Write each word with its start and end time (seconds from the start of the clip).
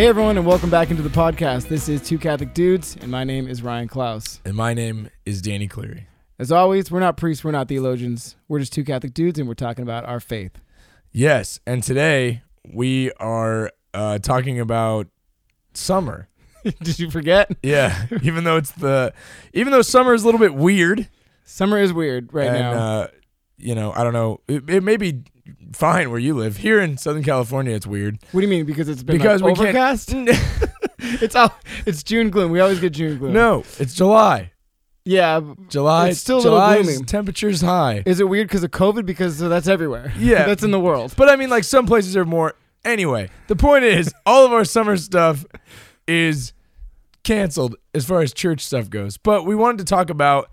Hey 0.00 0.06
everyone, 0.06 0.38
and 0.38 0.46
welcome 0.46 0.70
back 0.70 0.90
into 0.90 1.02
the 1.02 1.10
podcast. 1.10 1.68
This 1.68 1.86
is 1.86 2.00
Two 2.00 2.16
Catholic 2.16 2.54
Dudes, 2.54 2.96
and 3.02 3.10
my 3.10 3.22
name 3.22 3.46
is 3.46 3.62
Ryan 3.62 3.86
Klaus. 3.86 4.40
And 4.46 4.54
my 4.54 4.72
name 4.72 5.10
is 5.26 5.42
Danny 5.42 5.68
Cleary. 5.68 6.06
As 6.40 6.50
always, 6.50 6.90
we're 6.90 7.00
not 7.00 7.18
priests, 7.18 7.44
we're 7.44 7.50
not 7.50 7.68
theologians. 7.68 8.34
We're 8.48 8.60
just 8.60 8.72
two 8.72 8.82
Catholic 8.82 9.12
dudes, 9.12 9.38
and 9.38 9.46
we're 9.46 9.52
talking 9.52 9.82
about 9.82 10.06
our 10.06 10.20
faith. 10.20 10.58
Yes, 11.12 11.60
and 11.66 11.82
today 11.82 12.40
we 12.66 13.12
are 13.20 13.70
uh, 13.92 14.20
talking 14.20 14.58
about 14.58 15.08
summer. 15.74 16.30
Did 16.64 16.98
you 16.98 17.10
forget? 17.10 17.54
Yeah, 17.62 18.06
even 18.22 18.44
though 18.44 18.56
it's 18.56 18.70
the, 18.70 19.12
even 19.52 19.70
though 19.70 19.82
summer 19.82 20.14
is 20.14 20.22
a 20.22 20.24
little 20.24 20.40
bit 20.40 20.54
weird. 20.54 21.10
Summer 21.44 21.76
is 21.76 21.92
weird 21.92 22.32
right 22.32 22.46
and, 22.46 22.58
now. 22.58 22.72
Uh, 22.72 23.08
you 23.58 23.74
know, 23.74 23.92
I 23.92 24.02
don't 24.02 24.14
know. 24.14 24.40
It, 24.48 24.70
it 24.70 24.82
may 24.82 24.96
be 24.96 25.24
fine 25.74 26.08
where 26.08 26.18
you 26.18 26.32
live. 26.32 26.56
Here 26.56 26.80
in 26.80 26.96
Southern 26.96 27.22
California, 27.22 27.74
it's 27.74 27.86
weird. 27.86 28.18
what 28.32 28.40
do 28.40 28.46
you 28.46 28.50
mean? 28.50 28.64
Because 28.64 28.88
it's 28.88 29.02
been 29.02 29.18
because 29.18 29.42
like, 29.42 29.58
we 29.58 29.64
overcast. 29.64 30.08
can't. 30.08 30.30
it's 31.00 31.36
all, 31.36 31.52
it's 31.84 32.02
June 32.02 32.30
gloom. 32.30 32.50
We 32.50 32.60
always 32.60 32.80
get 32.80 32.94
June 32.94 33.18
gloom. 33.18 33.34
no, 33.34 33.62
it's 33.78 33.92
July. 33.92 34.52
Yeah. 35.04 35.40
July. 35.68 36.10
It's 36.10 36.20
still 36.20 36.36
a 36.36 36.38
little 36.38 36.52
July's 36.52 36.86
gloomy. 36.86 37.04
Temperature's 37.04 37.60
high. 37.60 38.02
Is 38.06 38.20
it 38.20 38.28
weird 38.28 38.48
because 38.48 38.62
of 38.64 38.70
COVID? 38.70 39.06
Because 39.06 39.42
uh, 39.42 39.48
that's 39.48 39.68
everywhere. 39.68 40.12
Yeah. 40.18 40.44
that's 40.46 40.62
in 40.62 40.70
the 40.70 40.80
world. 40.80 41.14
But 41.16 41.28
I 41.28 41.36
mean, 41.36 41.50
like 41.50 41.64
some 41.64 41.86
places 41.86 42.16
are 42.16 42.24
more. 42.24 42.54
Anyway, 42.84 43.30
the 43.48 43.56
point 43.56 43.84
is, 43.84 44.12
all 44.26 44.44
of 44.46 44.52
our 44.52 44.64
summer 44.64 44.96
stuff 44.96 45.44
is 46.06 46.52
canceled 47.22 47.76
as 47.94 48.06
far 48.06 48.20
as 48.22 48.32
church 48.32 48.60
stuff 48.60 48.90
goes. 48.90 49.16
But 49.16 49.44
we 49.44 49.54
wanted 49.54 49.78
to 49.78 49.84
talk 49.84 50.10
about 50.10 50.50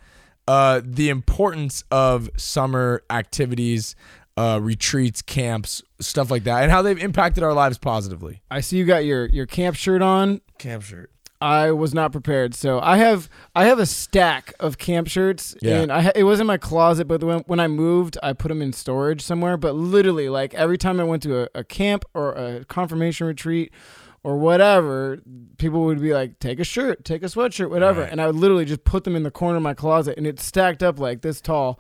uh, 0.48 0.81
the 0.84 1.09
importance 1.09 1.84
of 1.92 2.30
summer 2.38 3.03
activities, 3.09 3.95
uh, 4.38 4.59
retreats, 4.62 5.22
camps, 5.22 5.84
stuff 6.00 6.31
like 6.31 6.44
that, 6.45 6.64
and 6.64 6.72
how 6.72 6.81
they've 6.81 6.98
impacted 7.02 7.44
our 7.44 7.53
lives 7.53 7.78
positively. 7.78 8.42
I 8.50 8.62
see 8.62 8.78
you 8.78 8.86
got 8.86 9.03
your 9.06 9.25
your 9.28 9.45
camp 9.45 9.75
shirt 9.75 10.02
on. 10.02 10.42
Camp 10.58 10.84
shirt. 10.84 11.12
I 11.40 11.72
was 11.72 11.94
not 11.94 12.12
prepared, 12.12 12.56
so 12.56 12.80
I 12.80 12.98
have 12.98 13.30
I 13.56 13.66
have 13.66 13.78
a 13.78 13.86
stack 13.86 14.54
of 14.60 14.78
camp 14.80 15.08
shirts, 15.08 15.56
Yeah. 15.62 15.82
and 15.82 15.92
I 15.92 16.02
ha- 16.02 16.12
it 16.16 16.24
was 16.24 16.40
in 16.40 16.48
my 16.48 16.58
closet. 16.58 17.08
But 17.08 17.24
when 17.24 17.40
when 17.42 17.60
I 17.60 17.68
moved, 17.68 18.18
I 18.24 18.34
put 18.34 18.48
them 18.48 18.62
in 18.62 18.74
storage 18.74 19.22
somewhere. 19.22 19.56
But 19.56 19.76
literally, 19.76 20.30
like 20.30 20.54
every 20.56 20.78
time 20.80 21.00
I 21.00 21.04
went 21.04 21.22
to 21.24 21.44
a, 21.44 21.48
a 21.54 21.64
camp 21.64 22.06
or 22.16 22.34
a 22.34 22.66
confirmation 22.66 23.28
retreat 23.28 23.72
or 24.24 24.36
whatever, 24.38 25.20
people 25.60 25.86
would 25.86 26.02
be 26.02 26.12
like, 26.12 26.40
"Take 26.40 26.60
a 26.60 26.64
shirt, 26.64 27.06
take 27.06 27.22
a 27.22 27.28
sweatshirt, 27.28 27.70
whatever," 27.70 28.02
Right. 28.02 28.12
and 28.12 28.20
I 28.20 28.26
would 28.26 28.36
literally 28.36 28.66
just 28.66 28.84
put 28.84 29.04
them 29.04 29.16
in 29.16 29.22
the 29.22 29.30
corner 29.32 29.58
of 29.58 29.64
my 29.64 29.76
closet, 29.76 30.18
and 30.18 30.26
it's 30.26 30.44
stacked 30.44 30.82
up 30.82 30.98
like 31.00 31.22
this 31.22 31.40
tall. 31.40 31.80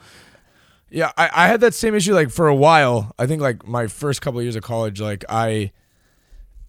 Yeah, 0.91 1.11
I, 1.17 1.29
I 1.33 1.47
had 1.47 1.61
that 1.61 1.73
same 1.73 1.95
issue 1.95 2.13
like 2.13 2.29
for 2.29 2.47
a 2.47 2.55
while. 2.55 3.11
I 3.17 3.25
think 3.25 3.41
like 3.41 3.67
my 3.67 3.87
first 3.87 4.21
couple 4.21 4.39
of 4.39 4.45
years 4.45 4.55
of 4.55 4.61
college, 4.63 5.01
like 5.01 5.25
I 5.27 5.71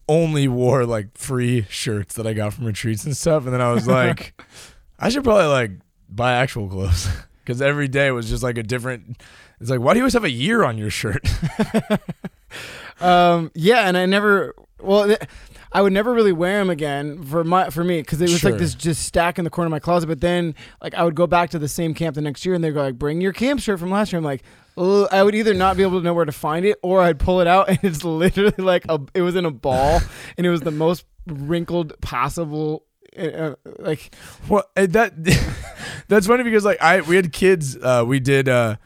only 0.09 0.49
wore 0.49 0.85
like 0.87 1.17
free 1.17 1.67
shirts 1.69 2.15
that 2.15 2.27
I 2.27 2.33
got 2.33 2.55
from 2.55 2.65
retreats 2.67 3.05
and 3.05 3.17
stuff, 3.17 3.45
and 3.45 3.53
then 3.53 3.61
I 3.61 3.73
was 3.73 3.87
like, 4.01 4.41
I 4.99 5.09
should 5.11 5.25
probably 5.25 5.47
like 5.47 5.73
buy 6.09 6.33
actual 6.33 6.69
clothes 6.69 7.09
because 7.45 7.61
every 7.63 7.89
day 7.89 8.11
was 8.11 8.29
just 8.29 8.43
like 8.43 8.59
a 8.59 8.63
different. 8.63 9.23
It's 9.61 9.71
like, 9.71 9.81
why 9.81 9.93
do 9.93 9.99
you 9.99 10.05
always 10.05 10.13
have 10.15 10.25
a 10.25 10.31
year 10.31 10.65
on 10.65 10.79
your 10.79 10.91
shirt? 10.91 11.27
Um, 13.01 13.51
yeah, 13.55 13.87
and 13.89 13.97
I 13.97 14.07
never. 14.07 14.55
Well, 14.81 15.17
I 15.73 15.83
would 15.83 15.93
never 15.93 16.13
really 16.13 16.33
wear 16.33 16.59
them 16.59 16.71
again 16.71 17.23
for 17.23 17.45
my 17.45 17.71
for 17.71 17.85
me 17.85 18.01
because 18.01 18.21
it 18.21 18.29
was 18.29 18.41
Sure. 18.41 18.51
like 18.51 18.59
this 18.59 18.75
just 18.75 19.05
stack 19.05 19.39
in 19.39 19.45
the 19.45 19.51
corner 19.51 19.67
of 19.67 19.71
my 19.71 19.79
closet. 19.79 20.07
But 20.09 20.21
then, 20.21 20.55
like, 20.83 20.95
I 20.95 21.05
would 21.05 21.15
go 21.15 21.27
back 21.27 21.51
to 21.51 21.59
the 21.59 21.69
same 21.69 21.95
camp 21.95 22.15
the 22.17 22.21
next 22.23 22.45
year, 22.45 22.55
and 22.55 22.65
they'd 22.65 22.73
go 22.73 22.83
like, 22.83 22.99
"Bring 22.99 23.21
your 23.21 23.33
camp 23.33 23.61
shirt 23.61 23.79
from 23.79 23.91
last 23.91 24.13
year." 24.13 24.19
I'm 24.19 24.25
like. 24.25 24.43
I 25.11 25.23
would 25.23 25.35
either 25.35 25.55
not 25.55 25.77
be 25.77 25.83
able 25.83 25.99
to 25.99 26.05
know 26.05 26.15
where 26.15 26.25
to 26.25 26.33
find 26.33 26.65
it, 26.65 26.79
or 26.83 27.01
I'd 27.01 27.19
pull 27.19 27.41
it 27.41 27.47
out, 27.47 27.69
and 27.69 27.79
it's 27.83 28.05
literally 28.05 28.53
like 28.59 28.85
a. 28.89 29.01
It 29.15 29.23
was 29.23 29.37
in 29.37 29.45
a 29.45 29.51
ball, 29.51 30.01
and 30.37 30.47
it 30.47 30.51
was 30.51 30.61
the 30.61 30.71
most 30.71 31.05
wrinkled 31.27 32.01
possible. 32.01 32.85
Uh, 33.19 33.55
like, 33.79 34.15
well, 34.49 34.65
and 34.77 34.93
that 34.93 35.13
that's 36.09 36.27
funny 36.27 36.45
because 36.45 36.65
like 36.65 36.81
I 36.81 37.01
we 37.01 37.17
had 37.17 37.33
kids. 37.33 37.77
Uh, 37.77 38.05
we 38.07 38.21
did. 38.21 38.49
Uh, 38.49 38.77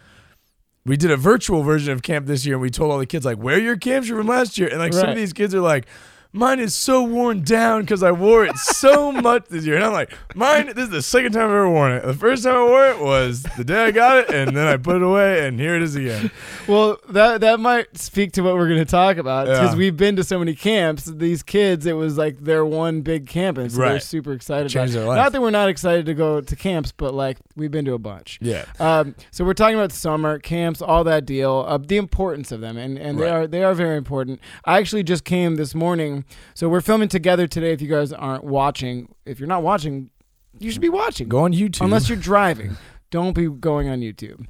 we 0.84 0.96
did 0.96 1.12
a 1.12 1.16
virtual 1.16 1.62
version 1.62 1.92
of 1.92 2.02
camp 2.02 2.26
this 2.26 2.44
year, 2.44 2.56
and 2.56 2.62
we 2.62 2.70
told 2.70 2.90
all 2.90 2.98
the 2.98 3.06
kids 3.06 3.24
like, 3.24 3.38
"Wear 3.38 3.58
your 3.58 3.76
camp 3.76 4.04
shirt 4.04 4.16
from 4.16 4.26
last 4.26 4.58
year." 4.58 4.68
And 4.68 4.78
like 4.78 4.92
some 4.92 5.10
of 5.10 5.16
these 5.16 5.32
kids 5.32 5.54
are 5.54 5.60
like, 5.60 5.86
"Mine 6.32 6.60
is 6.60 6.74
so 6.74 7.02
worn 7.02 7.42
down 7.42 7.82
because 7.82 8.02
I 8.02 8.10
wore 8.12 8.44
it 8.44 8.56
so 8.56 9.12
much 9.28 9.46
this 9.48 9.64
year." 9.64 9.76
And 9.76 9.84
I'm 9.84 9.92
like, 9.92 10.12
"Mine, 10.34 10.66
this 10.66 10.84
is 10.84 10.90
the 10.90 11.02
second 11.02 11.32
time 11.32 11.42
I've 11.44 11.50
ever 11.50 11.68
worn 11.70 11.92
it. 11.92 12.04
The 12.04 12.14
first 12.14 12.44
time 12.44 12.54
I 12.56 12.64
wore 12.64 12.86
it 12.88 13.00
was 13.00 13.42
the 13.56 13.64
day 13.64 13.84
I 13.86 13.90
got 13.90 14.18
it, 14.18 14.30
and 14.30 14.56
then 14.56 14.66
I 14.66 14.76
put 14.76 14.96
it 14.96 15.02
away, 15.02 15.46
and 15.46 15.58
here 15.60 15.74
it 15.74 15.82
is 15.82 15.94
again." 15.96 16.30
well, 16.68 16.98
that 17.10 17.40
that 17.42 17.60
might 17.60 17.96
speak 17.98 18.32
to 18.32 18.42
what 18.42 18.54
we're 18.54 18.68
going 18.68 18.78
to 18.80 18.84
talk 18.84 19.16
about 19.16 19.46
because 19.46 19.72
Yeah. 19.72 19.78
we've 19.78 19.96
been 19.96 20.16
to 20.16 20.24
so 20.24 20.38
many 20.38 20.54
camps. 20.54 21.04
These 21.04 21.42
kids, 21.42 21.86
it 21.86 21.94
was 21.94 22.16
like 22.18 22.38
their 22.44 22.64
one 22.64 23.02
big 23.02 23.26
camp, 23.26 23.58
and 23.58 23.70
so 23.70 23.78
they're 23.78 24.00
super 24.00 24.32
excited. 24.32 24.68
Changed 24.70 24.94
about 24.94 25.00
their 25.00 25.04
it. 25.04 25.08
life. 25.08 25.16
Not 25.24 25.32
that 25.32 25.40
we're 25.42 25.50
not 25.50 25.68
excited 25.68 26.06
to 26.06 26.14
go 26.14 26.40
to 26.40 26.56
camps, 26.56 26.92
but 26.96 27.14
like 27.14 27.38
we've 27.56 27.70
been 27.70 27.84
to 27.84 27.92
a 27.94 27.98
bunch. 27.98 28.38
Yeah, 28.40 28.64
Um, 28.80 29.14
so 29.30 29.44
we're 29.44 29.54
talking 29.54 29.76
about 29.76 29.92
summer 29.92 30.38
camps, 30.38 30.80
all 30.80 31.04
that 31.04 31.26
deal, 31.26 31.64
uh, 31.68 31.78
the 31.78 31.96
importance 31.96 32.52
of 32.52 32.60
them, 32.60 32.76
and, 32.76 32.98
and 32.98 33.18
they 33.18 33.28
are 33.30 33.46
they 33.46 33.62
are 33.64 33.74
very 33.74 33.96
important. 33.96 34.40
I 34.64 34.78
actually 34.78 35.02
just 35.02 35.24
came 35.24 35.56
this 35.56 35.74
morning, 35.74 36.21
so 36.54 36.68
we're 36.68 36.80
filming 36.80 37.08
together 37.08 37.46
today. 37.46 37.72
If 37.72 37.80
you 37.82 37.88
guys 37.88 38.12
aren't 38.12 38.44
watching, 38.44 39.14
if 39.26 39.38
you're 39.40 39.48
not 39.48 39.62
watching, 39.62 40.10
you 40.58 40.70
should 40.70 40.80
be 40.82 40.88
watching. 40.88 41.28
go 41.28 41.40
on 41.44 41.52
YouTube. 41.52 41.82
Unless 41.84 42.08
you're 42.08 42.18
driving, 42.32 42.76
don't 43.10 43.34
be 43.34 43.48
going 43.48 43.88
on 43.88 44.00
YouTube. 44.00 44.46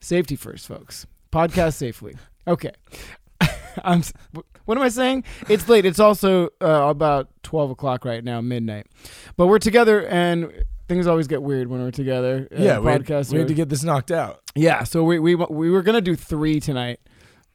Safety 0.00 0.36
first, 0.36 0.66
folks. 0.66 1.06
Podcast 1.32 1.74
safely. 1.74 2.16
Okay. 2.46 2.72
I'm. 3.84 4.02
What 4.64 4.76
am 4.78 4.82
I 4.82 4.88
saying? 4.88 5.24
It's 5.48 5.68
late. 5.68 5.84
It's 5.84 6.00
also 6.00 6.46
uh, 6.60 6.88
about 6.88 7.28
twelve 7.42 7.70
o'clock 7.70 8.04
right 8.04 8.22
now, 8.24 8.40
midnight. 8.40 8.86
But 9.36 9.46
we're 9.46 9.58
together, 9.58 10.06
and 10.06 10.64
things 10.88 11.06
always 11.06 11.26
get 11.26 11.42
weird 11.42 11.68
when 11.68 11.80
we're 11.82 11.90
together. 11.90 12.48
uh, 12.52 12.62
yeah, 12.62 12.78
we 12.78 12.90
had, 12.90 13.08
we 13.08 13.38
had 13.38 13.48
to 13.48 13.54
get 13.54 13.68
this 13.68 13.82
knocked 13.84 14.10
out. 14.10 14.40
yeah, 14.54 14.84
so 14.84 15.04
we 15.04 15.18
we 15.18 15.34
we 15.34 15.70
were 15.70 15.82
gonna 15.82 16.00
do 16.00 16.16
three 16.16 16.58
tonight, 16.60 17.00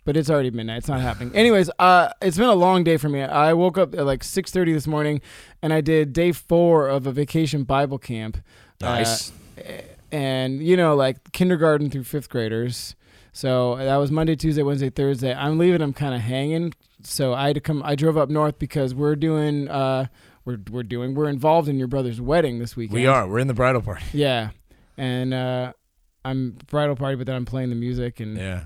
but 0.06 0.18
it's 0.18 0.30
already 0.30 0.52
midnight. 0.52 0.78
It's 0.80 0.88
not 0.88 1.02
happening. 1.02 1.36
Anyways, 1.36 1.70
uh, 1.80 2.10
it's 2.22 2.38
been 2.38 2.50
a 2.50 2.56
long 2.56 2.84
day 2.84 2.98
for 2.98 3.10
me. 3.10 3.22
I 3.22 3.54
woke 3.54 3.78
up 3.78 3.94
at 3.96 4.06
like 4.06 4.24
six 4.24 4.52
thirty 4.52 4.74
this 4.74 4.88
morning, 4.88 5.22
and 5.62 5.72
I 5.74 5.82
did 5.82 6.14
day 6.14 6.32
four 6.32 6.88
of 6.88 7.08
a 7.08 7.12
vacation 7.12 7.64
Bible 7.64 7.98
camp. 7.98 8.38
Nice. 8.82 9.32
Uh, 9.58 9.82
and 10.12 10.62
you 10.62 10.76
know, 10.76 10.96
like 10.96 11.32
kindergarten 11.32 11.90
through 11.90 12.04
fifth 12.04 12.30
graders. 12.30 12.96
So 13.34 13.78
that 13.78 13.96
was 13.96 14.12
Monday, 14.12 14.36
Tuesday, 14.36 14.62
Wednesday, 14.64 14.90
Thursday. 14.90 15.34
I'm 15.34 15.58
leaving 15.58 15.80
them 15.80 15.94
kind 15.94 16.14
of 16.14 16.20
hanging. 16.22 16.74
So 17.04 17.34
I 17.34 17.48
had 17.48 17.56
to 17.56 17.62
come. 17.62 17.82
I 17.86 17.96
drove 17.96 18.18
up 18.18 18.30
north 18.30 18.60
because 18.60 18.94
we're 18.94 19.16
doing. 19.16 19.70
Uh, 19.70 20.08
we're 20.44 20.58
we're 20.70 20.84
doing. 20.84 21.14
We're 21.16 21.30
involved 21.30 21.70
in 21.70 21.78
your 21.78 21.88
brother's 21.88 22.20
wedding 22.20 22.60
this 22.60 22.76
weekend. 22.76 22.96
we 23.00 23.06
are. 23.08 23.28
We're 23.28 23.40
in 23.40 23.48
the 23.48 23.54
bridal 23.54 23.82
party. 23.82 24.04
Yeah, 24.12 24.50
and 24.98 25.34
uh, 25.34 25.74
I'm 26.26 26.58
bridal 26.68 26.96
party, 26.96 27.16
but 27.16 27.28
then 27.28 27.36
I'm 27.36 27.46
playing 27.46 27.70
the 27.70 27.76
music 27.76 28.20
and 28.20 28.38
Yeah. 28.38 28.66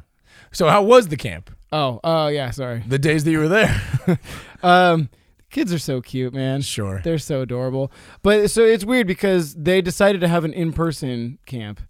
So 0.56 0.70
how 0.70 0.84
was 0.84 1.10
the 1.10 1.18
camp? 1.18 1.52
oh 1.72 2.00
oh 2.04 2.28
yeah, 2.28 2.52
sorry. 2.52 2.84
The 2.88 2.98
days 3.00 3.24
that 3.26 3.32
you 3.32 3.40
were 3.40 3.48
there? 3.50 3.82
Um, 4.64 5.10
kids 5.52 5.72
are 5.72 5.78
so 5.78 6.02
cute, 6.02 6.34
man. 6.34 6.62
sure. 6.62 7.00
They're 7.04 7.20
so 7.20 7.42
adorable. 7.42 7.92
But 8.24 8.50
so 8.50 8.64
it's 8.64 8.84
weird 8.84 9.06
because 9.06 9.54
they 9.54 9.80
decided 9.80 10.22
to 10.22 10.28
have 10.28 10.44
an 10.44 10.54
in-person 10.54 11.38
camp. 11.46 11.82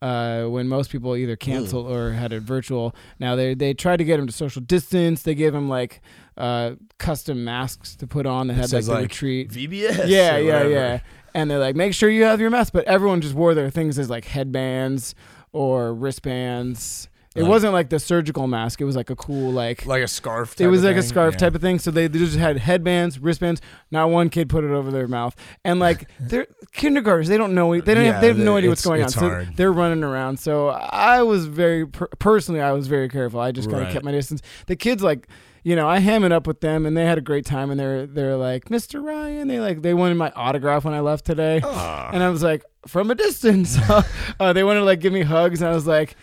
Uh, 0.00 0.46
when 0.46 0.66
most 0.66 0.90
people 0.90 1.14
either 1.14 1.36
cancel 1.36 1.86
or 1.86 2.10
had 2.12 2.32
a 2.32 2.40
virtual. 2.40 2.92
Now 3.20 3.36
they 3.36 3.54
they 3.54 3.72
tried 3.74 3.98
to 3.98 4.04
get 4.04 4.16
them 4.16 4.26
to 4.26 4.32
social 4.32 4.60
distance. 4.62 5.22
They 5.22 5.34
gave 5.36 5.52
them 5.52 5.68
like 5.68 6.00
uh, 6.36 6.72
custom 6.98 7.44
masks 7.44 7.94
to 7.96 8.06
put 8.08 8.26
on 8.26 8.46
that 8.48 8.54
had 8.54 8.72
like 8.72 8.84
the 8.84 8.92
like, 8.92 9.02
retreat. 9.02 9.50
VBS. 9.50 10.08
yeah, 10.08 10.38
yeah, 10.38 10.54
whatever. 10.54 10.70
yeah. 10.70 11.00
And 11.34 11.50
they're 11.50 11.60
like, 11.60 11.76
make 11.76 11.94
sure 11.94 12.10
you 12.10 12.24
have 12.24 12.40
your 12.40 12.50
mask. 12.50 12.72
But 12.72 12.86
everyone 12.86 13.20
just 13.20 13.34
wore 13.34 13.54
their 13.54 13.70
things 13.70 13.96
as 13.98 14.08
like 14.10 14.24
headbands 14.24 15.14
or 15.52 15.94
wristbands. 15.94 17.08
It 17.34 17.42
Like- 17.42 17.50
wasn't 17.50 17.72
like 17.72 17.88
the 17.88 17.98
surgical 17.98 18.46
mask. 18.46 18.80
It 18.80 18.84
was 18.84 18.94
like 18.96 19.08
a 19.10 19.16
cool 19.16 19.52
like. 19.52 19.86
Like 19.86 20.02
a 20.02 20.08
scarf. 20.08 20.60
it 20.60 20.66
was 20.66 20.84
like 20.84 20.96
a 20.96 21.02
scarf 21.02 21.34
Yeah. 21.34 21.38
type 21.38 21.54
of 21.54 21.60
thing. 21.62 21.78
So 21.78 21.90
they, 21.90 22.06
they 22.06 22.18
just 22.18 22.36
had 22.36 22.58
headbands, 22.58 23.18
wristbands. 23.18 23.60
Not 23.90 24.10
one 24.10 24.28
kid 24.28 24.48
put 24.48 24.64
it 24.64 24.70
over 24.70 24.90
their 24.90 25.08
mouth. 25.08 25.34
And 25.64 25.80
like 25.80 26.08
they're 26.20 26.46
kindergartners, 26.72 27.28
they 27.28 27.38
don't 27.38 27.54
know. 27.54 27.72
They 27.80 27.94
don't. 27.94 28.04
Yeah, 28.04 28.12
have, 28.12 28.20
they 28.20 28.28
have 28.28 28.38
no 28.38 28.56
idea 28.56 28.70
what's 28.70 28.84
going 28.84 29.00
on. 29.00 29.06
it's 29.06 29.14
So 29.14 29.46
they're 29.56 29.72
running 29.72 30.04
around. 30.04 30.38
So 30.40 30.68
I 30.68 31.22
was 31.22 31.46
very 31.46 31.86
per- 31.86 32.08
personally, 32.18 32.60
I 32.60 32.72
was 32.72 32.86
very 32.86 33.08
careful. 33.08 33.40
I 33.40 33.52
just 33.52 33.68
kind 33.70 33.80
of 33.82 33.86
Right. 33.86 33.92
kept 33.92 34.04
my 34.04 34.12
distance. 34.12 34.42
The 34.66 34.76
kids 34.76 35.02
like. 35.02 35.26
You 35.64 35.76
know, 35.76 35.88
I 35.88 36.00
ham 36.00 36.24
it 36.24 36.32
up 36.32 36.48
with 36.48 36.60
them, 36.60 36.86
and 36.86 36.96
they 36.96 37.04
had 37.06 37.18
a 37.18 37.20
great 37.20 37.46
time. 37.46 37.70
And 37.70 37.78
they're 37.78 38.04
they're 38.04 38.36
like, 38.36 38.64
Mr. 38.64 39.00
Ryan. 39.00 39.46
They 39.46 39.60
like 39.60 39.80
they 39.82 39.94
wanted 39.94 40.16
my 40.16 40.32
autograph 40.34 40.84
when 40.84 40.92
I 40.92 40.98
left 40.98 41.24
today. 41.24 41.60
Aw. 41.62 42.10
And 42.12 42.20
I 42.20 42.30
was 42.30 42.42
like, 42.42 42.64
from 42.88 43.12
a 43.12 43.14
distance. 43.14 43.78
uh, 44.40 44.52
they 44.54 44.64
wanted 44.64 44.80
to 44.80 44.84
like 44.86 44.98
give 44.98 45.12
me 45.12 45.22
hugs, 45.22 45.62
and 45.62 45.70
I 45.70 45.72
was 45.72 45.86
like, 45.86 46.16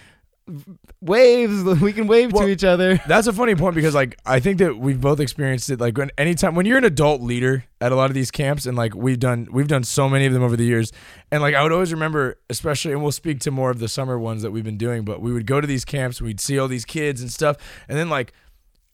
waves. 1.01 1.63
We 1.81 1.93
can 1.93 2.07
wave 2.07 2.33
Well, 2.33 2.45
to 2.45 2.49
each 2.49 2.63
other. 2.63 2.99
That's 3.07 3.27
a 3.27 3.33
funny 3.33 3.55
point 3.55 3.75
because 3.75 3.95
like 3.95 4.17
I 4.25 4.39
think 4.39 4.59
that 4.59 4.77
we've 4.77 4.99
both 4.99 5.19
experienced 5.19 5.69
it. 5.69 5.79
Like 5.79 5.97
when 5.97 6.11
anytime 6.17 6.55
when 6.55 6.65
you're 6.65 6.77
an 6.77 6.83
adult 6.83 7.21
leader 7.21 7.65
at 7.81 7.91
a 7.91 7.95
lot 7.95 8.09
of 8.09 8.13
these 8.13 8.31
camps, 8.31 8.65
and 8.65 8.77
like 8.77 8.95
we've 8.95 9.19
done 9.19 9.47
we've 9.51 9.67
done 9.67 9.83
so 9.83 10.09
many 10.09 10.25
of 10.25 10.33
them 10.33 10.43
over 10.43 10.55
the 10.55 10.65
years, 10.65 10.91
and 11.31 11.41
like 11.41 11.55
I 11.55 11.63
would 11.63 11.71
always 11.71 11.91
remember, 11.91 12.37
especially, 12.49 12.91
and 12.91 13.01
we'll 13.01 13.11
speak 13.11 13.39
to 13.41 13.51
more 13.51 13.71
of 13.71 13.79
the 13.79 13.87
summer 13.87 14.19
ones 14.19 14.41
that 14.41 14.51
we've 14.51 14.63
been 14.63 14.77
doing. 14.77 15.03
But 15.05 15.21
we 15.21 15.31
would 15.31 15.45
go 15.45 15.61
to 15.61 15.67
these 15.67 15.85
camps, 15.85 16.21
we'd 16.21 16.41
see 16.41 16.59
all 16.59 16.67
these 16.67 16.85
kids 16.85 17.21
and 17.21 17.31
stuff, 17.31 17.57
and 17.87 17.97
then 17.97 18.09
like 18.09 18.33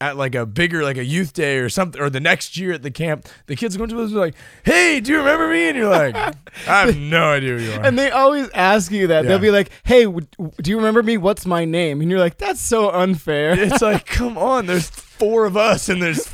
at 0.02 0.18
like 0.18 0.36
a 0.36 0.46
bigger 0.46 0.84
like 0.84 0.98
a 0.98 1.06
youth 1.06 1.32
day 1.32 1.58
or 1.58 1.70
something 1.70 2.02
or 2.02 2.10
the 2.10 2.20
next 2.20 2.58
year 2.58 2.74
at 2.74 2.84
the 2.84 2.92
camp 2.92 3.28
the 3.48 3.56
kids 3.56 3.78
going 3.78 3.90
to 3.90 4.02
us 4.02 4.12
like 4.12 4.36
hey 4.66 5.00
do 5.00 5.14
you 5.14 5.18
remember 5.20 5.48
me 5.50 5.70
and 5.70 5.78
you're 5.78 5.90
like 5.90 6.14
i 6.16 6.34
have 6.68 6.98
no 6.98 7.32
idea 7.32 7.58
who 7.58 7.64
you 7.64 7.72
are 7.72 7.82
And 7.86 7.98
they 7.98 8.12
always 8.12 8.50
ask 8.54 8.92
you 8.92 9.08
that. 9.08 9.24
Yeah. 9.24 9.30
They'll 9.30 9.40
be 9.40 9.52
like, 9.52 9.70
"Hey, 9.84 10.04
w- 10.04 10.28
do 10.62 10.70
you 10.70 10.76
remember 10.78 11.02
me? 11.02 11.18
What's 11.18 11.46
my 11.46 11.64
name?" 11.64 12.02
And 12.02 12.10
you're 12.12 12.20
like, 12.20 12.38
"That's 12.38 12.60
so 12.60 12.90
unfair." 12.92 13.58
it's 13.58 13.82
like 13.82 14.06
come 14.20 14.38
on 14.38 14.66
there's 14.66 14.90
four 14.90 15.46
of 15.46 15.56
us 15.56 15.88
and 15.88 16.02
there's 16.02 16.28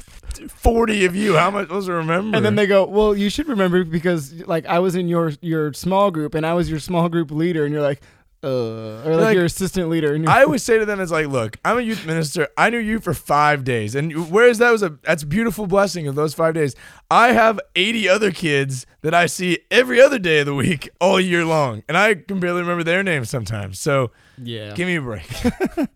40 0.48 1.06
of 1.06 1.16
you 1.16 1.36
how 1.36 1.48
am 1.48 1.56
i 1.56 1.62
supposed 1.62 1.88
to 1.88 1.94
remember 1.94 2.36
And 2.38 2.46
then 2.46 2.56
they 2.56 2.66
go, 2.66 2.86
"Well, 2.86 3.16
you 3.16 3.30
should 3.30 3.48
remember 3.48 3.84
because 3.84 4.34
like 4.48 4.66
I 4.66 4.80
was 4.80 4.96
in 4.96 5.08
your 5.08 5.34
your 5.42 5.72
small 5.74 6.10
group 6.10 6.34
and 6.34 6.46
I 6.46 6.54
was 6.56 6.70
your 6.70 6.80
small 6.80 7.10
group 7.10 7.30
leader." 7.32 7.64
And 7.66 7.72
you're 7.74 7.84
like, 7.84 8.02
"Uh," 8.44 9.04
or 9.06 9.16
like, 9.16 9.22
Like, 9.26 9.36
your 9.36 9.46
assistant 9.46 9.90
leader. 9.90 10.14
And 10.14 10.28
I 10.28 10.44
always 10.44 10.64
say 10.64 10.78
to 10.80 10.86
them, 10.86 11.00
"It's 11.00 11.12
like, 11.12 11.28
look, 11.28 11.58
I'm 11.64 11.78
a 11.78 11.82
youth 11.82 12.06
minister. 12.06 12.48
I 12.58 12.70
knew 12.70 12.78
you 12.80 13.00
for 13.00 13.14
five 13.14 13.64
days, 13.64 13.96
and 13.96 14.30
whereas 14.32 14.58
that 14.58 14.72
was 14.72 14.84
a 14.84 14.98
that's 15.04 15.24
a 15.24 15.28
beautiful 15.28 15.68
blessing 15.68 16.08
of 16.08 16.16
those 16.16 16.34
five 16.34 16.54
days. 16.54 16.76
I 17.10 17.34
have 17.34 17.60
80 17.76 18.08
other 18.10 18.32
kids 18.32 18.86
that 19.02 19.14
I 19.14 19.26
see 19.26 19.60
every 19.70 20.02
other 20.02 20.20
day 20.20 20.40
of 20.40 20.46
the 20.46 20.56
week, 20.56 20.90
all 21.00 21.20
year 21.20 21.46
long, 21.46 21.84
and 21.88 21.98
I 21.98 22.16
can 22.16 22.40
barely 22.40 22.62
remember 22.62 22.84
their 22.84 23.04
names 23.04 23.30
sometimes. 23.30 23.80
So 23.80 24.12
yeah. 24.42 24.74
give 24.74 24.88
me 24.88 24.96
a 24.96 25.02
break. 25.02 25.28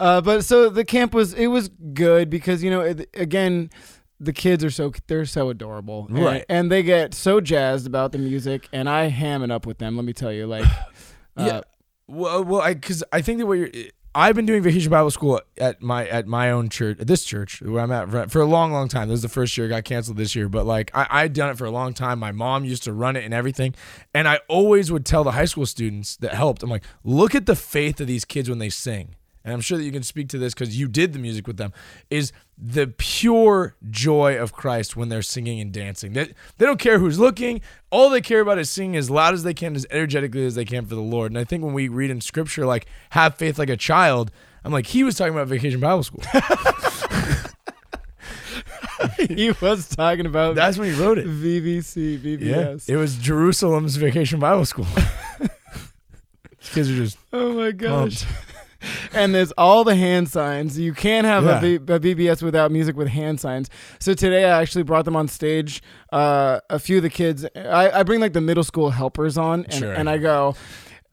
Uh, 0.00 0.20
but 0.20 0.44
so 0.44 0.68
the 0.68 0.84
camp 0.84 1.14
was 1.14 1.34
it 1.34 1.46
was 1.48 1.68
good 1.68 2.28
because 2.28 2.64
you 2.64 2.70
know 2.70 2.80
it, 2.80 3.08
again 3.14 3.70
the 4.20 4.32
kids 4.32 4.64
are 4.64 4.70
so 4.70 4.92
they're 5.06 5.24
so 5.24 5.50
adorable 5.50 6.06
and- 6.08 6.18
Right. 6.18 6.44
and, 6.48 6.70
they 6.70 6.82
get 6.82 7.14
so 7.14 7.40
jazzed 7.40 7.86
about 7.86 8.12
the 8.12 8.18
music 8.18 8.68
and 8.72 8.88
I 8.88 9.04
ham 9.08 9.42
it 9.42 9.50
up 9.50 9.66
with 9.66 9.78
them. 9.78 9.96
Let 9.96 10.04
me 10.04 10.12
tell 10.12 10.32
you, 10.32 10.46
like, 10.46 10.64
uh, 11.36 11.44
Yeah. 11.44 11.60
well, 12.06 12.44
well, 12.44 12.60
I 12.60 12.74
because 12.74 13.02
I 13.12 13.20
think 13.20 13.38
that 13.38 13.46
what 13.46 13.58
you're. 13.58 13.70
I've 14.16 14.36
been 14.36 14.46
doing 14.46 14.62
vacation 14.62 14.92
Bible 14.92 15.10
school 15.10 15.40
at 15.58 15.82
my 15.82 16.06
at 16.06 16.28
my 16.28 16.52
own 16.52 16.68
church, 16.68 17.00
at 17.00 17.08
this 17.08 17.24
church 17.24 17.60
where 17.60 17.82
I'm 17.82 17.90
at 17.90 18.30
for, 18.30 18.40
a 18.40 18.46
long, 18.46 18.70
long 18.70 18.86
time. 18.86 19.08
This 19.08 19.16
is 19.16 19.22
the 19.22 19.28
first 19.28 19.56
year, 19.56 19.66
it 19.66 19.70
got 19.70 19.82
canceled 19.82 20.16
this 20.16 20.36
year, 20.36 20.48
but 20.48 20.66
like 20.66 20.92
I 20.94 21.06
I'd 21.10 21.32
done 21.32 21.50
it 21.50 21.58
for 21.58 21.64
a 21.64 21.70
long 21.72 21.94
time. 21.94 22.20
My 22.20 22.30
mom 22.30 22.64
used 22.64 22.84
to 22.84 22.92
run 22.92 23.16
it 23.16 23.24
and 23.24 23.34
everything, 23.34 23.74
and 24.14 24.28
I 24.28 24.38
always 24.48 24.92
would 24.92 25.04
tell 25.04 25.24
the 25.24 25.32
high 25.32 25.46
school 25.46 25.66
students 25.66 26.16
that 26.18 26.32
helped. 26.34 26.62
I'm 26.62 26.70
like, 26.70 26.84
look 27.02 27.34
at 27.34 27.46
the 27.46 27.56
faith 27.56 28.00
of 28.00 28.06
these 28.06 28.24
kids 28.24 28.48
when 28.48 28.60
they 28.60 28.70
sing, 28.70 29.16
and 29.44 29.52
I'm 29.52 29.60
sure 29.60 29.76
that 29.76 29.84
you 29.84 29.92
can 29.92 30.02
speak 30.02 30.28
to 30.30 30.38
this 30.38 30.54
because 30.54 30.78
you 30.78 30.88
did 30.88 31.12
the 31.12 31.18
music 31.18 31.46
with 31.46 31.58
them. 31.58 31.72
Is 32.10 32.32
the 32.56 32.86
pure 32.96 33.76
joy 33.90 34.38
of 34.38 34.52
Christ 34.52 34.96
when 34.96 35.08
they're 35.08 35.22
singing 35.22 35.60
and 35.60 35.72
dancing. 35.72 36.12
They, 36.12 36.32
they 36.58 36.66
don't 36.66 36.78
care 36.78 36.98
who's 36.98 37.18
looking. 37.18 37.60
All 37.90 38.08
they 38.08 38.20
care 38.20 38.40
about 38.40 38.58
is 38.58 38.70
singing 38.70 38.96
as 38.96 39.10
loud 39.10 39.34
as 39.34 39.42
they 39.42 39.54
can, 39.54 39.74
as 39.76 39.86
energetically 39.90 40.46
as 40.46 40.54
they 40.54 40.64
can 40.64 40.86
for 40.86 40.94
the 40.94 41.00
Lord. 41.00 41.32
And 41.32 41.38
I 41.38 41.44
think 41.44 41.62
when 41.64 41.74
we 41.74 41.88
read 41.88 42.10
in 42.10 42.20
scripture, 42.20 42.64
like, 42.64 42.86
have 43.10 43.34
faith 43.34 43.58
like 43.58 43.70
a 43.70 43.76
child, 43.76 44.30
I'm 44.64 44.72
like, 44.72 44.86
he 44.86 45.04
was 45.04 45.16
talking 45.16 45.34
about 45.34 45.48
vacation 45.48 45.80
Bible 45.80 46.04
school. 46.04 46.22
he 49.28 49.52
was 49.60 49.88
talking 49.88 50.26
about 50.26 50.54
That's 50.54 50.78
when 50.78 50.92
he 50.92 50.98
wrote 50.98 51.18
it. 51.18 51.26
Yeah. 51.26 51.32
VBS. 51.32 52.88
It 52.88 52.96
was 52.96 53.16
Jerusalem's 53.16 53.96
vacation 53.96 54.40
Bible 54.40 54.64
school. 54.64 54.86
These 55.40 56.70
kids 56.72 56.90
are 56.90 56.96
just, 56.96 57.18
Oh 57.32 57.52
my 57.52 57.72
gosh. 57.72 58.24
and 59.14 59.34
there's 59.34 59.52
all 59.52 59.84
the 59.84 59.94
hand 59.96 60.28
signs. 60.28 60.78
You 60.78 60.92
can't 60.92 61.26
have 61.26 61.44
Yeah. 61.44 61.58
a, 61.58 61.60
v- 61.78 61.92
a 62.10 62.14
VBS 62.14 62.42
without 62.42 62.70
music 62.70 62.96
with 62.96 63.08
hand 63.08 63.40
signs. 63.40 63.68
So 64.00 64.14
today 64.14 64.44
I 64.44 64.60
actually 64.60 64.84
brought 64.84 65.04
them 65.04 65.16
on 65.16 65.28
stage. 65.28 65.82
Uh, 66.12 66.60
a 66.70 66.78
few 66.78 66.98
of 66.98 67.02
the 67.02 67.10
kids, 67.10 67.44
I, 67.56 67.90
I 68.00 68.02
bring 68.04 68.20
like 68.20 68.32
the 68.34 68.40
middle 68.40 68.64
school 68.64 68.90
helpers 68.90 69.36
on, 69.36 69.64
and, 69.64 69.72
Sure. 69.74 69.92
and 69.92 70.08
I 70.08 70.18
go. 70.18 70.54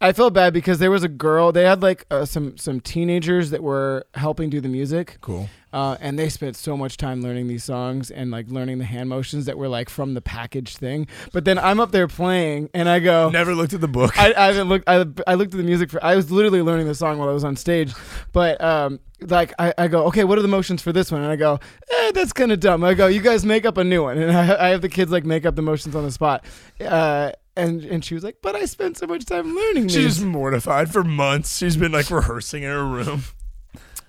I 0.02 0.14
felt 0.14 0.34
bad 0.34 0.52
because 0.54 0.80
there 0.80 0.90
was 0.90 1.04
a 1.04 1.08
girl. 1.08 1.52
They 1.52 1.64
had 1.64 1.82
like 1.84 2.06
uh, 2.10 2.26
some 2.26 2.58
some 2.58 2.82
teenagers 2.82 3.52
that 3.52 3.62
were 3.62 4.06
helping 4.16 4.50
do 4.50 4.60
the 4.60 4.68
music, 4.68 5.20
cool. 5.22 5.48
uh, 5.72 5.96
and 6.02 6.18
they 6.18 6.28
spent 6.28 6.56
so 6.56 6.76
much 6.76 6.98
time 6.98 7.22
learning 7.22 7.48
these 7.48 7.64
songs 7.64 8.10
and 8.10 8.32
like 8.32 8.48
learning 8.50 8.80
the 8.80 8.86
hand 8.86 9.10
motions 9.10 9.46
that 9.46 9.58
were 9.60 9.68
like 9.68 9.90
from 9.90 10.16
the 10.16 10.22
package 10.22 10.76
thing. 10.78 11.08
But 11.32 11.46
then 11.46 11.60
I'm 11.60 11.80
up 11.80 11.92
there 11.92 12.08
playing, 12.08 12.70
and 12.74 12.90
I 12.90 12.98
go, 13.00 13.30
Never 13.30 13.54
looked 13.54 13.74
at 13.74 13.82
the 13.82 13.88
book. 13.88 14.18
I, 14.18 14.34
I 14.34 14.48
haven't 14.48 14.70
looked. 14.70 14.90
I, 14.90 15.06
I 15.28 15.36
looked 15.36 15.54
at 15.54 15.58
the 15.58 15.64
music 15.64 15.92
for. 15.92 16.04
I 16.04 16.16
was 16.16 16.32
literally 16.32 16.64
learning 16.64 16.88
the 16.88 16.96
song 16.96 17.20
while 17.20 17.30
I 17.30 17.34
was 17.34 17.44
on 17.44 17.56
stage, 17.56 17.94
but 18.34 18.60
um, 18.60 19.00
like 19.22 19.54
I, 19.60 19.72
I 19.78 19.88
go, 19.88 20.06
okay, 20.08 20.24
what 20.24 20.40
are 20.40 20.42
the 20.42 20.48
motions 20.48 20.82
for 20.82 20.92
this 20.92 21.12
one? 21.12 21.22
And 21.22 21.32
I 21.32 21.36
go, 21.36 21.60
eh, 21.92 22.12
that's 22.12 22.34
kind 22.34 22.52
of 22.52 22.60
dumb. 22.60 22.84
I 22.84 22.96
go, 22.96 23.06
you 23.06 23.22
guys 23.22 23.46
make 23.46 23.68
up 23.68 23.78
a 23.78 23.84
new 23.84 24.02
one, 24.02 24.18
and 24.18 24.32
I, 24.36 24.66
I 24.66 24.70
have 24.70 24.82
the 24.82 24.90
kids 24.90 25.12
like 25.12 25.26
make 25.26 25.46
up 25.46 25.56
the 25.56 25.62
motions 25.62 25.96
on 25.96 26.04
the 26.04 26.12
spot. 26.12 26.44
Uh, 26.80 27.34
and 27.56 27.84
and 27.84 28.04
she 28.06 28.14
was 28.16 28.24
like, 28.24 28.38
but 28.42 28.56
I 28.56 28.66
spent 28.66 28.98
so 28.98 29.08
much 29.08 29.26
time 29.26 29.56
learning 29.56 29.88
She's 29.90 29.96
these. 29.98 30.06
just 30.16 30.26
mortified 30.26 30.92
for 30.92 31.04
months. 31.04 31.58
She's 31.58 31.78
been 31.78 31.92
like 31.92 32.10
rehearsing 32.10 32.64
in 32.64 32.70
her 32.70 32.86
room. 32.86 33.24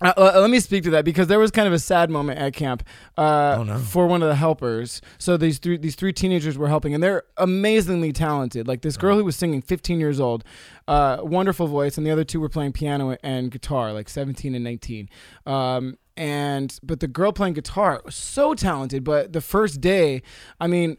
Uh, 0.00 0.12
uh, 0.16 0.40
let 0.40 0.50
me 0.50 0.58
speak 0.58 0.82
to 0.82 0.90
that 0.90 1.04
because 1.04 1.28
there 1.28 1.38
was 1.38 1.52
kind 1.52 1.68
of 1.68 1.72
a 1.72 1.78
sad 1.78 2.10
moment 2.10 2.36
at 2.36 2.52
camp 2.54 2.82
uh, 3.16 3.54
Oh, 3.60 3.62
no. 3.62 3.78
for 3.78 4.08
one 4.08 4.20
of 4.20 4.28
the 4.28 4.34
helpers. 4.34 5.00
So 5.18 5.36
these 5.36 5.58
three 5.58 5.76
these 5.76 5.94
three 5.94 6.12
teenagers 6.12 6.58
were 6.58 6.66
helping, 6.66 6.92
and 6.92 7.00
they're 7.00 7.22
amazingly 7.36 8.12
talented. 8.12 8.66
Like 8.66 8.82
this 8.82 8.96
girl 8.96 9.16
who 9.16 9.24
was 9.24 9.36
singing, 9.36 9.62
15 9.62 10.00
years 10.00 10.18
old, 10.18 10.42
uh, 10.88 11.18
wonderful 11.22 11.68
voice, 11.68 11.96
and 11.96 12.04
the 12.04 12.10
other 12.10 12.24
two 12.24 12.40
were 12.40 12.48
playing 12.48 12.72
piano 12.72 13.16
and 13.22 13.52
guitar, 13.52 13.92
like 13.92 14.08
17 14.08 14.56
and 14.56 14.64
19. 14.64 15.08
Um, 15.46 15.98
and 16.16 16.76
but 16.82 16.98
the 16.98 17.06
girl 17.06 17.32
playing 17.32 17.54
guitar 17.54 18.02
was 18.04 18.16
so 18.16 18.54
talented. 18.54 19.04
But 19.04 19.32
the 19.32 19.40
first 19.40 19.80
day, 19.80 20.22
I 20.60 20.66
mean, 20.66 20.96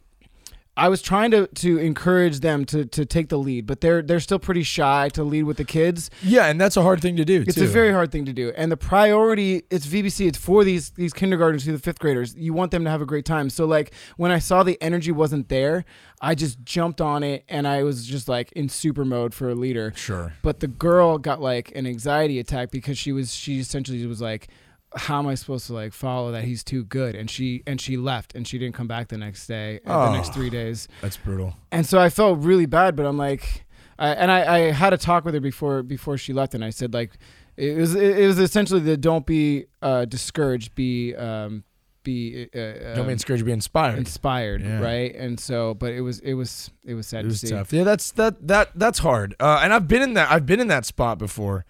I 0.75 0.89
was 0.89 1.03
trying 1.03 1.29
to 1.31 1.45
to 1.47 1.77
encourage 1.77 2.39
them 2.39 2.65
to 2.65 2.85
to 2.85 3.05
take 3.05 3.29
the 3.29 3.37
lead, 3.37 3.67
but 3.67 3.81
they're 3.81 4.01
they're 4.01 4.19
still 4.19 4.39
pretty 4.39 4.63
shy 4.63 5.09
to 5.13 5.23
lead 5.23 5.43
with 5.43 5.57
the 5.57 5.65
kids. 5.65 6.09
Yeah, 6.23 6.47
and 6.47 6.59
that's 6.59 6.75
a 6.75 6.81
hard 6.81 6.99
thing 6.99 7.15
to 7.17 7.25
do. 7.25 7.43
It's 7.45 7.57
too. 7.57 7.65
a 7.65 7.67
very 7.67 7.91
hard 7.91 8.11
thing 8.11 8.25
to 8.25 8.33
do, 8.33 8.51
and 8.57 8.71
the 8.71 8.77
priority 8.77 9.63
it's 9.69 9.85
VBC. 9.85 10.27
It's 10.27 10.37
for 10.37 10.63
these 10.63 10.89
these 10.91 11.13
kindergartners 11.13 11.63
through 11.63 11.73
the 11.73 11.79
fifth 11.79 11.99
graders. 11.99 12.35
You 12.35 12.53
want 12.53 12.71
them 12.71 12.83
to 12.85 12.89
have 12.89 13.01
a 13.01 13.05
great 13.05 13.25
time. 13.25 13.51
So 13.51 13.65
like 13.65 13.93
when 14.17 14.31
I 14.31 14.39
saw 14.39 14.63
the 14.63 14.81
energy 14.81 15.11
wasn't 15.11 15.49
there, 15.49 15.85
I 16.21 16.33
just 16.33 16.63
jumped 16.63 17.01
on 17.01 17.21
it, 17.21 17.43
and 17.47 17.67
I 17.67 17.83
was 17.83 18.07
just 18.07 18.27
like 18.27 18.51
in 18.53 18.67
super 18.67 19.05
mode 19.05 19.35
for 19.35 19.49
a 19.49 19.55
leader. 19.55 19.93
sure. 19.95 20.33
But 20.41 20.59
the 20.59 20.67
girl 20.67 21.19
got 21.19 21.39
like 21.39 21.71
an 21.75 21.85
anxiety 21.85 22.39
attack 22.39 22.71
because 22.71 22.97
she 22.97 23.11
was 23.11 23.35
she 23.35 23.59
essentially 23.59 24.03
was 24.07 24.21
like, 24.21 24.47
"How 24.95 25.19
am 25.19 25.27
I 25.27 25.35
supposed 25.35 25.67
to 25.67 25.73
like 25.73 25.93
follow 25.93 26.31
that? 26.31 26.43
He's 26.43 26.63
too 26.63 26.83
good." 26.85 27.15
And 27.15 27.29
she 27.29 27.63
and 27.67 27.79
she 27.81 27.97
left, 27.97 28.35
and 28.35 28.47
she 28.47 28.57
didn't 28.57 28.75
come 28.75 28.87
back 28.87 29.07
the 29.09 29.17
next 29.17 29.47
day, 29.47 29.79
uh, 29.85 30.05
the 30.11 30.13
next 30.17 30.29
Oh. 30.29 30.33
three 30.33 30.49
days. 30.49 30.87
That's 31.01 31.17
brutal. 31.17 31.55
And 31.71 31.85
so 31.85 31.99
I 31.99 32.09
felt 32.09 32.39
really 32.39 32.65
bad, 32.65 32.95
but 32.95 33.05
I'm 33.05 33.17
like, 33.17 33.65
I, 33.99 34.09
and 34.09 34.31
I, 34.31 34.55
I 34.55 34.59
had 34.71 34.93
a 34.93 34.97
talk 34.97 35.25
with 35.25 35.33
her 35.33 35.39
before 35.39 35.83
before 35.83 36.17
she 36.17 36.33
left, 36.33 36.53
and 36.53 36.63
I 36.63 36.69
said 36.71 36.93
like, 36.93 37.11
it 37.57 37.77
was 37.77 37.95
it 37.95 38.25
was 38.27 38.39
essentially 38.39 38.79
the 38.79 38.97
don't 38.97 39.25
be 39.25 39.65
uh, 39.81 40.05
discouraged, 40.05 40.73
be 40.75 41.15
um, 41.15 41.63
be 42.03 42.49
uh, 42.53 42.57
Don't 42.95 42.99
um, 43.01 43.07
be 43.07 43.13
discouraged, 43.13 43.45
be 43.45 43.51
inspired. 43.51 43.97
inspired, 43.97 44.61
Yeah. 44.61 44.79
right? 44.81 45.15
And 45.15 45.39
so, 45.39 45.73
but 45.75 45.93
it 45.93 46.01
was 46.01 46.19
it 46.19 46.33
was 46.33 46.69
it 46.83 46.95
was 46.95 47.07
sad 47.07 47.19
It 47.19 47.23
to 47.23 47.27
was 47.29 47.39
see. 47.41 47.49
tough. 47.51 47.71
Yeah, 47.71 47.83
that's 47.83 48.11
that 48.13 48.45
that 48.47 48.71
that's 48.75 48.99
hard. 48.99 49.35
Uh, 49.39 49.59
and 49.63 49.73
I've 49.73 49.87
been 49.87 50.01
in 50.01 50.13
that 50.15 50.29
I've 50.31 50.45
been 50.45 50.59
in 50.59 50.67
that 50.67 50.85
spot 50.85 51.17
before, 51.17 51.63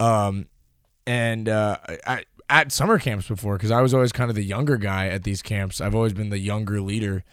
um, 0.00 0.46
and 1.06 1.48
uh, 1.48 1.78
I, 2.06 2.24
at 2.50 2.72
summer 2.72 2.98
camps 2.98 3.28
before 3.28 3.56
because 3.56 3.70
I 3.70 3.80
was 3.80 3.94
always 3.94 4.12
kind 4.12 4.30
of 4.30 4.36
the 4.36 4.44
younger 4.44 4.76
guy 4.76 5.08
at 5.08 5.24
these 5.24 5.42
camps. 5.42 5.80
I've 5.80 5.94
always 5.94 6.12
been 6.12 6.30
the 6.30 6.38
younger 6.38 6.80
leader 6.80 7.24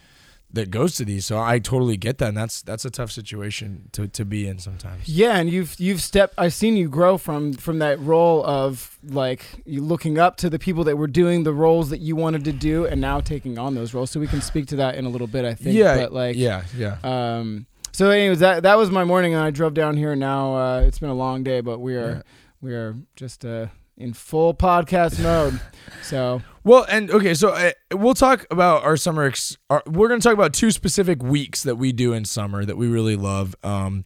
that 0.54 0.70
goes 0.70 0.96
to 0.96 1.04
these, 1.06 1.24
so 1.24 1.40
I 1.40 1.58
totally 1.58 1.96
get 1.96 2.18
that. 2.18 2.28
And 2.28 2.36
that's 2.36 2.60
that's 2.60 2.84
a 2.84 2.90
tough 2.90 3.10
situation 3.10 3.88
to, 3.92 4.06
to 4.08 4.24
be 4.26 4.46
in 4.46 4.58
sometimes. 4.58 5.08
Yeah, 5.08 5.36
and 5.38 5.48
you've 5.48 5.78
you've 5.80 6.02
stepped. 6.02 6.34
I've 6.36 6.52
seen 6.52 6.76
you 6.76 6.88
grow 6.90 7.16
from 7.16 7.54
from 7.54 7.78
that 7.78 7.98
role 8.00 8.44
of 8.44 8.98
like 9.02 9.44
you 9.64 9.80
looking 9.82 10.18
up 10.18 10.36
to 10.38 10.50
the 10.50 10.58
people 10.58 10.84
that 10.84 10.96
were 10.98 11.06
doing 11.06 11.44
the 11.44 11.54
roles 11.54 11.88
that 11.90 12.00
you 12.00 12.16
wanted 12.16 12.44
to 12.44 12.52
do, 12.52 12.84
and 12.86 13.00
now 13.00 13.20
taking 13.20 13.58
on 13.58 13.74
those 13.74 13.94
roles. 13.94 14.10
So 14.10 14.20
we 14.20 14.26
can 14.26 14.42
speak 14.42 14.66
to 14.68 14.76
that 14.76 14.96
in 14.96 15.06
a 15.06 15.08
little 15.08 15.26
bit. 15.26 15.44
I 15.46 15.54
think. 15.54 15.74
yeah, 15.74 15.96
but 15.96 16.12
like 16.12 16.36
yeah, 16.36 16.64
yeah. 16.76 16.98
Um. 17.02 17.64
So, 17.94 18.08
anyways, 18.10 18.38
that 18.40 18.62
that 18.64 18.76
was 18.78 18.90
my 18.90 19.04
morning, 19.04 19.34
and 19.34 19.42
I 19.42 19.50
drove 19.50 19.72
down 19.74 19.96
here. 19.96 20.14
Now 20.16 20.54
uh, 20.56 20.80
it's 20.80 20.98
been 20.98 21.10
a 21.10 21.14
long 21.14 21.42
day, 21.44 21.60
but 21.62 21.78
we 21.78 21.94
are 21.96 22.10
Yeah. 22.16 22.22
we 22.60 22.74
are 22.74 22.96
just 23.16 23.44
uh, 23.46 23.66
in 23.96 24.12
full 24.12 24.54
podcast 24.54 25.22
mode. 25.22 25.60
So 26.02 26.42
Well, 26.64 26.86
and 26.88 27.10
okay, 27.10 27.34
so 27.34 27.50
uh, 27.50 27.72
we'll 27.92 28.14
talk 28.14 28.46
about 28.50 28.84
our 28.84 28.96
summer. 28.96 29.24
Ex- 29.24 29.56
our, 29.70 29.82
we're 29.86 30.08
going 30.08 30.20
to 30.20 30.26
talk 30.26 30.34
about 30.34 30.52
two 30.52 30.70
specific 30.70 31.22
weeks 31.22 31.62
that 31.62 31.76
we 31.76 31.92
do 31.92 32.12
in 32.12 32.24
summer 32.24 32.64
that 32.64 32.76
we 32.76 32.88
really 32.88 33.16
love, 33.16 33.54
um, 33.62 34.04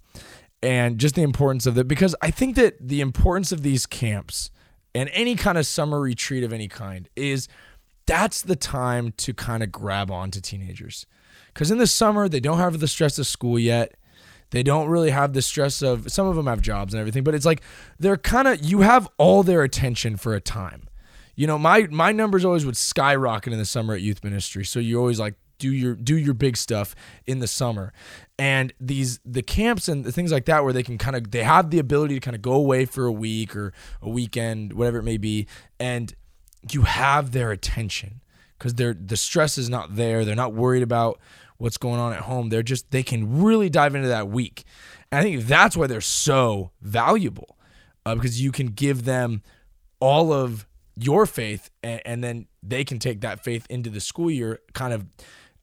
and 0.62 0.98
just 0.98 1.14
the 1.14 1.22
importance 1.22 1.66
of 1.66 1.74
that. 1.74 1.84
Because 1.84 2.14
I 2.20 2.30
think 2.30 2.56
that 2.56 2.76
the 2.80 3.00
importance 3.00 3.52
of 3.52 3.62
these 3.62 3.86
camps 3.86 4.50
and 4.94 5.10
any 5.12 5.34
kind 5.34 5.58
of 5.58 5.66
summer 5.66 6.00
retreat 6.00 6.42
of 6.42 6.52
any 6.52 6.68
kind 6.68 7.08
is 7.16 7.48
that's 8.06 8.40
the 8.40 8.56
time 8.56 9.12
to 9.18 9.34
kind 9.34 9.62
of 9.62 9.70
grab 9.70 10.10
on 10.10 10.30
to 10.30 10.40
teenagers. 10.40 11.06
Because 11.52 11.70
in 11.70 11.78
the 11.78 11.86
summer, 11.86 12.28
they 12.28 12.40
don't 12.40 12.58
have 12.58 12.80
the 12.80 12.88
stress 12.88 13.18
of 13.18 13.26
school 13.26 13.58
yet. 13.58 13.94
They 14.50 14.62
don't 14.62 14.88
really 14.88 15.10
have 15.10 15.32
the 15.32 15.42
stress 15.42 15.82
of 15.82 16.10
some 16.10 16.26
of 16.26 16.36
them 16.36 16.46
have 16.46 16.60
jobs 16.60 16.94
and 16.94 17.00
everything, 17.00 17.24
but 17.24 17.34
it's 17.34 17.46
like 17.46 17.62
they're 17.98 18.16
kind 18.16 18.48
of 18.48 18.64
you 18.64 18.80
have 18.80 19.08
all 19.18 19.42
their 19.42 19.62
attention 19.62 20.16
for 20.16 20.34
a 20.34 20.40
time. 20.40 20.88
You 21.34 21.46
know, 21.46 21.58
my 21.58 21.86
my 21.90 22.12
numbers 22.12 22.44
always 22.44 22.64
would 22.64 22.76
skyrocket 22.76 23.52
in 23.52 23.58
the 23.58 23.64
summer 23.64 23.94
at 23.94 24.00
youth 24.00 24.22
ministry. 24.24 24.64
So 24.64 24.78
you 24.78 24.98
always 24.98 25.18
like 25.18 25.34
do 25.58 25.72
your 25.72 25.94
do 25.94 26.16
your 26.16 26.34
big 26.34 26.56
stuff 26.56 26.94
in 27.26 27.40
the 27.40 27.46
summer. 27.46 27.92
And 28.38 28.72
these 28.80 29.20
the 29.24 29.42
camps 29.42 29.88
and 29.88 30.04
the 30.04 30.12
things 30.12 30.32
like 30.32 30.44
that 30.46 30.64
where 30.64 30.72
they 30.72 30.82
can 30.82 30.98
kind 30.98 31.16
of 31.16 31.30
they 31.30 31.42
have 31.42 31.70
the 31.70 31.78
ability 31.78 32.14
to 32.14 32.20
kind 32.20 32.34
of 32.34 32.42
go 32.42 32.52
away 32.52 32.84
for 32.84 33.04
a 33.04 33.12
week 33.12 33.56
or 33.56 33.72
a 34.00 34.08
weekend, 34.08 34.72
whatever 34.74 34.98
it 34.98 35.04
may 35.04 35.18
be, 35.18 35.46
and 35.78 36.14
you 36.72 36.82
have 36.82 37.32
their 37.32 37.52
attention 37.52 38.20
because 38.58 38.74
they're 38.74 38.94
the 38.94 39.16
stress 39.16 39.58
is 39.58 39.68
not 39.68 39.96
there. 39.96 40.24
They're 40.24 40.34
not 40.34 40.54
worried 40.54 40.82
about 40.82 41.18
what's 41.58 41.76
going 41.76 42.00
on 42.00 42.12
at 42.12 42.20
home. 42.20 42.48
They're 42.48 42.62
just 42.62 42.90
they 42.90 43.02
can 43.02 43.42
really 43.42 43.68
dive 43.68 43.94
into 43.94 44.08
that 44.08 44.28
week. 44.28 44.64
And 45.10 45.20
I 45.20 45.22
think 45.22 45.44
that's 45.44 45.76
why 45.76 45.86
they're 45.86 46.00
so 46.00 46.72
valuable 46.80 47.56
uh, 48.04 48.14
because 48.14 48.40
you 48.40 48.52
can 48.52 48.68
give 48.68 49.04
them 49.04 49.42
all 50.00 50.32
of 50.32 50.66
your 50.96 51.26
faith 51.26 51.70
and, 51.82 52.00
and 52.04 52.24
then 52.24 52.46
they 52.62 52.84
can 52.84 52.98
take 52.98 53.20
that 53.20 53.44
faith 53.44 53.66
into 53.68 53.90
the 53.90 54.00
school 54.00 54.30
year 54.30 54.60
kind 54.72 54.92
of 54.92 55.06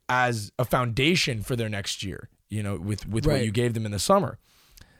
as 0.08 0.52
a 0.58 0.64
foundation 0.64 1.42
for 1.42 1.56
their 1.56 1.68
next 1.68 2.02
year 2.02 2.28
you 2.50 2.62
know 2.62 2.76
with 2.76 3.08
with 3.08 3.26
what 3.26 3.44
you 3.44 3.50
gave 3.50 3.74
them 3.74 3.84
in 3.84 3.90
the 3.90 3.98
summer 3.98 4.38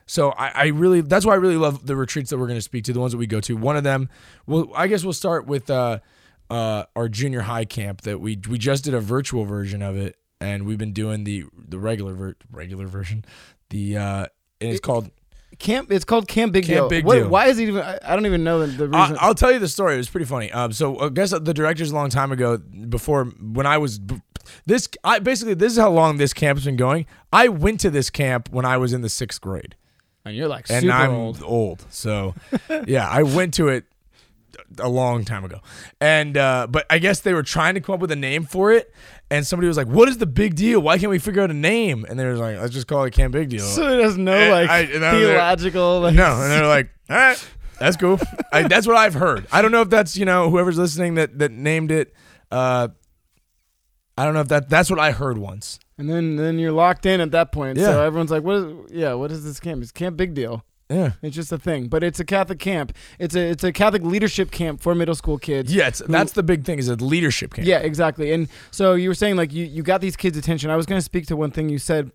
so 0.06 0.30
I, 0.32 0.48
I 0.48 0.66
really 0.66 1.02
that's 1.02 1.24
why 1.24 1.34
I 1.34 1.36
really 1.36 1.56
love 1.56 1.86
the 1.86 1.94
retreats 1.94 2.30
that 2.30 2.38
we're 2.38 2.46
going 2.46 2.58
to 2.58 2.62
speak 2.62 2.84
to 2.84 2.92
the 2.92 3.00
ones 3.00 3.12
that 3.12 3.18
we 3.18 3.26
go 3.26 3.40
to 3.40 3.56
one 3.56 3.76
of 3.76 3.84
them 3.84 4.08
well 4.46 4.70
I 4.74 4.88
guess 4.88 5.04
we'll 5.04 5.12
start 5.12 5.46
with 5.46 5.70
uh 5.70 6.00
uh 6.50 6.84
our 6.96 7.08
junior 7.08 7.42
high 7.42 7.64
camp 7.64 8.02
that 8.02 8.20
we 8.20 8.38
we 8.48 8.58
just 8.58 8.84
did 8.84 8.94
a 8.94 9.00
virtual 9.00 9.44
version 9.44 9.82
of 9.82 9.96
it 9.96 10.16
and 10.41 10.64
we've 10.67 10.79
been 10.79 10.93
doing 10.93 11.25
the 11.25 11.45
the 11.57 11.79
regular 11.79 12.14
ver- 12.14 12.37
regular 12.50 12.87
version 12.87 13.25
the 13.71 13.97
uh 13.97 14.26
and 14.61 14.71
it's 14.71 14.79
It- 14.79 14.83
called 14.83 15.11
Camp. 15.61 15.93
It's 15.93 16.05
called 16.05 16.26
Camp 16.26 16.53
Big 16.53 16.64
Camp 16.64 16.75
Deal. 16.76 16.88
Big 16.88 17.05
What- 17.05 17.14
Deal. 17.14 17.29
Why 17.29 17.47
is 17.47 17.61
it 17.61 17.69
even? 17.69 17.81
I, 17.81 17.97
I 18.05 18.17
don't 18.17 18.26
even 18.26 18.43
know 18.43 18.67
the, 18.67 18.67
the 18.67 18.88
reason. 18.88 19.17
I, 19.17 19.26
I'll 19.26 19.37
tell 19.37 19.53
you 19.53 19.61
the 19.61 19.69
story. 19.69 19.95
It 19.95 19.99
was 19.99 20.11
pretty 20.11 20.26
funny. 20.26 20.50
Um, 20.50 20.73
so 20.73 20.99
I 20.99 21.11
guess 21.11 21.31
the 21.31 21.55
directors 21.55 21.93
a 21.93 21.95
long 21.95 22.11
time 22.11 22.33
ago, 22.33 22.59
before 22.59 23.26
when 23.26 23.64
I 23.64 23.79
was 23.79 24.00
this, 24.67 24.88
I 25.05 25.21
basically 25.21 25.55
this 25.55 25.73
is 25.73 25.79
how 25.79 25.91
long 25.93 26.17
this 26.17 26.33
camp's 26.33 26.64
been 26.64 26.75
going. 26.75 27.07
I 27.33 27.47
went 27.47 27.79
to 27.81 27.91
this 27.91 28.11
camp 28.11 28.49
when 28.50 28.64
I 28.64 28.79
was 28.79 28.93
in 28.93 29.03
the 29.03 29.09
sixth 29.09 29.41
grade, 29.41 29.76
and 30.25 30.35
you're 30.37 30.49
like 30.49 30.69
and 30.71 30.83
super 30.83 30.93
I'm 30.93 31.12
old. 31.45 31.87
So 31.88 32.35
yeah, 32.88 33.09
I 33.09 33.23
went 33.23 33.55
to 33.55 33.69
it 33.69 33.85
a 34.81 34.88
long 34.88 35.25
time 35.25 35.45
ago, 35.45 35.61
and 36.00 36.37
uh, 36.37 36.67
but 36.69 36.85
I 36.91 36.99
guess 36.99 37.21
they 37.21 37.33
were 37.33 37.45
trying 37.45 37.75
to 37.75 37.81
come 37.81 37.95
up 37.95 38.00
with 38.00 38.11
a 38.11 38.17
name 38.17 38.45
for 38.45 38.73
it, 38.73 38.93
and 39.31 39.47
somebody 39.47 39.69
was 39.69 39.76
like, 39.76 39.87
"What 39.88 40.09
is 40.09 40.19
the 40.19 40.26
big 40.26 40.54
deal? 40.54 40.81
Why 40.81 40.99
can't 40.99 41.11
we 41.11 41.19
figure 41.19 41.43
out 41.43 41.50
a 41.50 41.54
name?" 41.54 42.04
And 42.09 42.19
they 42.19 42.25
were 42.25 42.37
like, 42.37 42.59
"Let's 42.59 42.73
just 42.75 42.87
call 42.87 43.04
it 43.04 43.12
Camp 43.12 43.33
Big 43.33 43.49
Deal." 43.49 43.64
So 43.64 43.88
it 43.99 44.02
has 44.04 44.16
no 44.19 44.33
And 44.33 44.50
like 44.50 44.71
I- 44.71 44.81
and 44.81 45.04
I 45.04 45.11
there- 45.19 45.28
theological. 45.28 46.00
Like, 46.00 46.14
No, 46.14 46.40
and 46.43 46.50
they're 46.52 46.66
like, 46.66 46.90
all 47.11 47.16
right, 47.16 47.49
that's 47.78 47.97
cool. 47.97 48.21
I, 48.52 48.62
that's 48.69 48.87
what 48.87 48.97
I've 48.97 49.14
heard. 49.14 49.47
I 49.52 49.62
don't 49.62 49.73
know 49.73 49.81
if 49.83 49.90
that's 49.90 50.16
you 50.16 50.25
know 50.25 50.50
whoever's 50.50 50.78
listening 50.78 51.14
that 51.14 51.38
that 51.38 51.52
named 51.52 51.90
it. 51.90 52.12
Uh, 52.50 52.88
I 54.16 54.25
don't 54.25 54.35
know 54.35 54.40
if 54.40 54.49
that 54.49 54.69
that's 54.69 54.90
what 54.90 55.00
I 55.00 55.11
heard 55.12 55.38
once. 55.38 55.78
And 55.99 56.09
then 56.09 56.37
then 56.37 56.59
you're 56.59 56.73
locked 56.73 57.07
in 57.07 57.21
at 57.21 57.31
that 57.33 57.50
point. 57.52 57.78
So 57.78 58.02
everyone's 58.02 58.31
like, 58.31 58.43
"What 58.43 58.57
is? 58.57 58.73
Yeah, 58.90 59.14
what 59.14 59.31
is 59.33 59.45
this 59.45 59.59
camp? 59.61 59.83
It's 59.83 59.93
Camp 59.93 60.16
Big 60.16 60.35
Deal. 60.35 60.64
Yeah, 60.91 61.12
It's 61.23 61.35
just 61.35 61.50
a 61.50 61.59
thing, 61.59 61.88
but 61.88 62.05
it's 62.05 62.21
a 62.21 62.25
Catholic 62.25 62.59
camp. 62.59 62.93
It's 63.19 63.35
a 63.35 63.41
it's 63.41 63.64
a 63.64 63.73
Catholic 63.73 64.03
leadership 64.03 64.50
camp 64.50 64.81
for 64.83 64.95
middle 64.95 65.14
school 65.14 65.38
kids. 65.38 65.75
yeah. 65.75 65.88
It's, 65.88 66.03
that's 66.07 66.33
the 66.33 66.43
big 66.43 66.64
thing 66.64 66.79
is 66.79 66.88
a 66.88 66.97
leadership 66.97 67.55
camp. 67.55 67.67
Yeah, 67.67 67.79
exactly. 67.79 68.33
And 68.33 68.49
so 68.71 68.93
you 68.95 69.09
were 69.09 69.14
saying 69.14 69.37
like 69.37 69.53
you 69.53 69.64
you 69.64 69.83
got 69.83 70.00
these 70.03 70.17
kids' 70.17 70.37
attention. 70.37 70.71
I 70.71 70.76
was 70.76 70.85
going 70.87 70.99
to 70.99 71.05
speak 71.05 71.26
to 71.29 71.37
one 71.37 71.50
thing 71.50 71.69
you 71.71 71.79
said. 71.79 72.11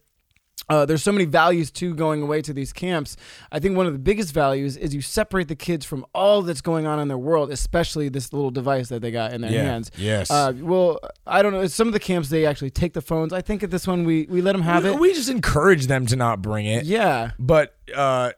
Uh, 0.67 0.85
there's 0.85 1.01
so 1.01 1.11
many 1.11 1.25
values 1.25 1.71
to 1.71 1.95
going 1.95 2.21
away 2.21 2.41
to 2.43 2.53
these 2.53 2.71
camps. 2.71 3.15
I 3.51 3.59
think 3.59 3.75
one 3.75 3.87
of 3.87 3.93
the 3.93 3.97
biggest 3.97 4.33
values 4.33 4.77
is 4.77 4.93
you 4.93 5.01
separate 5.01 5.47
the 5.47 5.55
kids 5.55 5.83
from 5.83 6.05
all 6.13 6.43
that's 6.43 6.61
going 6.61 6.85
on 6.85 6.99
in 6.99 7.07
their 7.07 7.17
world, 7.17 7.49
especially 7.49 8.07
this 8.09 8.33
little 8.33 8.51
device 8.51 8.89
that 8.89 9.01
they 9.01 9.09
got 9.09 9.33
in 9.33 9.41
their 9.41 9.51
Yeah. 9.51 9.63
hands. 9.63 9.89
Yes. 9.97 10.29
Uh, 10.29 10.53
well, 10.59 10.99
I 11.25 11.41
don't 11.41 11.53
know. 11.53 11.65
Some 11.65 11.87
of 11.87 11.93
the 11.93 11.99
camps 11.99 12.29
they 12.29 12.45
actually 12.45 12.69
take 12.69 12.93
the 12.93 13.01
phones. 13.01 13.33
I 13.33 13.41
think 13.41 13.63
at 13.63 13.71
this 13.71 13.87
one 13.87 14.03
we 14.03 14.27
we 14.29 14.41
let 14.43 14.51
them 14.51 14.61
have 14.61 14.83
we, 14.83 14.89
it. 14.91 14.99
we 14.99 15.13
just 15.13 15.29
encourage 15.29 15.87
them 15.87 16.05
to 16.07 16.15
not 16.15 16.39
bring 16.41 16.67
it. 16.67 16.85
yeah. 16.85 17.31
But 17.39 17.75
uh, 17.95 18.33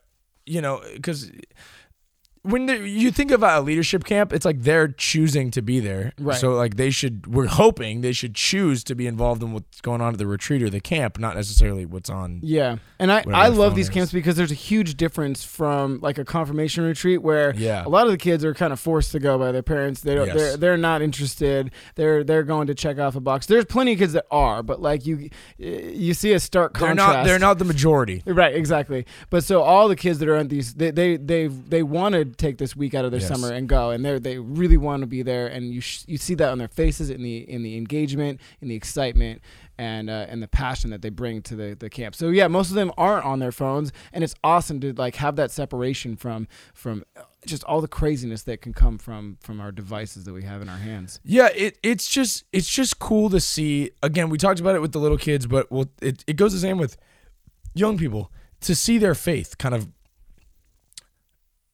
you 0.51 0.59
know, 0.61 0.81
because 0.93 1.31
when 2.43 2.67
you 2.67 3.11
think 3.11 3.29
about 3.29 3.59
a 3.59 3.61
leadership 3.61 4.03
camp, 4.03 4.33
it's 4.33 4.45
like 4.45 4.61
they're 4.63 4.87
choosing 4.87 5.51
to 5.51 5.61
be 5.61 5.79
there. 5.79 6.11
Right. 6.19 6.35
So 6.37 6.53
like 6.53 6.75
they 6.75 6.89
should, 6.89 7.27
we're 7.27 7.45
hoping 7.45 8.01
they 8.01 8.13
should 8.13 8.33
choose 8.33 8.83
to 8.85 8.95
be 8.95 9.05
involved 9.05 9.43
in 9.43 9.53
what's 9.53 9.79
going 9.81 10.01
on 10.01 10.13
at 10.13 10.17
the 10.17 10.25
retreat 10.25 10.63
or 10.63 10.69
the 10.69 10.79
camp, 10.81 11.19
not 11.19 11.35
necessarily 11.35 11.85
what's 11.85 12.09
on. 12.09 12.39
Yeah, 12.41 12.77
and 12.97 13.11
I, 13.11 13.23
I 13.31 13.49
love 13.49 13.75
these 13.75 13.85
is. 13.89 13.93
camps 13.93 14.11
because 14.11 14.35
there's 14.35 14.51
a 14.51 14.55
huge 14.55 14.95
difference 14.97 15.43
from 15.43 15.99
like 16.01 16.17
a 16.17 16.25
confirmation 16.25 16.83
retreat 16.83 17.21
where 17.21 17.53
Yeah. 17.55 17.85
a 17.85 17.89
lot 17.89 18.05
of 18.07 18.11
the 18.11 18.17
kids 18.17 18.43
are 18.43 18.53
kind 18.55 18.73
of 18.73 18.79
forced 18.79 19.11
to 19.11 19.19
go 19.19 19.37
by 19.37 19.51
their 19.51 19.61
parents. 19.63 20.01
They 20.01 20.15
don't, 20.15 20.27
Yes. 20.27 20.35
they're 20.37 20.57
they're 20.57 20.77
not 20.77 21.01
interested. 21.01 21.71
They're 21.95 22.23
they're 22.23 22.43
going 22.43 22.67
to 22.67 22.73
check 22.75 22.97
off 22.97 23.15
a 23.15 23.19
box. 23.19 23.45
There's 23.45 23.65
plenty 23.65 23.93
of 23.93 23.99
kids 23.99 24.13
that 24.13 24.25
are, 24.31 24.63
but 24.63 24.81
like 24.81 25.05
you 25.05 25.29
you 25.59 26.13
see 26.15 26.33
a 26.33 26.39
stark 26.39 26.77
They're 26.77 26.87
contrast. 26.89 27.13
not. 27.17 27.25
They're 27.25 27.39
not 27.39 27.59
the 27.59 27.65
majority. 27.65 28.23
Right, 28.25 28.55
exactly. 28.55 29.05
But 29.29 29.43
so 29.43 29.61
all 29.61 29.87
the 29.87 29.95
kids 29.95 30.19
that 30.19 30.27
are 30.29 30.37
on 30.37 30.47
these, 30.47 30.73
they 30.73 30.89
they 30.91 31.17
they, 31.17 31.47
they 31.47 31.83
want 31.83 32.13
take 32.37 32.57
this 32.57 32.75
week 32.75 32.93
out 32.93 33.05
of 33.05 33.11
their 33.11 33.19
Yes. 33.19 33.29
summer 33.29 33.51
and 33.51 33.67
go, 33.67 33.91
and 33.91 34.03
they 34.05 34.19
they 34.19 34.37
really 34.39 34.77
want 34.77 35.01
to 35.01 35.07
be 35.07 35.21
there, 35.21 35.47
and 35.47 35.73
you 35.73 35.81
sh- 35.81 36.03
you 36.07 36.17
see 36.17 36.35
that 36.35 36.49
on 36.49 36.57
their 36.57 36.67
faces 36.67 37.09
in 37.09 37.21
the 37.23 37.37
in 37.49 37.63
the 37.63 37.77
engagement, 37.77 38.39
in 38.61 38.67
the 38.67 38.75
excitement, 38.75 39.41
and 39.77 40.09
uh, 40.09 40.25
and 40.29 40.41
the 40.41 40.47
passion 40.47 40.89
that 40.91 41.01
they 41.01 41.09
bring 41.09 41.41
to 41.43 41.55
the 41.55 41.75
the 41.79 41.89
camp. 41.89 42.15
So 42.15 42.29
yeah, 42.29 42.47
most 42.47 42.69
of 42.69 42.75
them 42.75 42.91
aren't 42.97 43.25
on 43.25 43.39
their 43.39 43.51
phones, 43.51 43.91
and 44.13 44.23
it's 44.23 44.35
awesome 44.43 44.79
to 44.81 44.93
like 44.93 45.15
have 45.17 45.35
that 45.35 45.51
separation 45.51 46.15
from 46.15 46.47
from 46.73 47.03
just 47.45 47.63
all 47.63 47.81
the 47.81 47.87
craziness 47.87 48.43
that 48.43 48.61
can 48.61 48.71
come 48.73 48.97
from 48.97 49.37
from 49.41 49.59
our 49.59 49.71
devices 49.71 50.25
that 50.25 50.33
we 50.33 50.43
have 50.43 50.61
in 50.61 50.69
our 50.69 50.77
hands. 50.77 51.19
Yeah, 51.23 51.49
it 51.55 51.77
it's 51.83 52.07
just 52.07 52.43
it's 52.53 52.69
just 52.69 52.99
cool 52.99 53.29
to 53.31 53.39
see. 53.39 53.91
Again, 54.03 54.29
we 54.29 54.37
talked 54.37 54.59
about 54.59 54.75
it 54.75 54.81
with 54.81 54.91
the 54.91 54.99
little 54.99 55.17
kids, 55.17 55.47
but 55.47 55.71
well, 55.71 55.89
it 56.01 56.23
it 56.27 56.35
goes 56.35 56.53
the 56.53 56.59
same 56.59 56.77
with 56.77 56.97
young 57.73 57.97
people 57.97 58.31
to 58.61 58.75
see 58.75 58.97
their 58.99 59.15
faith 59.15 59.57
kind 59.57 59.73
of 59.73 59.87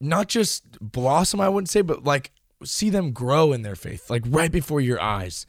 not 0.00 0.28
just 0.28 0.64
blossom. 0.80 1.40
I 1.40 1.48
wouldn't 1.48 1.68
say, 1.68 1.82
but 1.82 2.04
like 2.04 2.30
see 2.64 2.90
them 2.90 3.12
grow 3.12 3.52
in 3.52 3.62
their 3.62 3.76
faith, 3.76 4.10
like 4.10 4.22
right 4.26 4.50
before 4.50 4.80
your 4.80 5.00
eyes. 5.00 5.46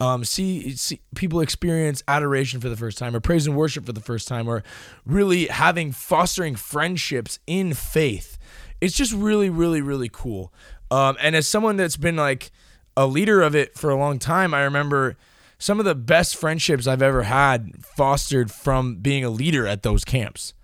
Um, 0.00 0.24
see 0.24 0.76
see 0.76 1.00
people 1.14 1.40
experience 1.40 2.02
adoration 2.06 2.60
for 2.60 2.68
the 2.68 2.76
first 2.76 2.98
time, 2.98 3.14
or 3.16 3.20
praise 3.20 3.46
and 3.46 3.56
worship 3.56 3.86
for 3.86 3.92
the 3.92 4.00
first 4.00 4.28
time, 4.28 4.48
or 4.48 4.62
really 5.04 5.46
having 5.46 5.92
fostering 5.92 6.54
friendships 6.54 7.38
in 7.46 7.74
faith. 7.74 8.38
It's 8.80 8.96
just 8.96 9.12
really, 9.12 9.50
really, 9.50 9.80
really 9.80 10.10
cool. 10.12 10.52
Um, 10.90 11.16
and 11.20 11.34
as 11.36 11.48
someone 11.48 11.76
that's 11.76 11.96
been 11.96 12.16
like 12.16 12.50
a 12.96 13.06
leader 13.06 13.42
of 13.42 13.54
it 13.54 13.76
for 13.78 13.90
a 13.90 13.96
long 13.96 14.18
time, 14.18 14.52
I 14.52 14.62
remember 14.62 15.16
some 15.58 15.78
of 15.78 15.84
the 15.84 15.94
best 15.94 16.36
friendships 16.36 16.86
I've 16.86 17.02
ever 17.02 17.22
had 17.22 17.84
fostered 17.84 18.50
from 18.50 18.96
being 18.96 19.24
a 19.24 19.30
leader 19.30 19.66
at 19.66 19.82
those 19.82 20.04
camps 20.04 20.54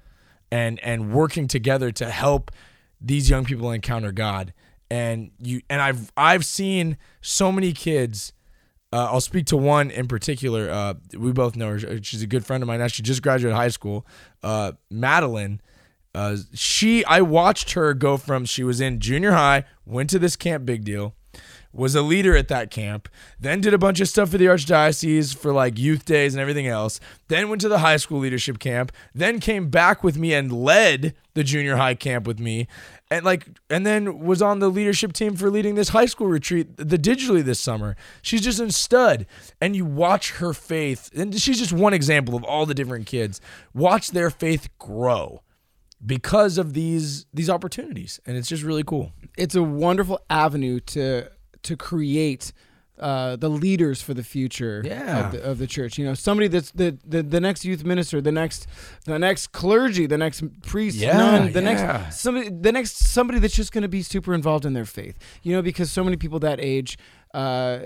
and 0.51 0.81
and 0.81 1.13
working 1.13 1.47
together 1.47 1.91
to 1.93 2.11
help 2.11 2.51
these 3.01 3.31
young 3.31 3.45
people 3.45 3.71
encounter 3.71 4.13
God. 4.13 4.53
And 4.91 5.31
you 5.39 5.61
and 5.69 5.83
I've 5.83 6.13
I've 6.17 6.45
seen 6.45 6.97
so 7.21 7.53
many 7.53 7.73
kids. 7.73 8.33
Uh, 8.91 9.09
I'll 9.13 9.21
speak 9.21 9.45
to 9.47 9.57
one 9.57 9.91
in 9.91 10.09
particular. 10.09 10.71
Uh, 10.71 10.95
we 11.17 11.31
both 11.33 11.57
know 11.57 11.79
her. 11.79 12.03
She's 12.03 12.23
a 12.23 12.27
good 12.27 12.47
friend 12.47 12.63
of 12.63 12.67
mine. 12.67 12.79
Now 12.79 12.87
she 12.87 13.03
just 13.03 13.23
graduated 13.23 13.55
high 13.55 13.69
school. 13.69 14.07
Uh, 14.43 14.73
Madeline. 14.91 15.61
Uh, 16.15 16.39
she 16.55 17.05
I 17.05 17.21
watched 17.21 17.73
her 17.73 17.93
go 17.93 18.17
from 18.17 18.47
she 18.47 18.65
was 18.65 18.81
in 18.81 18.99
junior 18.99 19.33
high, 19.33 19.65
went 19.85 20.09
to 20.11 20.19
this 20.19 20.37
camp, 20.37 20.65
big 20.65 20.85
deal, 20.85 21.15
was 21.79 21.95
a 21.95 22.03
leader 22.03 22.37
at 22.37 22.49
that 22.49 22.71
camp, 22.71 23.09
then 23.39 23.61
did 23.61 23.73
a 23.73 23.79
bunch 23.79 24.01
of 24.01 24.09
stuff 24.09 24.31
for 24.31 24.39
the 24.39 24.47
archdiocese 24.47 25.35
for 25.35 25.53
like 25.53 25.79
youth 25.79 26.05
days 26.05 26.35
and 26.35 26.41
everything 26.41 26.67
else, 26.67 26.99
then 27.29 27.49
went 27.49 27.61
to 27.61 27.69
the 27.69 27.79
high 27.79 27.97
school 27.97 28.19
leadership 28.19 28.59
camp, 28.59 28.91
then 29.15 29.39
came 29.39 29.71
back 29.71 30.03
with 30.03 30.19
me 30.19 30.35
and 30.35 30.53
led 30.53 31.15
the 31.35 31.45
junior 31.45 31.77
high 31.77 31.95
camp 31.95 32.27
with 32.27 32.41
me. 32.41 32.67
And 33.11 33.25
like 33.25 33.47
and 33.71 33.87
then 33.87 34.19
was 34.19 34.43
on 34.43 34.59
the 34.59 34.69
leadership 34.69 35.13
team 35.13 35.37
for 35.37 35.51
leading 35.51 35.77
this 35.77 35.91
high 35.91 36.07
school 36.07 36.27
retreat, 36.27 36.77
the 36.77 36.99
digitally 36.99 37.45
this 37.45 37.61
summer. 37.61 37.97
She's 38.23 38.43
just 38.43 38.59
a 38.59 38.71
stud. 38.73 39.25
And 39.61 39.77
you 39.77 39.87
watch 39.87 40.33
her 40.33 40.53
faith, 40.53 41.11
and 41.17 41.41
she's 41.41 41.59
just 41.59 41.73
one 41.73 41.95
example 41.95 42.35
of 42.35 42.43
all 42.43 42.67
the 42.67 42.75
different 42.75 43.07
kids. 43.07 43.41
Watch 43.73 44.11
their 44.11 44.31
faith 44.31 44.69
grow 44.79 45.43
because 46.05 46.59
of 46.59 46.75
these 46.75 47.25
these 47.33 47.49
opportunities. 47.49 48.21
And 48.27 48.37
it's 48.37 48.49
just 48.49 48.63
really 48.63 48.85
cool. 48.85 49.13
it's 49.39 49.55
a 49.55 49.63
wonderful 49.63 50.21
avenue 50.29 50.81
to 50.81 51.31
to 51.63 51.77
create 51.77 52.53
uh, 52.99 53.37
the 53.37 53.49
leaders 53.49 54.03
for 54.03 54.13
the 54.13 54.25
future 54.25 54.83
Yeah. 54.85 55.27
of, 55.27 55.33
the, 55.33 55.43
of 55.45 55.59
the 55.59 55.69
church. 55.69 55.99
You 55.99 56.05
know, 56.05 56.15
somebody 56.15 56.49
that's 56.49 56.73
the, 56.73 56.99
the 57.07 57.23
the 57.23 57.41
next 57.41 57.65
youth 57.65 57.85
minister, 57.85 58.21
the 58.21 58.33
next 58.33 58.67
the 59.05 59.19
next 59.21 59.53
clergy, 59.53 60.07
the 60.07 60.19
next 60.19 60.43
priest, 60.63 60.97
Yeah, 60.97 61.17
nun, 61.17 61.53
the 61.53 61.63
yeah. 61.63 61.73
next 62.09 62.21
somebody, 62.21 62.49
the 62.51 62.73
next 62.73 62.97
somebody 62.99 63.39
that's 63.39 63.55
just 63.55 63.71
going 63.73 63.83
to 63.83 63.89
be 63.89 64.03
super 64.03 64.35
involved 64.35 64.65
in 64.67 64.73
their 64.73 64.85
faith. 64.85 65.17
You 65.45 65.53
know, 65.55 65.63
because 65.63 65.93
so 65.93 66.03
many 66.03 66.17
people 66.17 66.41
that 66.41 66.59
age. 66.61 66.99
uh, 67.35 67.79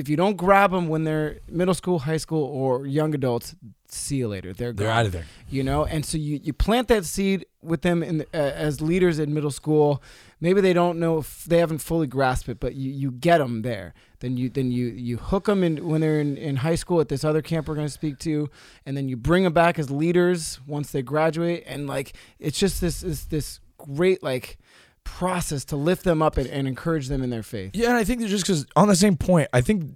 if 0.00 0.08
you 0.08 0.16
don't 0.16 0.36
grab 0.36 0.70
them 0.72 0.88
when 0.88 1.04
they're 1.04 1.38
middle 1.48 1.74
school, 1.74 1.98
high 2.00 2.16
school, 2.16 2.42
or 2.42 2.86
young 2.86 3.14
adults, 3.14 3.54
see 3.86 4.16
you 4.16 4.26
later. 4.28 4.52
They're 4.54 4.72
They're 4.72 4.90
out 4.90 5.06
of 5.06 5.12
there. 5.12 5.26
you 5.48 5.62
know 5.62 5.84
and 5.84 6.04
so 6.04 6.16
you, 6.18 6.40
you 6.42 6.52
plant 6.52 6.88
that 6.88 7.04
seed 7.04 7.44
with 7.62 7.82
them 7.82 8.02
in 8.02 8.18
the, 8.18 8.24
uh, 8.34 8.38
as 8.66 8.80
leaders 8.80 9.18
in 9.18 9.32
middle 9.34 9.50
school 9.52 10.02
maybe 10.40 10.60
they 10.60 10.72
don't 10.72 10.98
know 10.98 11.18
if 11.18 11.44
they 11.44 11.58
haven't 11.58 11.78
fully 11.78 12.06
grasped 12.06 12.48
it 12.48 12.60
but 12.60 12.74
you, 12.74 12.90
you 12.90 13.10
get 13.10 13.38
them 13.38 13.62
there 13.62 13.94
then 14.20 14.36
you 14.36 14.48
then 14.48 14.70
you 14.70 14.86
you 14.86 15.16
hook 15.16 15.46
them 15.46 15.62
in 15.62 15.86
when 15.86 16.00
they're 16.00 16.20
in, 16.20 16.36
in 16.36 16.56
high 16.56 16.74
school 16.74 17.00
at 17.00 17.08
this 17.08 17.24
other 17.24 17.42
camp 17.42 17.68
we're 17.68 17.74
going 17.74 17.86
to 17.86 17.92
speak 17.92 18.18
to 18.18 18.48
and 18.86 18.96
then 18.96 19.08
you 19.08 19.16
bring 19.16 19.44
them 19.44 19.52
back 19.52 19.78
as 19.78 19.90
leaders 19.90 20.60
once 20.66 20.92
they 20.92 21.02
graduate 21.02 21.62
and 21.66 21.86
like 21.86 22.14
it's 22.38 22.58
just 22.58 22.80
this 22.80 23.00
this 23.00 23.24
this 23.26 23.60
great 23.78 24.22
like 24.22 24.58
process 25.04 25.64
to 25.64 25.76
lift 25.76 26.04
them 26.04 26.20
up 26.20 26.36
and, 26.36 26.48
and 26.48 26.68
encourage 26.68 27.08
them 27.08 27.22
in 27.22 27.30
their 27.30 27.42
faith 27.42 27.70
Yeah, 27.74 27.88
and 27.88 27.96
I 27.96 28.04
think 28.04 28.20
just 28.26 28.44
because 28.44 28.66
on 28.76 28.88
the 28.88 28.96
same 28.96 29.16
point, 29.16 29.48
I 29.52 29.60
think 29.60 29.90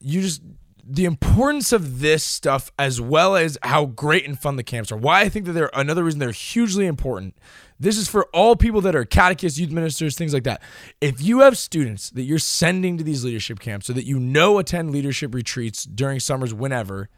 you 0.00 0.22
just 0.22 0.42
the 0.88 1.04
importance 1.04 1.72
of 1.72 2.00
this 2.00 2.22
stuff 2.22 2.70
as 2.78 3.00
well 3.00 3.34
as 3.34 3.58
how 3.62 3.86
great 3.86 4.26
and 4.26 4.38
fun 4.38 4.56
the 4.56 4.62
camps 4.62 4.92
are. 4.92 4.96
Why 4.96 5.22
I 5.22 5.28
think 5.28 5.46
that 5.46 5.52
they're 5.52 5.70
another 5.74 6.04
reason 6.04 6.20
they're 6.20 6.30
hugely 6.30 6.86
important. 6.86 7.36
This 7.78 7.98
is 7.98 8.08
for 8.08 8.24
all 8.32 8.56
people 8.56 8.80
that 8.82 8.96
are 8.96 9.04
catechists, 9.04 9.58
youth 9.58 9.70
ministers, 9.70 10.16
things 10.16 10.32
like 10.32 10.44
that. 10.44 10.62
If 11.00 11.20
you 11.20 11.40
have 11.40 11.58
students 11.58 12.10
that 12.10 12.22
you're 12.22 12.38
sending 12.38 12.96
to 12.98 13.04
these 13.04 13.24
leadership 13.24 13.60
camps 13.60 13.86
so 13.86 13.92
that 13.92 14.06
you 14.06 14.18
know 14.18 14.58
attend 14.58 14.90
leadership 14.90 15.34
retreats 15.34 15.84
during 15.84 16.20
summers 16.20 16.54
whenever, 16.54 17.08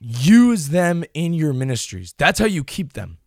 use 0.00 0.68
them 0.68 1.04
in 1.14 1.32
your 1.32 1.52
ministries. 1.52 2.14
That's 2.18 2.38
how 2.38 2.46
you 2.46 2.64
keep 2.64 2.92
them. 2.92 3.18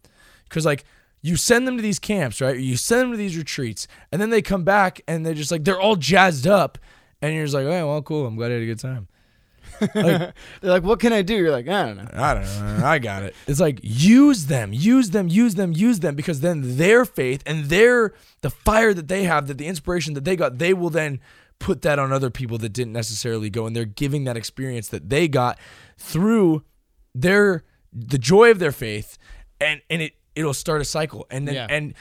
Because 0.44 0.66
like 0.66 0.86
you 1.22 1.36
send 1.36 1.68
them 1.68 1.76
to 1.76 1.84
these 1.84 2.00
camps, 2.00 2.40
right? 2.40 2.58
You 2.58 2.78
send 2.78 3.04
them 3.04 3.12
to 3.12 3.18
these 3.18 3.38
retreats, 3.38 3.88
and 4.12 4.22
then 4.22 4.30
they 4.30 4.42
come 4.42 4.64
back 4.64 5.02
and 5.08 5.26
they're 5.26 5.34
just 5.34 5.52
like 5.52 5.64
they're 5.64 5.80
all 5.80 5.96
jazzed 5.96 6.48
up, 6.48 6.78
and 7.22 7.34
you're 7.34 7.46
just 7.46 7.56
like, 7.56 7.66
oh 7.66 7.88
well, 7.88 8.02
cool. 8.02 8.26
I'm 8.26 8.36
glad 8.36 8.52
I 8.52 8.56
had 8.56 8.64
a 8.64 8.68
good 8.68 8.80
time. 8.80 9.08
they're 9.94 10.34
like 10.62 10.84
what 10.84 11.00
can 11.00 11.14
i 11.14 11.22
do 11.22 11.36
you're 11.36 11.52
like 11.52 11.68
i 11.68 11.86
don't 11.86 11.98
know 11.98 12.10
I 12.14 12.34
don't 12.34 12.44
know. 12.80 12.86
I 12.86 13.00
got 13.00 13.24
it. 13.24 13.36
It's 13.48 13.60
like 13.60 13.80
use 13.84 14.46
them, 14.48 14.74
use 14.74 15.12
them, 15.12 15.28
use 15.28 15.56
them, 15.56 15.72
use 15.74 16.00
them, 16.00 16.16
because 16.16 16.40
then 16.42 16.78
their 16.78 17.06
faith 17.06 17.44
and 17.46 17.66
their 17.66 18.14
the 18.42 18.50
fire 18.50 18.94
that 18.94 19.08
they 19.08 19.24
have, 19.24 19.48
that 19.48 19.58
the 19.58 19.68
inspiration 19.68 20.14
that 20.16 20.24
they 20.26 20.36
got, 20.36 20.58
they 20.58 20.74
will 20.74 20.90
then 20.90 21.20
put 21.60 21.82
that 21.84 22.00
on 22.00 22.12
other 22.12 22.30
people 22.30 22.58
that 22.60 22.70
didn't 22.70 22.94
necessarily 22.94 23.50
go, 23.50 23.66
and 23.66 23.76
they're 23.76 23.86
giving 23.86 24.24
that 24.26 24.38
experience 24.38 24.88
that 24.90 25.10
they 25.10 25.28
got 25.28 25.60
through 25.98 26.64
their 27.14 27.64
the 27.94 28.18
joy 28.18 28.52
of 28.52 28.60
their 28.60 28.72
faith, 28.72 29.18
and 29.62 29.82
and 29.90 30.02
it 30.02 30.14
it'll 30.36 30.54
start 30.54 30.82
a 30.82 30.86
cycle, 30.86 31.26
and 31.30 31.48
then 31.48 31.56
Yeah. 31.56 31.68
and 31.70 31.94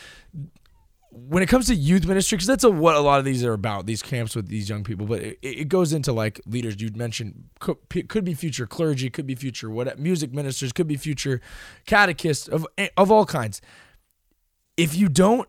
when 1.17 1.43
it 1.43 1.49
comes 1.49 1.67
to 1.69 1.75
youth 1.75 2.07
ministry, 2.07 2.37
because 2.37 2.47
that's 2.47 2.65
a, 2.65 2.71
what 2.71 2.95
a 2.95 3.01
lot 3.01 3.19
of 3.19 3.25
these 3.25 3.43
are 3.43 3.55
about, 3.55 3.87
these 3.87 4.03
camps 4.03 4.37
with 4.37 4.49
these 4.49 4.69
young 4.69 4.85
people. 4.85 5.07
But 5.07 5.23
it, 5.23 5.39
it 5.43 5.69
goes 5.69 5.93
into 5.93 6.13
like 6.13 6.41
leaders 6.47 6.81
you'd 6.81 6.97
mentioned 6.97 7.45
could, 7.59 7.77
could 8.09 8.25
be 8.25 8.35
future 8.35 8.67
clergy, 8.67 9.09
could 9.09 9.27
be 9.27 9.35
future 9.35 9.71
what 9.71 9.99
music 9.99 10.33
ministers, 10.33 10.73
could 10.73 10.87
be 10.87 10.97
future 10.97 11.41
catechists 11.87 12.49
of 12.49 12.67
of 12.97 13.11
all 13.11 13.25
kinds. 13.25 13.63
If 14.77 14.95
you 14.95 15.09
don't 15.09 15.49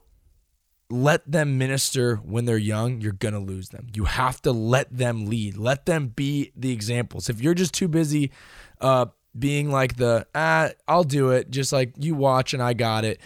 let 0.90 1.30
them 1.30 1.58
minister 1.58 2.16
when 2.18 2.46
they're 2.46 2.58
young, 2.58 3.02
you're 3.02 3.12
gonna 3.12 3.40
lose 3.40 3.70
them. 3.70 3.88
You 3.94 4.06
have 4.06 4.42
to 4.44 4.54
let 4.54 4.96
them 4.96 5.26
lead. 5.26 5.58
Let 5.58 5.86
them 5.86 6.08
be 6.08 6.54
the 6.56 6.72
examples. 6.72 7.30
If 7.30 7.42
you're 7.42 7.54
just 7.54 7.74
too 7.74 7.90
busy 7.90 8.32
uh, 8.80 9.08
being 9.38 9.70
like 9.70 9.98
the 9.98 10.28
ah, 10.34 10.70
I'll 10.88 11.04
do 11.04 11.32
it, 11.32 11.52
just 11.52 11.74
like 11.74 11.94
you 11.98 12.16
watch 12.16 12.54
and 12.54 12.64
I 12.64 12.74
got 12.74 13.04
it, 13.04 13.20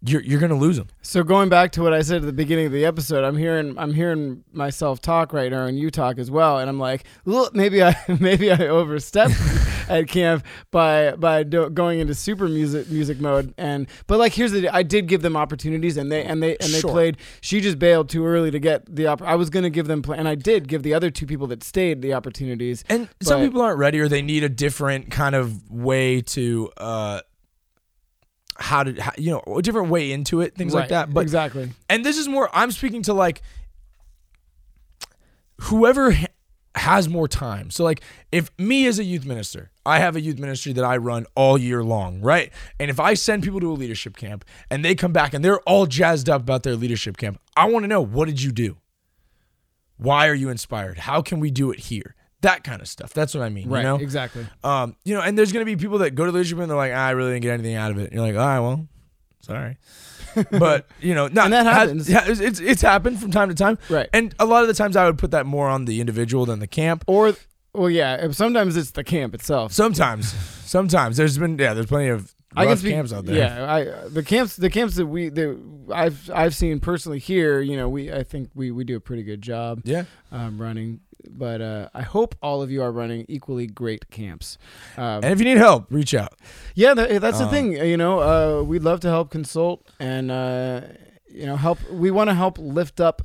you're 0.00 0.20
you're 0.22 0.38
gonna 0.40 0.54
lose 0.56 0.76
them. 0.76 0.88
So 1.02 1.22
going 1.22 1.48
back 1.48 1.72
to 1.72 1.82
what 1.82 1.92
I 1.92 2.02
said 2.02 2.16
at 2.18 2.26
the 2.26 2.32
beginning 2.32 2.66
of 2.66 2.72
the 2.72 2.84
episode, 2.84 3.24
I'm 3.24 3.36
hearing 3.36 3.76
I'm 3.78 3.92
hearing 3.94 4.44
myself 4.52 5.00
talk 5.00 5.32
right 5.32 5.50
now, 5.50 5.64
and 5.66 5.78
you 5.78 5.90
talk 5.90 6.18
as 6.18 6.30
well, 6.30 6.58
and 6.58 6.68
I'm 6.70 6.78
like, 6.78 7.04
look, 7.24 7.54
maybe 7.54 7.82
I 7.82 7.96
maybe 8.20 8.50
I 8.52 8.68
overstepped 8.68 9.34
at 9.88 10.06
camp 10.06 10.44
by 10.70 11.12
by 11.16 11.42
do, 11.42 11.68
going 11.70 11.98
into 11.98 12.14
super 12.14 12.46
music 12.48 12.88
music 12.90 13.18
mode, 13.20 13.52
and 13.58 13.88
but 14.06 14.18
like 14.18 14.32
here's 14.34 14.52
the 14.52 14.68
I 14.68 14.82
did 14.84 15.08
give 15.08 15.22
them 15.22 15.36
opportunities, 15.36 15.96
and 15.96 16.12
they 16.12 16.22
and 16.24 16.42
they 16.42 16.56
and 16.58 16.72
they 16.72 16.80
Sure. 16.80 16.90
played. 16.90 17.16
She 17.40 17.60
just 17.60 17.78
bailed 17.78 18.08
too 18.08 18.24
early 18.24 18.50
to 18.52 18.60
get 18.60 18.94
the 18.94 19.08
op- 19.08 19.22
I 19.22 19.34
was 19.34 19.50
gonna 19.50 19.70
give 19.70 19.88
them, 19.88 20.02
play, 20.02 20.16
and 20.16 20.28
I 20.28 20.36
did 20.36 20.68
give 20.68 20.84
the 20.84 20.94
other 20.94 21.10
two 21.10 21.26
people 21.26 21.48
that 21.48 21.64
stayed 21.64 22.02
the 22.02 22.14
opportunities. 22.14 22.84
And 22.88 23.08
some 23.20 23.40
people 23.42 23.60
aren't 23.62 23.78
ready, 23.78 23.98
or 23.98 24.08
they 24.08 24.22
need 24.22 24.44
a 24.44 24.48
different 24.48 25.10
kind 25.10 25.34
of 25.34 25.68
way 25.70 26.20
to 26.20 26.70
uh, 26.76 27.20
how 28.58 28.82
to 28.82 29.00
how, 29.00 29.12
you 29.16 29.30
know 29.30 29.42
a 29.56 29.62
different 29.62 29.88
way 29.88 30.12
into 30.12 30.40
it, 30.40 30.54
things 30.54 30.74
like 30.74 30.88
that. 30.90 31.12
But 31.12 31.20
exactly, 31.20 31.70
and 31.88 32.04
this 32.04 32.18
is 32.18 32.28
more 32.28 32.50
i'm 32.52 32.70
speaking 32.72 33.02
to 33.02 33.12
like 33.12 33.42
whoever 35.62 36.12
ha- 36.12 36.26
has 36.74 37.08
more 37.08 37.26
time. 37.26 37.70
So 37.70 37.84
like 37.84 38.02
if 38.30 38.50
me 38.58 38.86
as 38.86 38.98
a 38.98 39.04
youth 39.04 39.24
minister 39.24 39.70
i 39.84 39.98
have 39.98 40.16
a 40.16 40.20
youth 40.20 40.38
ministry 40.38 40.72
that 40.74 40.84
i 40.84 40.96
run 40.96 41.26
all 41.34 41.58
year 41.58 41.82
long 41.82 42.20
right? 42.20 42.52
And 42.78 42.90
if 42.90 43.00
i 43.00 43.14
send 43.14 43.42
people 43.42 43.60
to 43.60 43.70
a 43.70 43.74
leadership 43.74 44.16
camp 44.16 44.44
and 44.70 44.84
they 44.84 44.94
come 44.94 45.12
back 45.12 45.34
and 45.34 45.44
they're 45.44 45.60
all 45.60 45.86
jazzed 45.86 46.28
up 46.28 46.42
about 46.42 46.62
their 46.62 46.76
leadership 46.76 47.16
camp 47.16 47.40
i 47.56 47.64
want 47.64 47.84
to 47.84 47.88
know 47.88 48.00
what 48.00 48.26
did 48.26 48.42
you 48.42 48.52
do? 48.52 48.76
Why 49.96 50.28
are 50.28 50.34
you 50.34 50.48
inspired? 50.48 50.98
How 50.98 51.22
can 51.22 51.40
we 51.40 51.50
do 51.50 51.72
it 51.72 51.80
here 51.80 52.14
that 52.40 52.62
kind 52.64 52.80
of 52.80 52.88
stuff 52.88 53.12
that's 53.12 53.34
what 53.34 53.42
i 53.42 53.48
mean 53.48 53.68
right, 53.68 53.80
you 53.80 53.84
know 53.84 53.96
exactly. 53.96 54.46
um, 54.64 54.96
you 55.04 55.14
know, 55.14 55.20
and 55.20 55.36
there's 55.36 55.52
gonna 55.52 55.64
be 55.64 55.76
people 55.76 55.98
that 55.98 56.12
go 56.12 56.24
to 56.24 56.32
the 56.32 56.38
leadership 56.38 56.58
and 56.58 56.70
they're 56.70 56.76
like, 56.76 56.92
ah, 56.94 57.06
I 57.06 57.10
really 57.10 57.32
didn't 57.32 57.42
get 57.42 57.54
anything 57.54 57.74
out 57.74 57.90
of 57.90 57.98
it. 57.98 58.04
And 58.04 58.12
you're 58.14 58.22
like, 58.22 58.34
all 58.34 58.46
right, 58.46 58.60
well, 58.60 58.88
sorry, 59.40 59.76
but 60.58 60.86
you 61.00 61.14
know, 61.14 61.28
not 61.28 61.46
And 61.46 61.52
that 61.54 61.66
happens. 61.66 62.08
yeah, 62.08 62.24
it's, 62.26 62.60
it's 62.60 62.82
happened 62.82 63.20
from 63.20 63.30
time 63.30 63.48
to 63.48 63.54
time, 63.54 63.78
Right. 63.88 64.08
And 64.12 64.34
a 64.38 64.46
lot 64.46 64.62
of 64.62 64.68
the 64.68 64.74
times, 64.74 64.96
I 64.96 65.06
would 65.06 65.18
put 65.18 65.30
that 65.32 65.46
more 65.46 65.68
on 65.68 65.84
the 65.84 66.00
individual 66.00 66.46
than 66.46 66.58
the 66.60 66.66
camp. 66.66 67.04
Or 67.06 67.34
well, 67.72 67.90
yeah, 67.90 68.30
sometimes 68.30 68.76
it's 68.76 68.92
the 68.92 69.04
camp 69.04 69.34
itself. 69.34 69.72
Sometimes, 69.72 70.32
sometimes 70.32 71.16
there's 71.16 71.38
been 71.38 71.58
yeah, 71.58 71.74
there's 71.74 71.86
plenty 71.86 72.08
of 72.08 72.34
I 72.56 72.64
rough 72.64 72.78
speak, 72.80 72.92
camps 72.92 73.12
out 73.12 73.26
there. 73.26 73.36
Yeah, 73.36 73.72
I 73.72 74.08
the 74.08 74.22
camps 74.22 74.56
the 74.56 74.70
camps 74.70 74.96
that 74.96 75.06
we 75.06 75.28
that 75.28 75.60
I've 75.92 76.30
I've 76.32 76.54
seen 76.54 76.80
personally 76.80 77.18
here. 77.18 77.60
You 77.60 77.76
know, 77.76 77.88
we 77.88 78.12
I 78.12 78.22
think 78.22 78.50
we 78.54 78.70
we 78.70 78.84
do 78.84 78.96
a 78.96 79.00
pretty 79.00 79.22
good 79.22 79.42
job 79.42 79.82
yeah. 79.84 80.04
um, 80.32 80.60
running. 80.60 81.00
But 81.30 81.60
uh, 81.60 81.88
I 81.94 82.02
hope 82.02 82.34
all 82.42 82.62
of 82.62 82.70
you 82.70 82.82
are 82.82 82.92
running 82.92 83.24
equally 83.28 83.66
great 83.66 84.10
camps. 84.10 84.58
Um, 84.96 85.22
And 85.24 85.26
if 85.26 85.38
you 85.38 85.44
need 85.44 85.58
help, 85.58 85.86
reach 85.90 86.14
out. 86.14 86.34
yeah, 86.74 86.94
that, 86.94 87.20
that's 87.20 87.38
the 87.38 87.44
Um, 87.44 87.50
thing. 87.50 87.72
You 87.72 87.96
know, 87.96 88.20
uh, 88.20 88.62
we'd 88.62 88.82
love 88.82 89.00
to 89.00 89.08
help 89.08 89.30
consult 89.30 89.86
and 90.00 90.30
uh, 90.30 90.80
you 91.30 91.46
know 91.46 91.56
help. 91.56 91.78
We 91.90 92.10
want 92.10 92.30
to 92.30 92.34
help 92.34 92.58
lift 92.58 93.00
up 93.00 93.22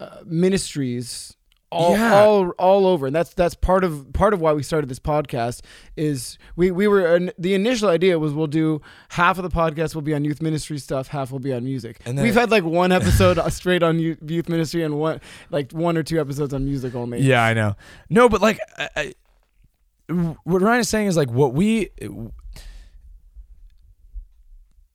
uh, 0.00 0.18
ministries. 0.26 1.36
All, 1.72 1.92
Yeah. 1.96 2.14
all 2.20 2.50
all 2.58 2.86
over 2.86 3.06
and 3.06 3.16
that's 3.16 3.32
that's 3.32 3.54
part 3.54 3.82
of 3.82 4.12
part 4.12 4.34
of 4.34 4.40
why 4.42 4.52
we 4.52 4.62
started 4.62 4.90
this 4.90 4.98
podcast 4.98 5.62
is 5.96 6.36
we 6.54 6.70
we 6.70 6.86
were 6.86 7.30
the 7.38 7.54
initial 7.54 7.88
idea 7.88 8.18
was 8.18 8.34
we'll 8.34 8.46
do 8.46 8.82
half 9.08 9.38
of 9.38 9.42
the 9.42 9.48
podcast 9.50 9.94
will 9.94 10.02
be 10.02 10.12
on 10.12 10.22
youth 10.22 10.42
ministry 10.42 10.76
stuff 10.78 11.08
half 11.08 11.32
will 11.32 11.38
be 11.38 11.52
on 11.52 11.64
music 11.64 11.98
And 12.04 12.18
then- 12.18 12.24
we've 12.24 12.34
had 12.34 12.50
like 12.50 12.64
one 12.64 12.92
episode 12.92 13.38
straight 13.52 13.82
on 13.82 13.98
youth 13.98 14.18
youth 14.26 14.50
ministry 14.50 14.82
and 14.82 14.98
one 14.98 15.20
like 15.50 15.72
one 15.72 15.96
or 15.96 16.02
two 16.02 16.20
episodes 16.20 16.52
on 16.52 16.64
music 16.66 16.94
only 16.94 17.20
Yeah, 17.20 17.42
I 17.42 17.54
know. 17.54 17.74
No, 18.10 18.28
but 18.28 18.42
like, 18.42 18.58
I, 18.76 18.88
I, 18.96 19.14
what 20.44 20.60
Ryan 20.60 20.80
is 20.80 20.88
saying 20.90 21.06
is 21.06 21.16
like 21.16 21.30
what 21.30 21.54
we, 21.54 21.88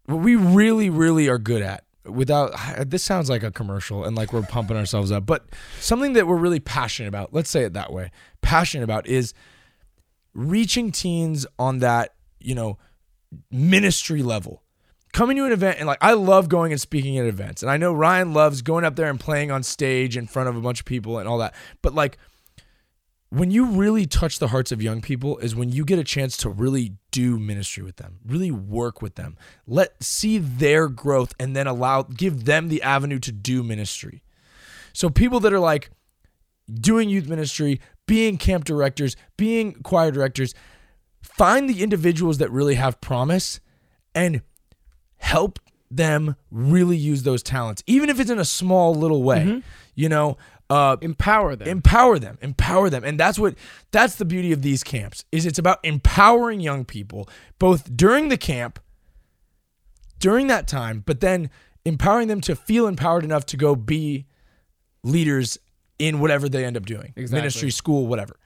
what 0.05 0.19
we 0.19 0.35
really, 0.35 0.89
really 0.89 1.27
are 1.27 1.39
good 1.39 1.61
at. 1.61 1.83
Without 2.07 2.53
this 2.89 3.03
sounds 3.03 3.29
like 3.29 3.43
a 3.43 3.51
commercial 3.51 4.03
and 4.03 4.15
like 4.15 4.33
we're 4.33 4.41
pumping 4.43 4.77
ourselves 4.77 5.11
up, 5.11 5.25
but 5.25 5.45
something 5.79 6.13
that 6.13 6.27
we're 6.27 6.37
really 6.37 6.59
passionate 6.59 7.09
about. 7.09 7.33
Let's 7.33 7.49
say 7.49 7.63
it 7.63 7.73
that 7.73 7.91
way. 7.91 8.11
Passionate 8.41 8.83
about 8.83 9.07
is 9.07 9.33
reaching 10.33 10.91
teens 10.91 11.45
on 11.57 11.79
that 11.79 12.13
you 12.39 12.55
know 12.55 12.77
ministry 13.51 14.21
level 14.21 14.61
coming 15.13 15.35
to 15.35 15.45
an 15.45 15.51
event 15.51 15.77
and 15.79 15.87
like 15.87 15.97
I 15.99 16.13
love 16.13 16.47
going 16.47 16.71
and 16.71 16.79
speaking 16.79 17.17
at 17.17 17.25
events. 17.25 17.63
And 17.63 17.71
I 17.71 17.77
know 17.77 17.93
Ryan 17.93 18.33
loves 18.33 18.61
going 18.61 18.85
up 18.85 18.95
there 18.95 19.09
and 19.09 19.19
playing 19.19 19.51
on 19.51 19.63
stage 19.63 20.15
in 20.15 20.27
front 20.27 20.49
of 20.49 20.55
a 20.55 20.61
bunch 20.61 20.79
of 20.79 20.85
people 20.85 21.17
and 21.17 21.27
all 21.27 21.39
that. 21.39 21.55
But 21.81 21.95
like 21.95 22.17
when 23.29 23.51
you 23.51 23.65
really 23.65 24.05
touch 24.05 24.39
the 24.39 24.47
hearts 24.47 24.71
of 24.71 24.81
young 24.81 25.01
people 25.01 25.37
is 25.39 25.55
when 25.55 25.69
you 25.69 25.83
get 25.83 25.99
a 25.99 26.03
chance 26.03 26.37
to 26.37 26.49
really 26.49 26.93
do 27.11 27.37
ministry 27.37 27.83
with 27.83 27.97
them, 27.97 28.19
really 28.25 28.51
work 28.51 29.01
with 29.01 29.15
them. 29.15 29.37
Let 29.65 30.01
see 30.01 30.37
their 30.37 30.87
growth 30.87 31.33
and 31.39 31.55
then 31.55 31.67
allow 31.67 32.03
give 32.03 32.45
them 32.45 32.69
the 32.69 32.81
avenue 32.81 33.19
to 33.19 33.31
do 33.31 33.63
ministry. 33.63 34.23
So 34.93 35.09
people 35.09 35.39
that 35.41 35.51
are 35.51 35.59
like 35.59 35.89
doing 36.73 37.09
youth 37.09 37.27
ministry, 37.27 37.81
being 38.05 38.37
camp 38.37 38.63
directors, 38.63 39.15
being 39.35 39.73
choir 39.83 40.11
directors, 40.11 40.53
find 41.21 41.69
the 41.69 41.83
individuals 41.83 42.37
that 42.37 42.49
really 42.49 42.75
have 42.75 43.01
promise 43.01 43.59
and 44.15 44.41
help 45.17 45.59
them 45.91 46.35
really 46.49 46.97
use 46.97 47.23
those 47.23 47.43
talents, 47.43 47.83
even 47.87 48.09
if 48.09 48.19
it's 48.19 48.29
in 48.29 48.39
a 48.39 48.45
small 48.45 48.95
little 48.95 49.23
way. 49.23 49.39
Mm-hmm. 49.39 49.59
You 49.95 50.09
know, 50.09 50.37
uh, 50.69 50.97
empower 51.01 51.55
them 51.55 51.67
empower 51.67 52.19
them, 52.19 52.37
empower 52.41 52.89
them, 52.89 53.03
and 53.03 53.19
that's 53.19 53.39
what 53.39 53.55
that's 53.91 54.15
the 54.15 54.25
beauty 54.25 54.51
of 54.51 54.61
these 54.61 54.83
camps. 54.83 55.23
Is 55.31 55.45
it's 55.45 55.59
about 55.59 55.79
empowering 55.83 56.59
young 56.59 56.83
people 56.85 57.29
both 57.57 57.95
during 57.95 58.27
the 58.29 58.37
camp, 58.37 58.79
during 60.19 60.47
that 60.47 60.67
time, 60.67 61.03
but 61.05 61.21
then 61.21 61.49
empowering 61.85 62.27
them 62.27 62.41
to 62.41 62.55
feel 62.55 62.87
empowered 62.87 63.23
enough 63.23 63.45
to 63.45 63.57
go 63.57 63.75
be 63.75 64.25
leaders 65.03 65.57
in 65.99 66.19
whatever 66.19 66.49
they 66.49 66.65
end 66.65 66.75
up 66.75 66.85
doing, 66.85 67.13
Exactly. 67.15 67.39
ministry, 67.39 67.71
school, 67.71 68.05
whatever. 68.07 68.37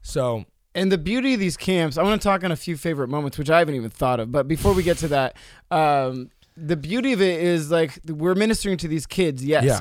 So 0.00 0.44
And 0.74 0.92
the 0.92 0.98
beauty 0.98 1.34
of 1.34 1.40
these 1.40 1.56
camps, 1.56 1.98
I 1.98 2.02
want 2.02 2.20
to 2.22 2.26
talk 2.28 2.44
on 2.44 2.52
a 2.52 2.56
few 2.56 2.76
favorite 2.76 3.08
moments, 3.08 3.36
which 3.36 3.50
I 3.50 3.58
haven't 3.58 3.74
even 3.74 3.90
thought 3.90 4.20
of. 4.20 4.30
But 4.30 4.46
before 4.46 4.74
we 4.74 4.82
get 4.84 4.98
to 4.98 5.08
that, 5.08 5.36
um, 5.70 6.30
the 6.56 6.76
beauty 6.76 7.12
of 7.12 7.20
it 7.20 7.40
is 7.42 7.70
like 7.70 7.98
we're 8.06 8.34
ministering 8.34 8.76
to 8.78 8.88
these 8.88 9.06
kids, 9.06 9.44
yes. 9.44 9.64
Yeah. 9.64 9.80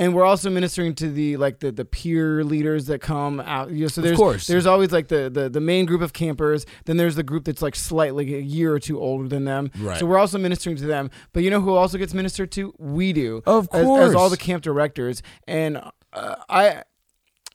And 0.00 0.14
we're 0.14 0.24
also 0.24 0.48
ministering 0.48 0.94
to 0.94 1.10
the 1.10 1.36
like 1.36 1.60
the, 1.60 1.70
the 1.70 1.84
peer 1.84 2.42
leaders 2.42 2.86
that 2.86 3.02
come 3.02 3.38
out. 3.38 3.70
You 3.70 3.82
know, 3.82 3.88
so 3.88 4.00
Of 4.00 4.04
there's 4.06 4.16
course. 4.16 4.46
there's 4.46 4.64
always 4.64 4.92
like 4.92 5.08
the, 5.08 5.28
the 5.28 5.50
the 5.50 5.60
main 5.60 5.84
group 5.84 6.00
of 6.00 6.14
campers. 6.14 6.64
Then 6.86 6.96
there's 6.96 7.16
the 7.16 7.22
group 7.22 7.44
that's 7.44 7.60
like 7.60 7.76
slightly 7.76 8.34
a 8.34 8.40
year 8.40 8.72
or 8.72 8.80
two 8.80 8.98
older 8.98 9.28
than 9.28 9.44
them. 9.44 9.70
Right. 9.78 9.98
So 10.00 10.06
we're 10.06 10.18
also 10.18 10.38
ministering 10.38 10.76
to 10.76 10.86
them. 10.86 11.10
But 11.34 11.42
you 11.42 11.50
know 11.50 11.60
who 11.60 11.74
also 11.74 11.98
gets 11.98 12.14
ministered 12.14 12.50
to? 12.52 12.74
We 12.78 13.12
do 13.12 13.42
of 13.46 13.68
as, 13.74 13.84
course, 13.84 14.08
as 14.08 14.14
all 14.14 14.30
the 14.30 14.38
camp 14.38 14.62
directors. 14.62 15.22
And 15.46 15.82
uh, 16.14 16.36
I 16.48 16.82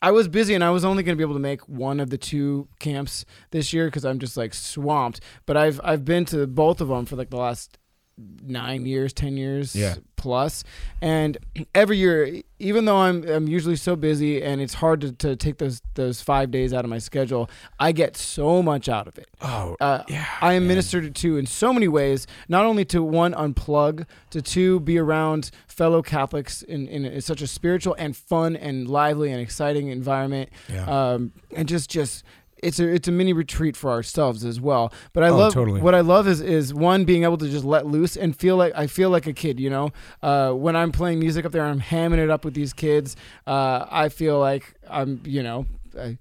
I 0.03 0.11
was 0.11 0.27
busy 0.27 0.53
and 0.53 0.63
I 0.63 0.69
was 0.69 0.85
only 0.85 1.01
going 1.01 1.15
to 1.15 1.17
be 1.17 1.23
able 1.23 1.33
to 1.33 1.39
make 1.39 1.67
one 1.67 1.99
of 1.99 2.11
the 2.11 2.17
two 2.19 2.67
camps 2.79 3.25
this 3.49 3.73
year 3.73 3.87
because 3.87 4.05
I'm 4.05 4.19
just 4.19 4.37
like 4.37 4.53
swamped. 4.53 5.19
But 5.47 5.57
I've 5.57 5.81
I've 5.83 6.05
been 6.05 6.25
to 6.25 6.45
both 6.45 6.79
of 6.79 6.89
them 6.89 7.07
for 7.07 7.15
like 7.15 7.31
the 7.31 7.37
last 7.37 7.79
nine 8.17 8.85
years, 8.85 9.11
ten 9.13 9.35
years 9.37 9.75
Yeah. 9.75 9.95
plus, 10.15 10.63
and 11.01 11.37
every 11.73 11.97
year, 11.97 12.41
even 12.59 12.85
though 12.85 12.97
I'm 12.97 13.27
I'm 13.27 13.47
usually 13.47 13.75
so 13.75 13.95
busy 13.95 14.41
and 14.41 14.61
it's 14.61 14.75
hard 14.75 15.01
to, 15.01 15.11
to 15.11 15.35
take 15.35 15.57
those 15.57 15.81
those 15.95 16.21
five 16.21 16.49
days 16.51 16.73
out 16.73 16.85
of 16.85 16.89
my 16.89 16.97
schedule, 16.99 17.49
I 17.79 17.91
get 17.91 18.15
so 18.15 18.63
much 18.63 18.87
out 18.87 19.07
of 19.07 19.17
it. 19.17 19.27
oh 19.41 19.75
Uh, 19.81 20.03
yeah, 20.07 20.25
I 20.41 20.53
am 20.53 20.63
man. 20.63 20.69
ministered 20.69 21.13
to 21.15 21.37
in 21.37 21.45
so 21.45 21.73
many 21.73 21.87
ways, 21.89 22.25
not 22.47 22.65
only 22.65 22.85
to 22.85 23.03
one 23.03 23.33
unplug, 23.33 24.05
to 24.29 24.41
two 24.41 24.79
be 24.79 24.97
around 24.97 25.51
fellow 25.67 26.01
Catholics 26.01 26.61
in, 26.61 26.87
in, 26.87 27.19
such 27.21 27.41
a 27.41 27.47
spiritual 27.47 27.95
and 27.99 28.15
fun 28.15 28.55
and 28.55 28.87
lively 28.87 29.31
and 29.31 29.41
exciting 29.41 29.89
environment, 29.89 30.49
Yeah. 30.71 30.85
um, 31.13 31.33
and 31.53 31.67
just 31.67 31.89
just 31.89 32.23
it's 32.63 32.79
a 32.79 32.87
it's 32.87 33.07
a 33.07 33.11
mini 33.11 33.33
retreat 33.33 33.75
for 33.77 33.91
ourselves 33.91 34.43
as 34.45 34.59
well. 34.61 34.91
But 35.13 35.23
I 35.23 35.29
Oh, 35.29 35.37
love 35.37 35.53
totally. 35.53 35.81
what 35.81 35.93
I 35.93 36.01
love 36.01 36.27
is 36.27 36.41
is 36.41 36.73
one 36.73 37.05
being 37.05 37.23
able 37.23 37.37
to 37.37 37.49
just 37.49 37.65
let 37.65 37.85
loose 37.85 38.15
and 38.15 38.35
feel 38.35 38.55
like 38.57 38.73
I 38.75 38.87
feel 38.87 39.09
like 39.09 39.27
a 39.27 39.33
kid. 39.33 39.59
You 39.59 39.69
know, 39.69 39.89
uh, 40.23 40.51
when 40.51 40.75
I'm 40.75 40.91
playing 40.91 41.19
music 41.19 41.45
up 41.45 41.51
there, 41.51 41.63
I'm 41.65 41.81
hamming 41.81 42.17
it 42.19 42.29
up 42.29 42.45
with 42.45 42.53
these 42.53 42.73
kids. 42.73 43.15
Uh, 43.45 43.85
I 43.91 44.09
feel 44.09 44.39
like 44.39 44.73
I'm 44.89 45.21
you 45.25 45.43
know. 45.43 45.65
I, 45.99 46.17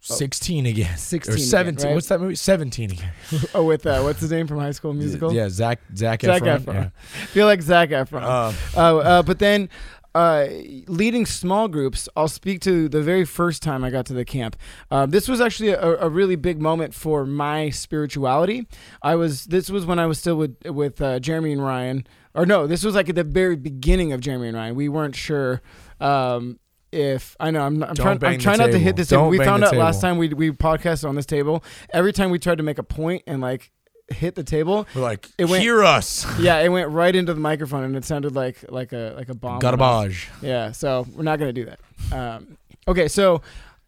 sixteen 0.00 0.64
again, 0.64 0.96
16 0.96 1.32
or 1.32 1.34
again, 1.36 1.46
seventeen. 1.46 1.86
right? 1.88 1.94
What's 1.94 2.08
that 2.08 2.20
movie? 2.20 2.34
Seventeen 2.36 2.92
again. 2.92 3.12
oh, 3.54 3.64
with 3.64 3.84
uh, 3.86 4.00
what's 4.00 4.20
his 4.20 4.30
name 4.30 4.46
from 4.46 4.58
High 4.58 4.70
School 4.70 4.94
Musical? 4.94 5.32
Yeah, 5.32 5.48
Zac 5.48 5.80
Zach 5.94 6.22
Zac 6.22 6.42
Efron. 6.42 6.64
Efron. 6.64 6.92
feel 7.28 7.46
like 7.46 7.60
Zac 7.60 7.90
Efron. 7.90 8.22
Yeah. 8.22 8.46
Um, 8.46 8.54
Uh, 8.76 8.96
uh, 8.98 9.22
but 9.22 9.38
then 9.38 9.68
uh, 10.14 10.46
leading 10.86 11.26
small 11.26 11.68
groups, 11.68 12.08
I'll 12.16 12.28
speak 12.28 12.60
to 12.62 12.88
the 12.88 13.02
very 13.02 13.24
first 13.24 13.62
time 13.62 13.84
I 13.84 13.90
got 13.90 14.06
to 14.06 14.14
the 14.14 14.24
camp. 14.24 14.56
Uh, 14.90 15.06
this 15.06 15.28
was 15.28 15.40
actually 15.40 15.70
a, 15.70 15.96
a 15.98 16.08
really 16.08 16.36
big 16.36 16.60
moment 16.60 16.94
for 16.94 17.24
my 17.26 17.70
spirituality. 17.70 18.66
I 19.02 19.14
was 19.14 19.44
this 19.46 19.70
was 19.70 19.86
when 19.86 19.98
I 19.98 20.06
was 20.06 20.18
still 20.18 20.36
with 20.36 20.56
with 20.66 21.00
uh, 21.00 21.20
Jeremy 21.20 21.52
and 21.52 21.62
Ryan, 21.62 22.06
or 22.34 22.46
no, 22.46 22.66
this 22.66 22.84
was 22.84 22.94
like 22.94 23.08
at 23.08 23.14
the 23.14 23.24
very 23.24 23.56
beginning 23.56 24.12
of 24.12 24.20
Jeremy 24.20 24.48
and 24.48 24.56
Ryan. 24.56 24.74
We 24.74 24.88
weren't 24.88 25.16
sure. 25.16 25.62
Um, 26.00 26.58
if 26.90 27.36
I 27.38 27.50
know 27.50 27.66
I'm, 27.66 27.82
I'm 27.82 27.94
trying, 27.94 28.24
I'm 28.24 28.38
trying 28.38 28.58
not 28.58 28.70
to 28.70 28.78
hit 28.78 28.96
this. 28.96 29.08
Don't 29.08 29.28
we 29.28 29.38
found 29.38 29.62
out 29.62 29.76
last 29.76 30.00
time 30.00 30.16
we 30.16 30.28
we 30.28 30.50
podcasted 30.50 31.08
on 31.08 31.16
this 31.16 31.26
table. 31.26 31.62
Every 31.90 32.12
time 32.12 32.30
we 32.30 32.38
tried 32.38 32.58
to 32.58 32.64
make 32.64 32.78
a 32.78 32.82
point 32.82 33.24
and 33.26 33.42
like 33.42 33.70
hit 34.10 34.34
the 34.34 34.44
table, 34.44 34.86
we're 34.94 35.02
like, 35.02 35.28
It 35.38 35.46
went- 35.48 35.62
hear 35.62 35.82
us, 35.84 36.26
yeah, 36.40 36.58
it 36.60 36.68
went 36.70 36.90
right 36.90 37.14
into 37.14 37.34
the 37.34 37.40
microphone 37.40 37.84
and 37.84 37.96
it 37.96 38.04
sounded 38.04 38.34
like 38.34 38.56
like 38.70 38.92
a 38.92 39.14
like 39.16 39.28
a 39.28 39.34
bomb. 39.34 39.58
garbage. 39.60 40.28
Yeah, 40.42 40.72
so 40.72 41.06
we're 41.14 41.22
not 41.24 41.38
gonna 41.38 41.52
do 41.52 41.66
that. 41.66 41.80
Um, 42.12 42.56
okay, 42.86 43.08
so 43.08 43.42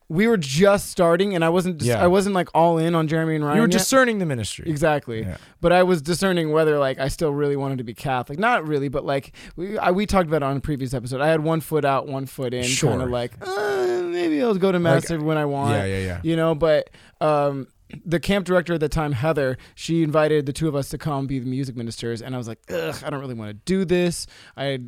we 0.08 0.26
were 0.26 0.36
just 0.36 0.90
starting, 0.90 1.36
and 1.36 1.44
I 1.44 1.48
wasn't 1.50 1.80
Yeah. 1.82 2.02
I 2.02 2.08
wasn't 2.08 2.34
like 2.34 2.48
all 2.52 2.78
in 2.78 2.96
on 2.96 3.06
Jeremy 3.06 3.36
and 3.36 3.44
Ryan. 3.44 3.56
You 3.58 3.62
were 3.62 3.68
yet. 3.68 3.78
discerning 3.78 4.18
the 4.18 4.26
ministry. 4.26 4.68
exactly, 4.68 5.20
Yeah. 5.20 5.36
but 5.60 5.72
I 5.72 5.84
was 5.84 6.02
discerning 6.02 6.50
whether 6.50 6.80
like 6.80 6.98
I 6.98 7.06
still 7.06 7.32
really 7.32 7.54
wanted 7.54 7.78
to 7.78 7.84
be 7.84 7.94
Catholic. 7.94 8.36
Not 8.38 8.66
really, 8.66 8.88
but 8.88 9.04
like 9.06 9.32
we 9.54 9.78
I, 9.78 9.92
we 9.92 10.06
talked 10.06 10.26
about 10.28 10.42
it 10.42 10.46
on 10.46 10.56
a 10.56 10.60
previous 10.60 10.94
episode. 10.94 11.20
I 11.20 11.28
had 11.28 11.44
one 11.44 11.60
foot 11.60 11.84
out, 11.84 12.08
one 12.08 12.26
foot 12.26 12.52
in, 12.52 12.64
kind 12.64 13.00
of 13.02 13.08
like 13.10 13.34
uh, 13.40 14.02
maybe 14.04 14.42
I'll 14.42 14.54
go 14.54 14.72
to 14.72 14.80
mass 14.80 15.08
Like, 15.08 15.22
when 15.22 15.38
I 15.38 15.44
want 15.44 15.74
Yeah, 15.74 15.84
yeah, 15.84 15.98
yeah. 15.98 16.20
you 16.24 16.34
know 16.34 16.56
but 16.56 16.90
um 17.20 17.68
the 18.04 18.20
camp 18.20 18.46
director 18.46 18.74
at 18.74 18.80
the 18.80 18.88
time 18.88 19.12
heather 19.12 19.56
she 19.74 20.02
invited 20.02 20.46
the 20.46 20.52
two 20.52 20.68
of 20.68 20.74
us 20.74 20.88
to 20.88 20.98
come 20.98 21.26
be 21.26 21.38
the 21.38 21.46
music 21.46 21.76
ministers 21.76 22.22
and 22.22 22.34
i 22.34 22.38
was 22.38 22.46
like 22.48 22.58
ugh 22.70 22.96
i 23.04 23.10
don't 23.10 23.20
really 23.20 23.34
want 23.34 23.48
to 23.50 23.54
do 23.64 23.84
this 23.84 24.26
i 24.56 24.64
i 24.72 24.78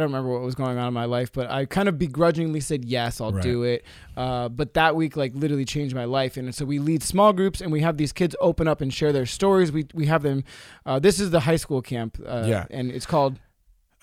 don't 0.00 0.02
remember 0.02 0.28
what 0.30 0.42
was 0.42 0.54
going 0.54 0.78
on 0.78 0.88
in 0.88 0.94
my 0.94 1.04
life 1.04 1.32
but 1.32 1.50
i 1.50 1.64
kind 1.64 1.88
of 1.88 1.98
begrudgingly 1.98 2.60
said 2.60 2.84
yes 2.84 3.20
i'll 3.20 3.32
Right. 3.32 3.42
do 3.42 3.62
it 3.64 3.84
uh, 4.16 4.48
but 4.48 4.74
that 4.74 4.94
week 4.94 5.16
like 5.16 5.32
literally 5.34 5.64
changed 5.64 5.94
my 5.94 6.04
life 6.04 6.36
and 6.36 6.54
so 6.54 6.64
we 6.64 6.78
lead 6.78 7.02
small 7.02 7.32
groups 7.32 7.60
and 7.60 7.72
we 7.72 7.80
have 7.80 7.96
these 7.96 8.12
kids 8.12 8.36
open 8.40 8.68
up 8.68 8.80
and 8.80 8.92
share 8.92 9.12
their 9.12 9.26
stories 9.26 9.72
we, 9.72 9.86
we 9.94 10.06
have 10.06 10.22
them 10.22 10.44
uh, 10.86 10.98
this 10.98 11.18
is 11.20 11.30
the 11.30 11.40
high 11.40 11.56
school 11.56 11.80
camp 11.82 12.18
uh, 12.26 12.44
Yeah. 12.46 12.66
and 12.70 12.90
it's 12.90 13.06
called 13.06 13.38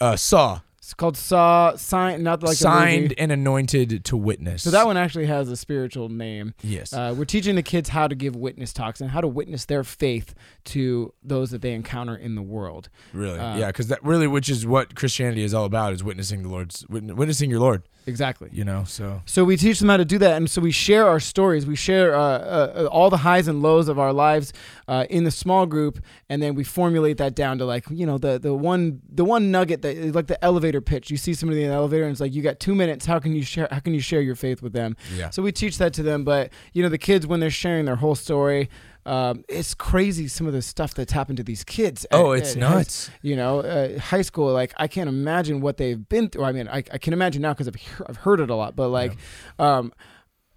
Uh, 0.02 0.16
saw 0.16 0.62
it's 0.90 0.96
called 0.96 1.16
saw 1.16 1.76
sign 1.76 2.24
not 2.24 2.42
like 2.42 2.58
signed 2.58 3.14
and 3.20 3.32
anointed 3.32 4.04
to 4.04 4.18
witness. 4.18 4.64
so 4.64 4.72
that 4.72 4.88
one 4.88 4.98
actually 4.98 5.28
has 5.28 5.48
a 5.48 5.56
spiritual 5.56 6.10
name 6.10 6.52
yes. 6.64 6.94
uh, 6.94 7.14
we're 7.16 7.26
teaching 7.26 7.56
the 7.56 7.62
kids 7.62 7.90
how 7.90 8.08
to 8.08 8.16
give 8.16 8.36
witness 8.36 8.74
talks 8.74 9.00
and 9.00 9.12
how 9.12 9.22
to 9.22 9.28
witness 9.28 9.66
their 9.66 9.84
faith 9.84 10.34
to 10.64 11.14
those 11.24 11.52
that 11.52 11.62
they 11.62 11.74
encounter 11.74 12.16
in 12.16 12.34
the 12.34 12.42
world. 12.42 12.90
really, 13.14 13.38
uh, 13.38 13.56
yeah, 13.56 13.68
because 13.68 13.86
that 13.88 14.04
really, 14.04 14.26
which 14.26 14.50
is 14.50 14.66
what 14.66 14.96
Christianity 14.96 15.44
is 15.44 15.54
all 15.54 15.66
about, 15.66 15.94
is 15.94 16.04
witnessing 16.04 16.42
the 16.42 16.50
Lord's, 16.50 16.84
witnessing 16.90 17.52
your 17.52 17.60
Lord. 17.60 17.84
Exactly. 18.08 18.50
You 18.52 18.64
know, 18.64 18.86
so 18.86 19.22
So 19.26 19.44
we 19.44 19.56
teach 19.56 19.80
them 19.80 19.90
how 19.90 19.98
to 19.98 20.06
do 20.06 20.18
that, 20.18 20.38
and 20.38 20.50
so 20.50 20.62
we 20.62 20.72
share 20.72 21.06
our 21.06 21.20
stories. 21.20 21.66
We 21.66 21.76
share 21.76 22.16
uh, 22.16 22.20
uh, 22.22 22.90
all 22.92 23.10
the 23.10 23.18
highs 23.18 23.48
and 23.48 23.62
lows 23.62 23.88
of 23.88 24.00
our 24.00 24.12
lives 24.14 24.52
uh, 24.88 25.06
in 25.10 25.26
the 25.26 25.32
small 25.32 25.66
group, 25.66 26.00
and 26.28 26.42
then 26.42 26.56
we 26.56 26.64
formulate 26.64 27.18
that 27.18 27.36
down 27.36 27.58
to 27.60 27.66
like 27.66 27.86
you 27.92 28.06
know 28.06 28.18
the 28.18 28.40
the 28.40 28.54
one 28.54 29.02
the 29.14 29.24
one 29.26 29.52
nugget 29.52 29.82
that 29.84 29.96
is 29.96 30.16
like 30.16 30.28
the 30.28 30.44
elevator 30.44 30.82
pitch. 30.82 31.12
You 31.12 31.18
see 31.18 31.34
somebody 31.34 31.64
in 31.64 31.70
the 31.70 31.76
elevator, 31.76 32.04
and 32.04 32.12
it's 32.12 32.22
like 32.22 32.34
you 32.34 32.42
got 32.42 32.60
two 32.60 32.74
minutes. 32.74 33.06
How 33.06 33.20
can 33.20 33.36
you 33.36 33.44
share? 33.44 33.68
How 33.72 33.80
can 33.80 33.94
you 33.94 34.02
share 34.02 34.22
your 34.22 34.36
faith 34.36 34.62
with 34.62 34.74
them? 34.74 34.96
yeah, 35.16 35.30
So 35.30 35.44
we 35.44 35.52
teach 35.52 35.78
that 35.78 35.94
to 35.94 36.04
them, 36.04 36.24
but 36.24 36.52
you 36.74 36.82
know 36.82 36.90
the 36.90 36.98
kids 36.98 37.28
when 37.28 37.40
they're 37.40 37.52
sharing 37.52 37.86
their 37.86 37.98
whole 37.98 38.16
story. 38.16 38.70
Um, 39.10 39.44
it's 39.50 39.74
crazy 39.74 40.28
some 40.28 40.46
of 40.46 40.54
the 40.54 40.62
stuff 40.62 40.94
that's 40.94 41.12
happened 41.12 41.38
to 41.38 41.44
these 41.44 41.64
kids. 41.64 42.06
oh, 42.12 42.34
at- 42.34 42.40
it's 42.40 42.56
at 42.56 42.62
high- 42.62 42.76
nuts. 42.76 43.10
you 43.24 43.36
know, 43.36 43.60
uh, 43.62 43.98
high 44.00 44.22
school. 44.22 44.54
Like 44.54 44.72
I 44.78 44.88
can't 44.88 45.10
imagine 45.10 45.62
what 45.62 45.78
they've 45.78 46.08
been 46.08 46.30
through. 46.30 46.44
I 46.44 46.52
mean, 46.52 46.68
I, 46.68 46.84
I 46.94 46.98
can 47.00 47.14
imagine 47.14 47.42
now 47.42 47.54
because 47.54 47.68
I've 47.68 47.76
he- 47.76 48.04
I've 48.08 48.18
heard 48.18 48.40
it 48.40 48.50
a 48.50 48.56
lot. 48.56 48.76
But 48.76 48.90
like, 48.90 49.18
um, 49.58 49.92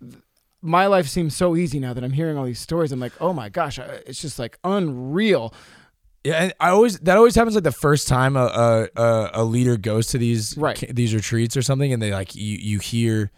th- 0.00 0.22
my 0.60 0.86
life 0.86 1.08
seems 1.08 1.34
so 1.34 1.56
easy 1.56 1.80
now 1.80 1.94
that 1.94 2.04
I'm 2.04 2.12
hearing 2.12 2.36
all 2.36 2.44
these 2.44 2.60
stories. 2.60 2.92
I'm 2.92 3.00
like, 3.00 3.14
oh 3.20 3.32
my 3.32 3.48
gosh, 3.48 3.78
it's 4.06 4.20
just 4.20 4.38
like 4.38 4.58
unreal. 4.64 5.54
Yeah, 6.24 6.34
and 6.34 6.52
I 6.60 6.68
always 6.68 6.98
that 7.00 7.16
always 7.16 7.34
happens 7.34 7.54
like 7.56 7.64
the 7.64 7.72
first 7.72 8.06
time 8.06 8.36
a 8.36 8.88
a, 8.96 9.30
a, 9.34 9.44
leader 9.44 9.76
goes 9.76 10.06
to 10.08 10.18
these 10.18 10.56
Right. 10.56 10.78
these 10.94 11.14
retreats 11.14 11.56
or 11.56 11.62
something, 11.62 11.92
and 11.92 12.00
they 12.00 12.12
like 12.12 12.34
you 12.36 12.58
you 12.58 12.78
hear. 12.78 13.32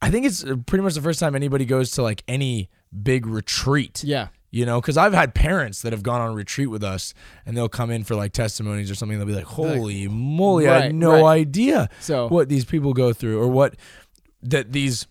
I 0.00 0.10
think 0.10 0.24
it's 0.26 0.44
uh, 0.44 0.54
pretty 0.66 0.84
much 0.84 0.94
the 0.94 1.00
first 1.02 1.18
time 1.18 1.34
anybody 1.34 1.64
goes 1.64 1.90
to 1.92 2.02
like 2.02 2.22
any 2.28 2.70
big 3.02 3.26
retreat. 3.26 4.04
Yeah, 4.04 4.28
You 4.50 4.64
know, 4.64 4.80
because 4.80 4.96
I've 4.96 5.12
had 5.12 5.34
parents 5.34 5.82
that 5.82 5.92
have 5.92 6.02
gone 6.02 6.22
on 6.22 6.34
retreat 6.34 6.70
with 6.70 6.82
us, 6.82 7.12
and 7.44 7.54
they'll 7.54 7.68
come 7.68 7.90
in 7.90 8.02
for 8.04 8.14
like 8.14 8.32
testimonies 8.32 8.90
or 8.90 8.94
something. 8.94 9.18
They'll 9.18 9.26
be 9.26 9.34
like, 9.34 9.44
"Holy 9.44 10.08
moly, 10.08 10.66
I 10.68 10.72
Right, 10.72 10.82
had 10.84 10.94
no 10.94 11.12
right. 11.12 11.24
idea 11.40 11.90
so 12.00 12.28
what 12.28 12.48
these 12.48 12.64
people 12.64 12.94
go 12.94 13.12
through, 13.12 13.38
or 13.42 13.48
what 13.48 13.76
that 14.42 14.72
these 14.72 15.06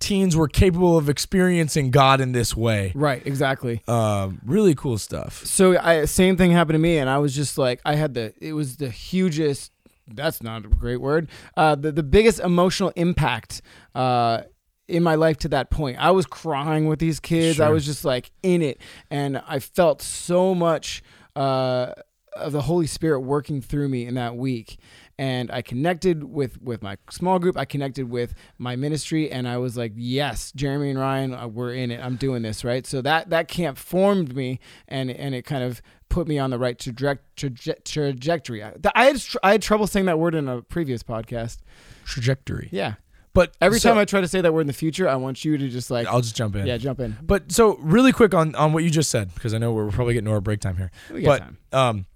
teens 0.00 0.36
were 0.36 0.48
capable 0.48 0.98
of 0.98 1.08
experiencing 1.08 1.92
God 1.92 2.20
in 2.20 2.32
this 2.32 2.56
way." 2.56 2.90
right, 2.96 3.24
exactly. 3.24 3.80
Um, 3.86 4.40
really 4.44 4.74
cool 4.74 4.98
stuff. 4.98 5.46
So 5.46 5.78
I 5.78 6.04
same 6.06 6.36
thing 6.36 6.50
happened 6.50 6.74
to 6.74 6.78
me, 6.80 6.98
and 6.98 7.08
I 7.08 7.18
was 7.18 7.36
just 7.36 7.58
like, 7.58 7.80
I 7.84 7.94
had 7.94 8.14
the 8.14 8.34
it 8.40 8.54
was 8.54 8.76
the 8.78 8.90
hugest. 8.90 9.70
That's 10.08 10.42
not 10.42 10.64
a 10.64 10.68
great 10.68 11.00
word. 11.00 11.28
Uh, 11.56 11.74
the 11.76 11.92
the 11.92 12.02
biggest 12.02 12.40
emotional 12.40 12.92
impact. 12.96 13.62
Uh, 13.94 14.42
in 14.88 15.02
my 15.02 15.14
life 15.14 15.36
to 15.38 15.48
that 15.50 15.70
point, 15.70 15.98
I 15.98 16.10
was 16.10 16.26
crying 16.26 16.86
with 16.88 16.98
these 16.98 17.20
kids. 17.20 17.60
I 17.60 17.68
was 17.68 17.84
just 17.84 18.04
like 18.04 18.30
in 18.42 18.62
it, 18.62 18.80
and 19.10 19.42
I 19.46 19.58
felt 19.58 20.00
so 20.02 20.54
much 20.54 21.02
uh, 21.36 21.92
of 22.34 22.52
the 22.52 22.62
Holy 22.62 22.86
Spirit 22.86 23.20
working 23.20 23.60
through 23.60 23.88
me 23.88 24.06
in 24.06 24.14
that 24.14 24.36
week. 24.36 24.78
And 25.18 25.50
I 25.50 25.62
connected 25.62 26.24
with 26.24 26.62
with 26.62 26.80
my 26.80 26.96
small 27.10 27.38
group. 27.40 27.56
I 27.56 27.64
connected 27.64 28.08
with 28.08 28.34
my 28.56 28.76
ministry, 28.76 29.30
and 29.30 29.48
I 29.48 29.58
was 29.58 29.76
like, 29.76 29.92
"Yes, 29.96 30.52
Jeremy 30.52 30.90
and 30.90 30.98
Ryan, 30.98 31.34
uh, 31.34 31.48
we're 31.48 31.74
in 31.74 31.90
it. 31.90 32.00
I'm 32.00 32.14
doing 32.16 32.42
this 32.42 32.64
right." 32.64 32.86
So 32.86 33.02
that 33.02 33.28
that 33.30 33.48
camp 33.48 33.78
formed 33.78 34.36
me, 34.36 34.60
and 34.86 35.10
and 35.10 35.34
it 35.34 35.42
kind 35.44 35.64
of 35.64 35.82
put 36.08 36.28
me 36.28 36.38
on 36.38 36.50
the 36.50 36.58
right 36.58 36.78
traje- 36.78 37.18
traje- 37.36 37.84
trajectory. 37.84 38.62
I, 38.62 38.74
I 38.94 39.06
had 39.06 39.22
I 39.42 39.50
had 39.52 39.62
trouble 39.62 39.88
saying 39.88 40.06
that 40.06 40.20
word 40.20 40.36
in 40.36 40.48
a 40.48 40.62
previous 40.62 41.02
podcast. 41.02 41.58
Trajectory. 42.04 42.68
Yeah, 42.70 42.94
But 43.34 43.54
every 43.60 43.78
so- 43.78 43.90
time 43.90 43.98
I 43.98 44.04
try 44.04 44.20
to 44.20 44.28
say 44.28 44.40
that 44.40 44.52
word 44.52 44.62
in 44.62 44.66
the 44.66 44.72
future, 44.72 45.08
I 45.08 45.16
want 45.16 45.44
you 45.44 45.56
to 45.58 45.68
just 45.68 45.90
like, 45.90 46.06
I'll 46.08 46.20
just 46.20 46.34
jump 46.36 46.56
in. 46.56 46.66
yeah, 46.66 46.76
jump 46.76 46.98
in. 47.00 47.16
But 47.22 47.52
so 47.52 47.76
really 47.78 48.12
quick 48.12 48.34
on 48.34 48.54
on 48.56 48.72
what 48.72 48.82
you 48.84 48.90
just 48.90 49.10
said 49.10 49.32
because 49.34 49.54
I 49.54 49.58
know 49.58 49.72
we're 49.72 49.90
probably 49.90 50.14
getting 50.14 50.26
to 50.26 50.32
our 50.32 50.40
break 50.40 50.60
time 50.60 50.76
here. 50.76 50.90
We 51.12 51.24
but 51.24 51.38
time. 51.40 51.58
um, 51.72 52.06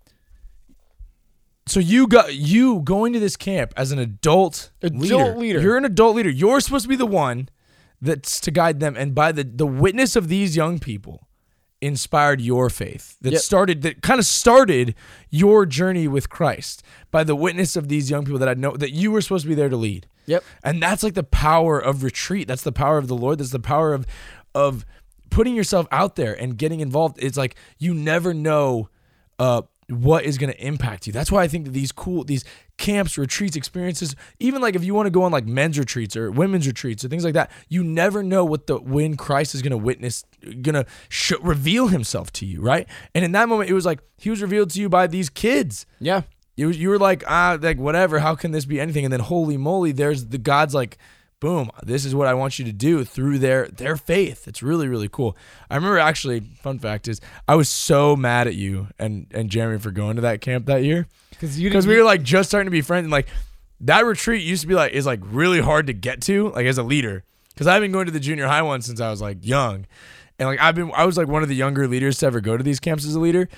so 1.66 1.78
you 1.80 2.08
got 2.08 2.34
you 2.34 2.80
going 2.80 3.12
to 3.12 3.20
this 3.20 3.36
camp 3.36 3.72
as 3.76 3.92
an 3.92 3.98
adult 3.98 4.70
Adult 4.82 5.36
leader. 5.38 5.60
You're 5.60 5.76
an 5.76 5.84
adult 5.84 6.16
leader. 6.16 6.30
You're 6.30 6.60
supposed 6.60 6.84
to 6.84 6.88
be 6.88 6.96
the 6.96 7.06
one 7.06 7.48
that's 8.00 8.40
to 8.40 8.50
guide 8.50 8.80
them, 8.80 8.96
and 8.96 9.14
by 9.14 9.30
the 9.32 9.44
the 9.44 9.66
witness 9.66 10.16
of 10.16 10.28
these 10.28 10.56
young 10.56 10.78
people 10.80 11.28
inspired 11.80 12.40
your 12.40 12.70
faith 12.70 13.16
that 13.20 13.32
Yep. 13.32 13.42
started 13.42 13.82
that 13.82 14.02
kind 14.02 14.18
of 14.20 14.26
started 14.26 14.94
your 15.30 15.66
journey 15.66 16.06
with 16.08 16.28
Christ 16.28 16.82
by 17.10 17.22
the 17.24 17.34
witness 17.36 17.76
of 17.76 17.88
these 17.88 18.08
young 18.10 18.24
people 18.24 18.38
that 18.38 18.48
I 18.48 18.54
know 18.54 18.76
that 18.76 18.92
you 18.92 19.10
were 19.12 19.20
supposed 19.20 19.42
to 19.44 19.48
be 19.48 19.54
there 19.54 19.68
to 19.68 19.76
lead. 19.76 20.06
Yep. 20.26 20.44
And 20.64 20.82
that's 20.82 21.02
like 21.02 21.14
the 21.14 21.22
power 21.22 21.78
of 21.78 22.02
retreat. 22.02 22.48
That's 22.48 22.62
the 22.62 22.72
power 22.72 22.98
of 22.98 23.08
the 23.08 23.16
Lord. 23.16 23.38
That's 23.38 23.50
the 23.50 23.58
power 23.60 23.92
of 23.92 24.06
of 24.54 24.84
putting 25.30 25.54
yourself 25.54 25.86
out 25.90 26.16
there 26.16 26.34
and 26.34 26.56
getting 26.56 26.80
involved. 26.80 27.16
It's 27.20 27.36
like 27.36 27.56
you 27.78 27.94
never 27.94 28.34
know 28.34 28.88
uh 29.38 29.62
what 29.88 30.24
is 30.24 30.38
going 30.38 30.50
to 30.50 30.64
impact 30.64 31.06
you. 31.06 31.12
That's 31.12 31.30
why 31.30 31.42
I 31.42 31.48
think 31.48 31.66
that 31.66 31.72
these 31.72 31.92
cool 31.92 32.24
these 32.24 32.44
camps, 32.78 33.18
retreats, 33.18 33.56
experiences, 33.56 34.16
even 34.38 34.62
like 34.62 34.74
if 34.74 34.84
you 34.84 34.94
want 34.94 35.06
to 35.06 35.10
go 35.10 35.22
on 35.22 35.32
like 35.32 35.44
men's 35.44 35.78
retreats 35.78 36.16
or 36.16 36.30
women's 36.30 36.66
retreats 36.66 37.04
or 37.04 37.08
things 37.08 37.24
like 37.24 37.34
that, 37.34 37.50
you 37.68 37.84
never 37.84 38.22
know 38.22 38.44
what 38.44 38.66
the 38.66 38.78
when 38.78 39.16
Christ 39.16 39.54
is 39.54 39.60
going 39.62 39.72
to 39.72 39.76
witness 39.76 40.24
going 40.62 40.74
to 40.74 40.86
sh- 41.08 41.32
reveal 41.42 41.88
himself 41.88 42.32
to 42.34 42.46
you, 42.46 42.60
right? 42.60 42.88
And 43.14 43.24
in 43.24 43.32
that 43.32 43.48
moment 43.48 43.70
it 43.70 43.74
was 43.74 43.84
like 43.84 44.00
he 44.18 44.30
was 44.30 44.40
revealed 44.40 44.70
to 44.70 44.80
you 44.80 44.88
by 44.88 45.06
these 45.06 45.28
kids 45.28 45.84
Yeah. 45.98 46.22
You, 46.56 46.70
you 46.70 46.88
were 46.88 46.98
like 46.98 47.24
ah 47.26 47.58
like 47.60 47.78
whatever 47.78 48.18
how 48.18 48.34
can 48.34 48.50
this 48.50 48.64
be 48.64 48.80
anything? 48.80 49.04
And 49.04 49.12
then 49.12 49.20
holy 49.20 49.56
moly 49.56 49.92
there's 49.92 50.26
the 50.26 50.38
god's 50.38 50.74
like 50.74 50.98
boom 51.40 51.68
this 51.82 52.04
is 52.04 52.14
what 52.14 52.28
i 52.28 52.34
want 52.34 52.60
you 52.60 52.64
to 52.64 52.72
do 52.72 53.04
through 53.04 53.38
their 53.38 53.66
their 53.68 53.96
faith. 53.96 54.46
It's 54.46 54.62
really 54.62 54.86
really 54.86 55.08
cool. 55.08 55.36
I 55.70 55.74
remember 55.74 55.98
actually 55.98 56.40
fun 56.40 56.78
fact 56.78 57.08
is 57.08 57.20
i 57.48 57.54
was 57.54 57.68
so 57.68 58.14
mad 58.16 58.46
at 58.46 58.54
you 58.54 58.88
and 58.98 59.26
and 59.32 59.50
jeremy 59.50 59.78
for 59.78 59.90
going 59.90 60.16
to 60.16 60.22
that 60.22 60.40
camp 60.40 60.66
that 60.66 60.84
year. 60.84 61.06
Because 61.30 61.58
you 61.58 61.68
because 61.68 61.86
we 61.86 61.96
were 61.96 62.04
like 62.04 62.22
just 62.22 62.48
starting 62.48 62.66
to 62.66 62.70
be 62.70 62.80
friends 62.82 63.04
and 63.04 63.12
like 63.12 63.28
that 63.80 64.04
retreat 64.04 64.44
used 64.44 64.62
to 64.62 64.68
be 64.68 64.74
like 64.74 64.92
is 64.92 65.06
like 65.06 65.20
really 65.22 65.60
hard 65.60 65.88
to 65.88 65.92
get 65.92 66.20
to 66.22 66.50
like 66.50 66.66
as 66.66 66.78
a 66.78 66.82
leader. 66.82 67.24
Because 67.48 67.66
i've 67.66 67.82
been 67.82 67.92
going 67.92 68.06
to 68.06 68.12
the 68.12 68.20
junior 68.20 68.46
high 68.46 68.62
one 68.62 68.82
since 68.82 69.00
i 69.00 69.10
was 69.10 69.20
like 69.20 69.38
young. 69.40 69.86
And 70.38 70.48
like 70.48 70.60
i've 70.60 70.74
been 70.74 70.92
i 70.94 71.04
was 71.04 71.16
like 71.16 71.28
one 71.28 71.42
of 71.42 71.48
the 71.48 71.56
younger 71.56 71.88
leaders 71.88 72.18
to 72.18 72.26
ever 72.26 72.40
go 72.40 72.56
to 72.56 72.62
these 72.62 72.78
camps 72.78 73.04
as 73.04 73.14
a 73.14 73.20
leader 73.20 73.48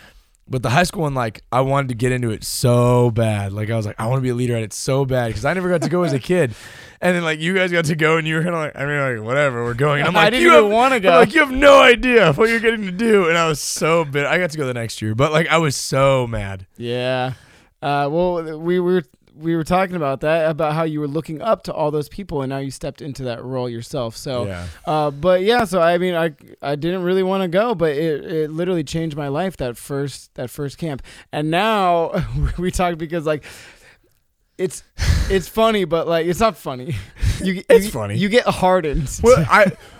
but 0.49 0.63
the 0.63 0.71
high 0.71 0.83
school 0.83 1.03
one 1.03 1.15
like 1.15 1.43
i 1.51 1.61
wanted 1.61 1.89
to 1.89 1.95
get 1.95 2.13
into 2.13 2.31
it 2.31 2.45
so 2.45 3.11
bad. 3.11 3.53
Like 3.53 3.71
i 3.71 3.77
was 3.77 3.87
like 3.87 3.99
i 3.99 4.07
want 4.07 4.19
to 4.19 4.23
be 4.23 4.29
a 4.29 4.35
leader 4.35 4.57
at 4.57 4.63
it 4.63 4.73
so 4.73 5.05
bad 5.05 5.29
because 5.29 5.45
i 5.45 5.53
never 5.55 5.69
got 5.69 5.83
to 5.83 5.89
go 5.89 6.03
as 6.03 6.13
a 6.13 6.19
kid. 6.19 6.55
And 7.01 7.15
then 7.17 7.23
like 7.25 7.39
you 7.41 7.55
guys 7.55 7.71
got 7.73 7.85
to 7.87 7.97
go 7.97 8.17
and 8.17 8.27
you 8.27 8.37
were 8.37 8.43
kind 8.43 8.55
of 8.55 8.61
like 8.61 8.77
i 8.77 8.85
mean 8.87 9.19
like 9.19 9.27
whatever 9.27 9.65
we're 9.65 9.75
going. 9.75 10.01
And 10.01 10.09
i'm 10.09 10.17
I 10.17 10.25
like 10.25 10.33
didn't 10.33 10.43
you 10.47 10.59
even 10.59 10.71
wanna 10.71 10.97
I'm 10.97 11.03
go. 11.03 11.11
like 11.11 11.35
you 11.35 11.41
have 11.41 11.51
no 11.51 11.81
idea 11.81 12.33
what 12.33 12.49
you're 12.49 12.61
getting 12.61 12.83
to 12.83 12.93
do. 12.93 13.29
And 13.29 13.37
i 13.39 13.49
was 13.49 13.61
so 13.61 14.05
bit 14.05 14.27
i 14.27 14.39
got 14.39 14.51
to 14.51 14.59
go 14.59 14.67
the 14.67 14.75
next 14.75 15.01
year 15.03 15.15
but 15.15 15.33
like 15.33 15.49
i 15.49 15.59
was 15.59 15.77
so 15.77 16.27
mad. 16.27 16.67
Yeah. 16.77 17.35
Uh, 17.83 18.09
well, 18.11 18.59
we 18.59 18.81
were 18.81 19.03
we 19.37 19.57
were 19.57 19.65
talking 19.65 19.97
about 19.97 20.21
that 20.21 20.49
about 20.51 20.75
how 20.75 20.85
you 20.85 21.01
were 21.01 21.09
looking 21.09 21.43
up 21.43 21.65
to 21.65 21.73
all 21.75 21.91
those 21.91 22.09
people, 22.09 22.43
and 22.43 22.51
now 22.51 22.59
you 22.59 22.71
stepped 22.71 23.03
into 23.03 23.25
that 23.25 23.43
role 23.45 23.69
yourself. 23.69 24.17
So, 24.17 24.47
yeah 24.47 24.67
uh, 24.87 25.11
but 25.11 25.43
yeah. 25.43 25.65
So 25.65 25.81
I 25.83 25.99
mean, 25.99 26.15
I 26.15 26.33
I 26.63 26.77
didn't 26.77 27.03
really 27.03 27.23
want 27.23 27.43
to 27.43 27.49
go, 27.49 27.75
but 27.75 27.97
it, 27.97 28.25
it 28.25 28.51
literally 28.51 28.85
changed 28.85 29.17
my 29.17 29.29
life 29.29 29.57
that 29.59 29.77
first 29.77 30.35
that 30.35 30.51
first 30.51 30.79
camp, 30.79 31.03
and 31.33 31.51
now 31.51 32.13
we 32.59 32.71
talk 32.71 32.99
because 32.99 33.27
like. 33.27 33.45
It's 34.57 34.85
it's 35.29 35.49
funny, 35.49 35.85
but 35.85 36.07
like 36.07 36.27
it's 36.27 36.39
not 36.41 36.57
funny. 36.57 36.95
You, 37.43 37.65
It's 37.69 37.87
you- 37.87 37.91
funny. 37.91 38.17
You 38.17 38.29
get 38.29 38.47
hardened. 38.47 39.11
Well, 39.21 39.45
I 39.51 39.73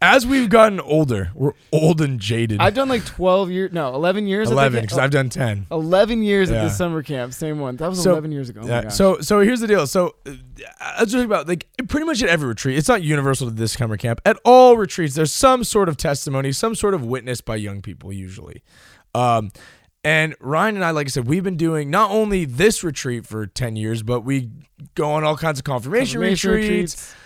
as 0.00 0.26
we've 0.26 0.48
gotten 0.48 0.80
older, 0.80 1.30
we're 1.34 1.52
old 1.72 2.00
and 2.00 2.20
jaded. 2.20 2.60
I've 2.60 2.74
done 2.74 2.88
like 2.88 3.04
twelve 3.04 3.50
years, 3.50 3.72
no, 3.72 3.94
eleven 3.94 4.26
years. 4.26 4.48
at 4.48 4.50
the 4.50 4.54
Eleven 4.60 4.82
because 4.82 4.98
I've 4.98 5.10
done 5.10 5.28
ten. 5.28 5.66
11 5.70 6.22
years 6.22 6.50
at 6.50 6.54
Yeah. 6.54 6.64
the 6.64 6.70
summer 6.70 7.02
camp, 7.02 7.32
same 7.34 7.58
one. 7.58 7.76
That 7.76 7.88
was 7.90 8.02
So- 8.02 8.12
11 8.12 8.32
years 8.32 8.48
ago. 8.48 8.60
Oh 8.64 8.66
yeah. 8.66 8.88
So 8.88 9.20
so 9.20 9.40
here's 9.40 9.60
the 9.60 9.66
deal. 9.66 9.86
So 9.86 10.14
uh, 10.26 10.32
I 10.80 11.02
was 11.02 11.12
talking 11.12 11.24
about 11.24 11.48
like 11.48 11.66
pretty 11.88 12.06
much 12.06 12.22
at 12.22 12.28
every 12.28 12.48
retreat. 12.48 12.78
It's 12.78 12.88
not 12.88 13.02
universal 13.02 13.48
to 13.48 13.54
this 13.54 13.72
summer 13.72 13.96
camp. 13.96 14.20
At 14.24 14.36
all 14.44 14.76
retreats, 14.76 15.14
there's 15.14 15.32
some 15.32 15.64
sort 15.64 15.88
of 15.88 15.96
testimony, 15.96 16.52
some 16.52 16.74
sort 16.74 16.94
of 16.94 17.04
witness 17.04 17.40
by 17.40 17.56
young 17.56 17.82
people 17.82 18.12
usually. 18.12 18.62
Um, 19.14 19.50
and 20.04 20.36
Ryan 20.40 20.76
and 20.76 20.84
I, 20.84 20.90
like 20.92 21.08
I 21.08 21.10
said, 21.10 21.26
we've 21.26 21.42
been 21.42 21.56
doing 21.56 21.90
not 21.90 22.10
only 22.12 22.44
this 22.44 22.84
retreat 22.84 23.26
for 23.26 23.46
ten 23.46 23.74
years, 23.74 24.02
but 24.04 24.20
we 24.20 24.50
go 24.94 25.10
on 25.10 25.24
all 25.24 25.36
kinds 25.36 25.58
of 25.58 25.64
confirmation, 25.64 26.20
Confirmation 26.20 26.50
retreats, 26.52 27.12
uh, 27.12 27.16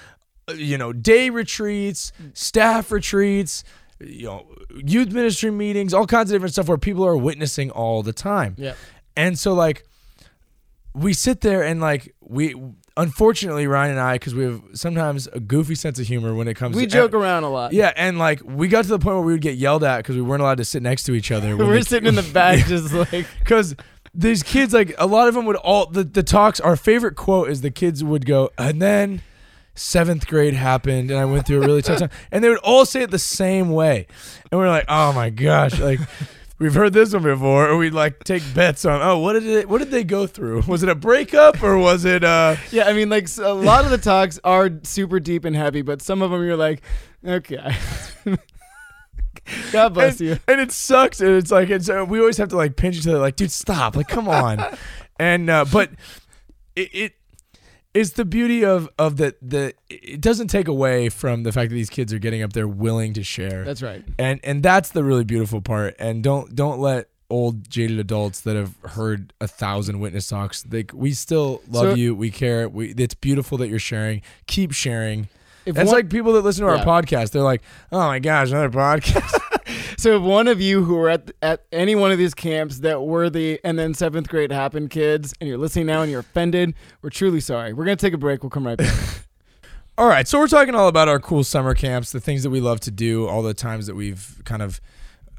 Uh, 0.49 0.55
you 0.55 0.77
know, 0.77 0.93
day 0.93 1.31
retreats, 1.31 2.13
mm. 2.21 2.37
staff 2.37 2.91
retreats, 2.91 3.63
you 4.01 4.25
know, 4.25 4.47
youth 4.85 5.13
ministry 5.13 5.51
meetings, 5.51 5.95
all 5.95 6.07
kinds 6.07 6.31
of 6.31 6.35
different 6.35 6.53
stuff 6.53 6.69
where 6.69 6.79
people 6.79 7.07
are 7.07 7.17
witnessing 7.17 7.71
all 7.71 8.03
the 8.03 8.13
time. 8.13 8.57
Yeah. 8.59 8.75
And 9.17 9.39
so 9.39 9.53
like 9.53 9.85
we 10.95 11.13
sit 11.13 11.41
there 11.41 11.63
and 11.63 11.81
like 11.81 12.15
we 12.21 12.55
unfortunately 12.97 13.67
Ryan 13.67 13.93
and 13.93 14.01
I 14.01 14.19
cuz 14.19 14.35
we 14.35 14.45
have 14.45 14.63
sometimes 14.75 15.29
a 15.33 15.41
goofy 15.41 15.75
sense 15.75 15.99
of 15.99 16.07
humor 16.07 16.35
when 16.35 16.49
it 16.49 16.55
comes 16.55 16.75
to 16.75 16.79
We 16.79 16.87
to 16.87 16.91
joke 16.91 17.15
around 17.15 17.45
a 17.45 17.49
lot. 17.49 17.73
Yeah, 17.73 17.93
and 17.97 18.19
like 18.19 18.41
we 18.45 18.69
got 18.69 18.83
to 18.83 18.91
the 18.91 18.99
point 18.99 19.17
where 19.17 19.25
we 19.25 19.33
would 19.33 19.41
get 19.41 19.57
yelled 19.57 19.85
at 19.85 20.05
cuz 20.05 20.17
we 20.17 20.23
weren't 20.23 20.43
allowed 20.43 20.59
to 20.59 20.65
sit 20.65 20.83
next 20.83 21.05
to 21.05 21.15
each 21.15 21.31
other. 21.31 21.57
We're 21.57 21.83
sitting 21.83 22.09
in 22.09 22.15
the 22.15 22.23
back 22.35 22.67
just 22.67 22.93
like 22.93 23.27
because 23.39 23.77
these 24.15 24.43
kids 24.43 24.75
like 24.75 24.95
a 24.99 25.07
lot 25.07 25.29
of 25.29 25.35
them 25.35 25.47
would 25.47 25.57
all 25.57 25.87
the, 25.87 26.05
the 26.05 26.23
talks 26.23 26.61
our 26.61 26.77
favorite 26.77 27.15
quote 27.15 27.49
is 27.49 27.61
the 27.61 27.71
kids 27.71 28.05
would 28.05 28.27
go 28.27 28.51
and 28.59 28.83
then 28.83 29.23
seventh 29.75 30.27
grade 30.27 30.55
happened 30.55 31.11
and 31.11 31.19
i 31.19 31.25
went 31.25 31.47
through 31.47 31.63
a 31.63 31.67
really 31.67 31.83
tough 31.83 31.99
time. 31.99 32.11
And 32.31 32.45
they 32.45 32.49
would 32.49 32.59
all 32.59 32.85
say 32.85 33.03
it 33.03 33.11
the 33.11 33.19
same 33.19 33.71
way. 33.71 34.07
And 34.51 34.61
we're 34.61 34.69
like 34.69 34.85
oh 34.89 35.13
my 35.13 35.31
gosh 35.31 35.79
like 35.81 35.99
we've 36.63 36.75
heard 36.75 36.93
this 36.93 37.13
one 37.13 37.25
before. 37.25 37.69
Or 37.69 37.77
we'd 37.77 37.93
like 37.93 38.23
take 38.25 38.43
bets 38.55 38.85
on 38.85 39.03
oh 39.03 39.19
what 39.19 39.35
did 39.35 39.45
it 39.45 39.69
what 39.69 39.79
did 39.79 39.91
they 39.91 40.05
go 40.05 40.27
through? 40.27 40.63
Was 40.63 40.83
it 40.83 40.89
a 40.89 40.95
breakup 40.95 41.63
or 41.63 41.77
was 41.77 42.05
it 42.05 42.25
uh 42.25 42.57
Yeah, 42.71 42.85
I 42.85 42.93
mean 42.93 43.11
like 43.11 43.29
a 43.39 43.53
lot 43.53 43.85
of 43.85 43.91
the 43.91 43.99
talks 43.99 44.39
are 44.45 44.71
super 44.85 45.21
deep 45.21 45.45
and 45.45 45.57
heavy, 45.57 45.83
but 45.83 46.01
some 46.01 46.23
of 46.23 46.31
them 46.31 46.45
you're 46.45 46.57
like, 46.57 46.83
okay. 47.27 47.75
God 49.73 49.95
bless 49.95 50.21
and, 50.21 50.29
you. 50.29 50.39
and 50.47 50.61
it 50.61 50.71
sucks. 50.71 51.21
And 51.21 51.31
it's 51.31 51.51
like 51.51 51.69
it's 51.69 51.89
uh, 51.89 52.07
we 52.09 52.21
always 52.21 52.37
have 52.37 52.49
to 52.51 52.57
like 52.57 52.77
pinch 52.77 52.97
each 52.97 53.07
other 53.07 53.19
like 53.19 53.37
dude 53.37 53.51
stop. 53.51 53.97
Like 53.97 54.09
come 54.09 54.29
on. 54.29 54.65
And 55.19 55.51
uh 55.51 55.65
but 55.71 55.91
it, 56.77 56.95
it 56.95 57.13
it's 57.95 58.11
the 58.13 58.25
beauty 58.25 58.65
of 58.65 58.89
of 58.99 59.17
the 59.17 59.35
the 59.43 59.75
it 59.91 60.21
doesn't 60.21 60.49
take 60.49 60.69
away 60.69 61.09
from 61.09 61.43
the 61.43 61.53
fact 61.53 61.71
that 61.71 61.75
these 61.75 61.91
kids 61.91 62.13
are 62.13 62.19
getting 62.19 62.43
up 62.43 62.53
there 62.53 62.67
willing 62.69 63.13
to 63.15 63.23
share. 63.23 63.65
That's 63.65 63.83
right. 63.83 64.03
and 64.19 64.41
and 64.45 64.63
that's 64.63 64.91
the 64.91 65.05
really 65.05 65.25
beautiful 65.25 65.61
part. 65.61 65.95
And 65.99 66.23
don't 66.23 66.55
don't 66.55 66.81
let 66.81 67.09
old 67.31 67.69
jaded 67.71 67.99
adults 67.99 68.41
that 68.43 68.57
have 68.57 68.75
heard 68.85 69.33
a 69.41 69.49
thousand 69.49 70.01
witness 70.01 70.29
talks 70.29 70.67
Like 70.71 70.91
we 70.95 71.13
still 71.13 71.63
love 71.69 71.93
So- 71.93 71.95
you 71.95 72.15
we 72.15 72.31
care 72.31 72.69
we 72.69 72.91
it's 72.93 73.15
beautiful 73.15 73.59
that 73.59 73.69
you're 73.69 73.79
sharing. 73.79 74.23
Keep 74.47 74.73
sharing. 74.73 75.29
If 75.65 75.79
it's 75.79 75.93
like 75.93 76.11
people 76.11 76.33
that 76.33 76.41
listen 76.43 76.67
to 76.67 76.73
Yeah. 76.73 76.81
our 76.81 76.85
podcast 77.03 77.31
they're 77.31 77.41
like 77.43 77.63
oh 77.93 77.99
my 78.07 78.19
gosh 78.19 78.51
another 78.51 78.69
podcast 78.71 79.33
so 80.03 80.17
if 80.17 80.23
one 80.23 80.49
of 80.49 80.61
you 80.61 80.83
who 80.85 80.97
were 80.97 81.09
at 81.09 81.31
at 81.43 81.65
any 81.71 81.95
one 81.95 82.11
of 82.11 82.19
these 82.19 82.35
camps 82.35 82.81
that 82.81 83.01
were 83.03 83.31
the 83.31 83.61
and 83.63 83.79
then 83.79 83.95
seventh 83.95 84.29
grade 84.29 84.51
happened 84.51 84.91
kids, 84.91 85.33
and 85.41 85.49
you're 85.49 85.59
listening 85.59 85.87
now 85.87 86.03
and 86.03 86.11
you're 86.11 86.21
offended, 86.21 86.75
we're 87.03 87.11
truly 87.11 87.39
sorry. 87.39 87.73
We're 87.73 87.85
gonna 87.85 87.95
take 87.95 88.13
a 88.13 88.19
break. 88.19 88.43
We'll 88.43 88.51
come 88.51 88.67
right 88.67 88.77
back. 88.77 88.93
All 89.99 90.09
right, 90.09 90.27
so 90.27 90.41
we're 90.41 90.49
talking 90.49 90.75
all 90.75 90.89
about 90.89 91.07
our 91.07 91.21
cool 91.21 91.45
summer 91.45 91.75
camps, 91.75 92.13
the 92.13 92.21
things 92.21 92.43
that 92.45 92.51
we 92.51 92.63
love 92.63 92.81
to 92.81 92.91
do, 92.91 93.29
all 93.29 93.43
the 93.43 93.53
times 93.53 93.87
that 93.87 93.95
we've 93.95 94.41
kind 94.45 94.63
of 94.63 94.81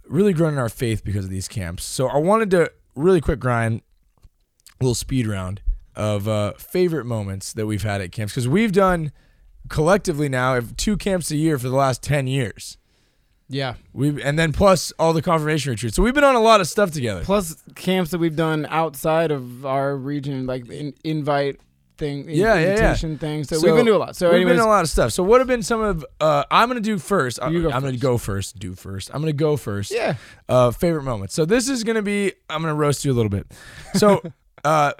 really 0.08 0.32
grown 0.32 0.54
in 0.54 0.60
our 0.60 0.70
faith 0.70 1.04
because 1.04 1.26
of 1.26 1.32
these 1.32 1.48
camps. 1.48 1.84
So 1.84 2.08
I 2.08 2.18
wanted 2.18 2.52
to 2.52 2.72
really 2.96 3.20
quick 3.20 3.40
grind 3.40 3.82
a 4.80 4.84
little 4.84 4.94
speed 4.94 5.26
round 5.26 5.62
of 5.96 6.28
uh, 6.28 6.54
favorite 6.54 7.06
moments 7.06 7.52
that 7.54 7.66
we've 7.66 7.82
had 7.82 8.00
at 8.00 8.12
camps 8.12 8.34
because 8.34 8.48
we've 8.48 8.72
done 8.72 9.12
collectively 9.70 10.30
now 10.30 10.54
have 10.54 10.78
two 10.78 10.98
camps 10.98 11.32
a 11.32 11.36
year 11.36 11.58
for 11.58 11.68
the 11.68 11.76
last 11.76 12.04
ten 12.04 12.28
years. 12.28 12.78
Yeah. 13.50 13.76
We 13.94 14.22
and 14.24 14.38
then 14.40 14.52
plus 14.54 14.92
all 15.00 15.14
the 15.14 15.22
confirmation 15.22 15.72
retreats. 15.72 15.96
So 15.96 16.04
we've 16.04 16.14
been 16.14 16.24
on 16.24 16.36
a 16.36 16.42
lot 16.42 16.62
of 16.62 16.68
stuff 16.68 16.92
together. 16.92 17.24
Plus 17.24 17.56
camps 17.76 18.12
that 18.12 18.18
we've 18.20 18.36
done 18.36 18.66
outside 18.70 19.32
of 19.32 19.66
our 19.66 19.96
region, 19.96 20.46
like 20.46 20.68
in, 20.70 20.94
invite 21.04 21.60
thing, 21.98 22.28
Yeah, 22.28 22.56
yeah, 22.56 22.60
yeah. 22.60 22.70
invitation 22.72 23.18
things. 23.18 23.50
So, 23.50 23.58
So 23.58 23.68
we've 23.68 23.76
been 23.76 23.86
doing 23.86 23.98
a 23.98 24.00
lot. 24.00 24.16
So 24.16 24.28
We've 24.30 24.38
anyways, 24.38 24.58
been 24.58 24.66
a 24.66 24.68
lot 24.68 24.84
of 24.84 24.90
stuff. 24.90 25.12
So 25.12 25.22
what 25.24 25.40
have 25.42 25.48
been 25.48 25.62
some 25.62 25.82
of? 25.82 26.06
Uh, 26.20 26.44
I'm 26.50 26.68
gonna 26.68 26.80
do 26.80 26.98
first. 26.98 27.40
I, 27.42 27.52
go 27.52 27.70
I'm 27.70 27.82
gonna 27.84 27.98
go 27.98 28.18
first. 28.18 28.58
Do 28.60 28.74
first. 28.74 29.12
I'm 29.14 29.22
gonna 29.22 29.34
go 29.34 29.58
first. 29.58 29.92
yeah. 29.92 30.16
uh, 30.50 30.72
favorite 30.72 31.04
moments. 31.04 31.34
So 31.36 31.46
this 31.46 31.70
is 31.70 31.84
gonna 31.84 32.02
be 32.02 32.34
I'm 32.50 32.62
gonna 32.62 32.74
roast 32.76 33.06
you 33.06 33.12
a 33.12 33.16
little 33.16 33.30
bit. 33.30 33.46
So 33.96 34.22
uh, 34.64 34.94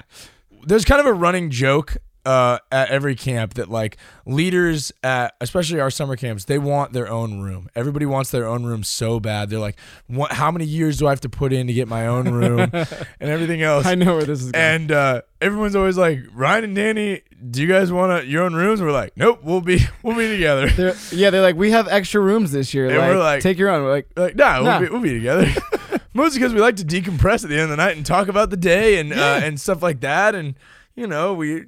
there's 0.66 0.86
kind 0.86 1.00
of 1.02 1.08
a 1.08 1.14
running 1.14 1.50
joke 1.50 1.98
uh, 2.26 2.58
at 2.72 2.90
every 2.90 3.16
camp 3.16 3.56
that 3.56 3.70
like 3.70 3.98
leaders 4.26 4.92
at 5.04 5.36
especially 5.42 5.80
our 5.80 5.92
summer 5.92 6.16
camps 6.16 6.46
they 6.46 6.58
want 6.58 6.94
their 6.94 7.10
own 7.10 7.42
room. 7.42 7.70
Everybody 7.76 8.06
wants 8.06 8.32
their 8.32 8.48
own 8.48 8.64
room 8.66 8.84
so 8.84 9.20
bad. 9.20 9.50
They're 9.50 9.60
like, 9.60 9.78
what? 10.08 10.32
How 10.34 10.52
many 10.52 10.66
years 10.66 10.98
do 10.98 11.08
I 11.08 11.10
have 11.12 11.22
to 11.22 11.30
put 11.30 11.52
in 11.54 11.68
to 11.68 11.74
get 11.74 11.88
my 11.88 12.08
own 12.08 12.30
room 12.30 12.60
and 12.74 12.86
everything 13.20 13.62
else? 13.62 13.86
I 13.86 13.96
know 13.96 14.16
where 14.16 14.24
this 14.26 14.42
is 14.42 14.52
going. 14.52 14.64
And 14.64 14.92
uh, 14.92 15.22
everyone's 15.42 15.76
always 15.76 15.98
like, 15.98 16.20
Ryan 16.34 16.64
and 16.64 16.76
Danny, 16.76 17.22
do 17.50 17.62
you 17.62 17.68
guys 17.68 17.92
want 17.92 18.26
your 18.28 18.44
own 18.44 18.54
rooms? 18.54 18.82
We're 18.82 18.92
like, 18.92 19.18
nope, 19.18 19.40
we'll 19.44 19.62
be 19.62 19.80
we'll 20.04 20.16
be 20.16 20.28
together. 20.30 20.70
They're, 20.70 20.88
yeah, 20.90 20.96
yeah, 21.12 21.30
they're 21.30 21.42
like, 21.42 21.56
we 21.56 21.72
have 21.72 21.88
extra 21.88 22.22
rooms 22.22 22.52
this 22.52 22.74
year. 22.74 22.88
And 22.88 22.98
like, 22.98 23.10
we're 23.10 23.20
like- 23.20 23.42
take 23.42 23.58
your 23.58 23.70
own. 23.70 23.84
We're 23.84 23.92
like, 23.92 24.08
Like, 24.16 24.36
nah, 24.36 24.62
Nah. 24.62 24.80
We'll, 24.80 24.88
be, 24.88 24.94
we'll 24.94 25.02
be 25.02 25.14
together. 25.14 25.48
mostly 26.14 26.40
because 26.40 26.54
we 26.54 26.62
like 26.62 26.76
to 26.78 26.86
decompress 26.86 27.44
at 27.44 27.50
the 27.50 27.56
end 27.56 27.64
of 27.64 27.70
the 27.70 27.78
night 27.78 27.98
and 27.98 28.06
talk 28.06 28.28
about 28.28 28.50
the 28.50 28.58
day 28.58 29.00
and 29.00 29.12
uh, 29.12 29.40
and 29.44 29.60
stuff 29.60 29.82
like 29.82 30.00
that. 30.02 30.36
And 30.36 30.56
you 30.96 31.08
know, 31.08 31.34
we 31.34 31.66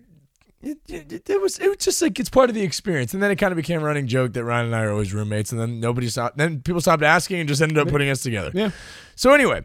it, 0.65 1.11
it, 1.13 1.29
it 1.29 1.41
was 1.41 1.59
it 1.59 1.67
was 1.69 1.77
just 1.77 2.01
like 2.01 2.19
it's 2.19 2.29
part 2.29 2.49
of 2.49 2.55
the 2.55 2.61
experience. 2.63 3.13
And 3.13 3.21
then 3.23 3.31
it 3.31 3.35
kind 3.37 3.51
of 3.51 3.55
became 3.55 3.81
a 3.81 3.85
running 3.85 4.07
joke 4.07 4.33
that 4.33 4.43
Ryan 4.43 4.65
and 4.67 4.75
I 4.75 4.81
are 4.83 4.91
always 4.91 5.13
roommates. 5.13 5.51
And 5.51 5.61
then 5.61 5.79
nobody 5.79 6.09
stopped. 6.09 6.37
Then 6.37 6.61
people 6.61 6.81
stopped 6.81 7.03
asking 7.03 7.39
and 7.39 7.47
just 7.49 7.61
ended 7.61 7.77
up 7.77 7.87
putting 7.87 8.09
us 8.09 8.21
together. 8.23 8.51
Yeah. 8.53 8.71
So 9.15 9.31
anyway, 9.33 9.61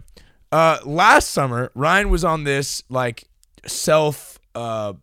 uh, 0.53 0.79
last 0.85 1.31
summer 1.31 1.73
Ryan 1.75 2.11
was 2.11 2.25
on 2.25 2.45
this 2.45 2.83
like 2.89 3.25
self. 3.67 4.39
Uh, 4.55 4.95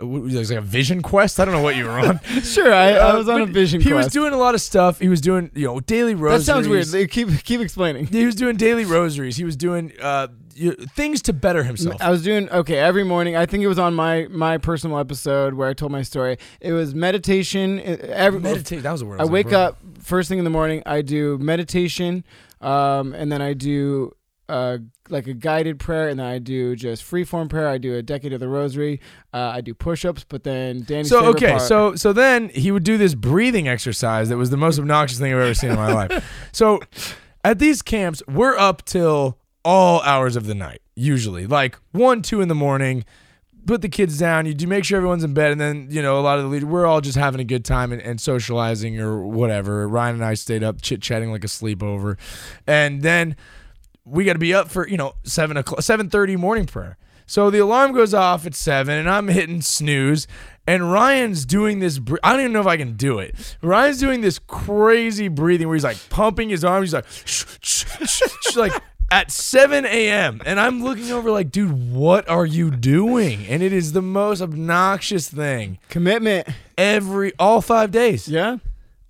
what 0.00 0.22
was 0.22 0.50
like 0.50 0.58
a 0.58 0.62
vision 0.62 1.00
quest. 1.00 1.38
I 1.38 1.44
don't 1.44 1.54
know 1.54 1.62
what 1.62 1.76
you 1.76 1.84
were 1.84 1.90
on. 1.92 2.18
Sure, 2.42 2.72
I, 2.72 2.92
I 2.92 3.10
Uh, 3.12 3.18
was 3.18 3.28
on 3.28 3.40
a 3.42 3.46
vision 3.46 3.80
He 3.80 3.90
quest. 3.90 4.06
was 4.06 4.12
doing 4.12 4.32
a 4.32 4.36
lot 4.36 4.54
of 4.56 4.60
stuff. 4.60 4.98
He 4.98 5.08
was 5.08 5.20
doing, 5.20 5.52
you 5.54 5.66
know, 5.68 5.78
daily 5.78 6.16
rosaries. 6.16 6.46
that 6.46 6.52
sounds 6.52 6.66
weird. 6.66 7.10
Keep 7.10 7.44
keep 7.44 7.60
explaining. 7.60 8.06
He 8.06 8.26
was 8.26 8.34
doing 8.34 8.56
daily 8.56 8.84
rosaries. 8.84 9.36
He 9.36 9.44
was 9.44 9.54
doing 9.56 9.92
uh, 10.00 10.26
you, 10.54 10.72
things 10.72 11.22
to 11.22 11.32
better 11.32 11.62
himself. 11.64 12.00
I 12.00 12.10
was 12.10 12.22
doing 12.22 12.48
okay 12.50 12.78
every 12.78 13.04
morning. 13.04 13.36
I 13.36 13.46
think 13.46 13.62
it 13.62 13.68
was 13.68 13.78
on 13.78 13.94
my 13.94 14.26
my 14.30 14.58
personal 14.58 14.98
episode 14.98 15.54
where 15.54 15.68
I 15.68 15.74
told 15.74 15.92
my 15.92 16.02
story. 16.02 16.38
It 16.60 16.72
was 16.72 16.94
meditation. 16.94 17.80
Every 17.80 18.40
Meditate. 18.40 18.82
That 18.82 18.92
was 18.92 19.00
the 19.00 19.06
word. 19.06 19.20
I 19.20 19.24
was 19.24 19.30
wake 19.30 19.52
up 19.52 19.78
first 20.00 20.28
thing 20.28 20.38
in 20.38 20.44
the 20.44 20.50
morning. 20.50 20.82
I 20.86 21.02
do 21.02 21.38
meditation, 21.38 22.24
um, 22.60 23.14
and 23.14 23.30
then 23.30 23.40
I 23.42 23.54
do 23.54 24.14
uh, 24.48 24.78
like 25.08 25.26
a 25.26 25.34
guided 25.34 25.78
prayer, 25.78 26.08
and 26.08 26.18
then 26.18 26.26
I 26.26 26.38
do 26.38 26.76
just 26.76 27.02
free 27.04 27.24
form 27.24 27.48
prayer. 27.48 27.68
I 27.68 27.78
do 27.78 27.94
a 27.94 28.02
decade 28.02 28.32
of 28.32 28.40
the 28.40 28.48
Rosary. 28.48 29.00
Uh, 29.32 29.38
I 29.54 29.60
do 29.60 29.72
push 29.74 30.04
ups, 30.04 30.24
but 30.28 30.44
then 30.44 30.82
Danny. 30.82 31.04
So 31.04 31.26
okay, 31.26 31.50
part- 31.50 31.62
so 31.62 31.94
so 31.94 32.12
then 32.12 32.48
he 32.50 32.70
would 32.70 32.84
do 32.84 32.98
this 32.98 33.14
breathing 33.14 33.68
exercise 33.68 34.28
that 34.28 34.36
was 34.36 34.50
the 34.50 34.56
most 34.56 34.78
obnoxious 34.78 35.18
thing 35.18 35.32
I've 35.32 35.40
ever 35.40 35.54
seen 35.54 35.70
in 35.70 35.76
my 35.76 35.92
life. 35.92 36.24
So 36.52 36.80
at 37.44 37.58
these 37.58 37.82
camps, 37.82 38.22
we're 38.28 38.56
up 38.56 38.84
till 38.84 39.38
all 39.64 40.00
hours 40.02 40.36
of 40.36 40.46
the 40.46 40.54
night, 40.54 40.82
usually 40.94 41.46
like 41.46 41.76
one, 41.92 42.22
two 42.22 42.40
in 42.40 42.48
the 42.48 42.54
morning. 42.54 43.04
Put 43.64 43.80
the 43.80 43.88
kids 43.88 44.18
down. 44.18 44.46
You 44.46 44.54
do 44.54 44.66
make 44.66 44.84
sure 44.84 44.96
everyone's 44.96 45.22
in 45.22 45.34
bed, 45.34 45.52
and 45.52 45.60
then 45.60 45.86
you 45.88 46.02
know 46.02 46.18
a 46.18 46.20
lot 46.20 46.38
of 46.38 46.44
the 46.44 46.50
leaders. 46.50 46.68
We're 46.68 46.84
all 46.84 47.00
just 47.00 47.16
having 47.16 47.40
a 47.40 47.44
good 47.44 47.64
time 47.64 47.92
and, 47.92 48.02
and 48.02 48.20
socializing 48.20 48.98
or 48.98 49.24
whatever. 49.24 49.86
Ryan 49.86 50.16
and 50.16 50.24
I 50.24 50.34
stayed 50.34 50.64
up 50.64 50.82
chit 50.82 51.00
chatting 51.00 51.30
like 51.30 51.44
a 51.44 51.46
sleepover, 51.46 52.18
and 52.66 53.02
then 53.02 53.36
we 54.04 54.24
got 54.24 54.32
to 54.32 54.40
be 54.40 54.52
up 54.52 54.68
for 54.68 54.88
you 54.88 54.96
know 54.96 55.14
seven 55.22 55.56
o'clock, 55.56 55.80
seven 55.82 56.10
thirty 56.10 56.34
morning 56.34 56.66
prayer. 56.66 56.98
So 57.26 57.50
the 57.50 57.60
alarm 57.60 57.92
goes 57.92 58.12
off 58.14 58.46
at 58.46 58.54
seven, 58.54 58.98
and 58.98 59.08
I'm 59.08 59.28
hitting 59.28 59.62
snooze. 59.62 60.26
And 60.66 60.92
Ryan's 60.92 61.44
doing 61.44 61.80
this. 61.80 61.98
I 62.22 62.32
don't 62.32 62.40
even 62.40 62.52
know 62.52 62.60
if 62.60 62.66
I 62.66 62.76
can 62.76 62.94
do 62.94 63.18
it. 63.18 63.56
Ryan's 63.62 63.98
doing 63.98 64.20
this 64.20 64.38
crazy 64.38 65.28
breathing 65.28 65.66
where 65.66 65.74
he's 65.74 65.84
like 65.84 65.98
pumping 66.08 66.50
his 66.50 66.64
arms. 66.64 66.88
He's 66.88 66.94
like, 66.94 67.06
shh, 67.08 67.44
shh, 67.62 67.84
shh, 68.06 68.56
like 68.56 68.72
at 69.12 69.30
7 69.30 69.84
a.m. 69.84 70.40
And 70.46 70.58
I'm 70.58 70.82
looking 70.82 71.10
over 71.12 71.30
like, 71.30 71.50
dude, 71.50 71.92
what 71.92 72.28
are 72.28 72.46
you 72.46 72.70
doing? 72.70 73.46
And 73.46 73.62
it 73.62 73.72
is 73.72 73.92
the 73.92 74.02
most 74.02 74.40
obnoxious 74.40 75.28
thing. 75.28 75.78
commitment. 75.88 76.48
Every 76.78 77.32
all 77.38 77.60
five 77.60 77.90
days, 77.92 78.26
Yeah, 78.26 78.56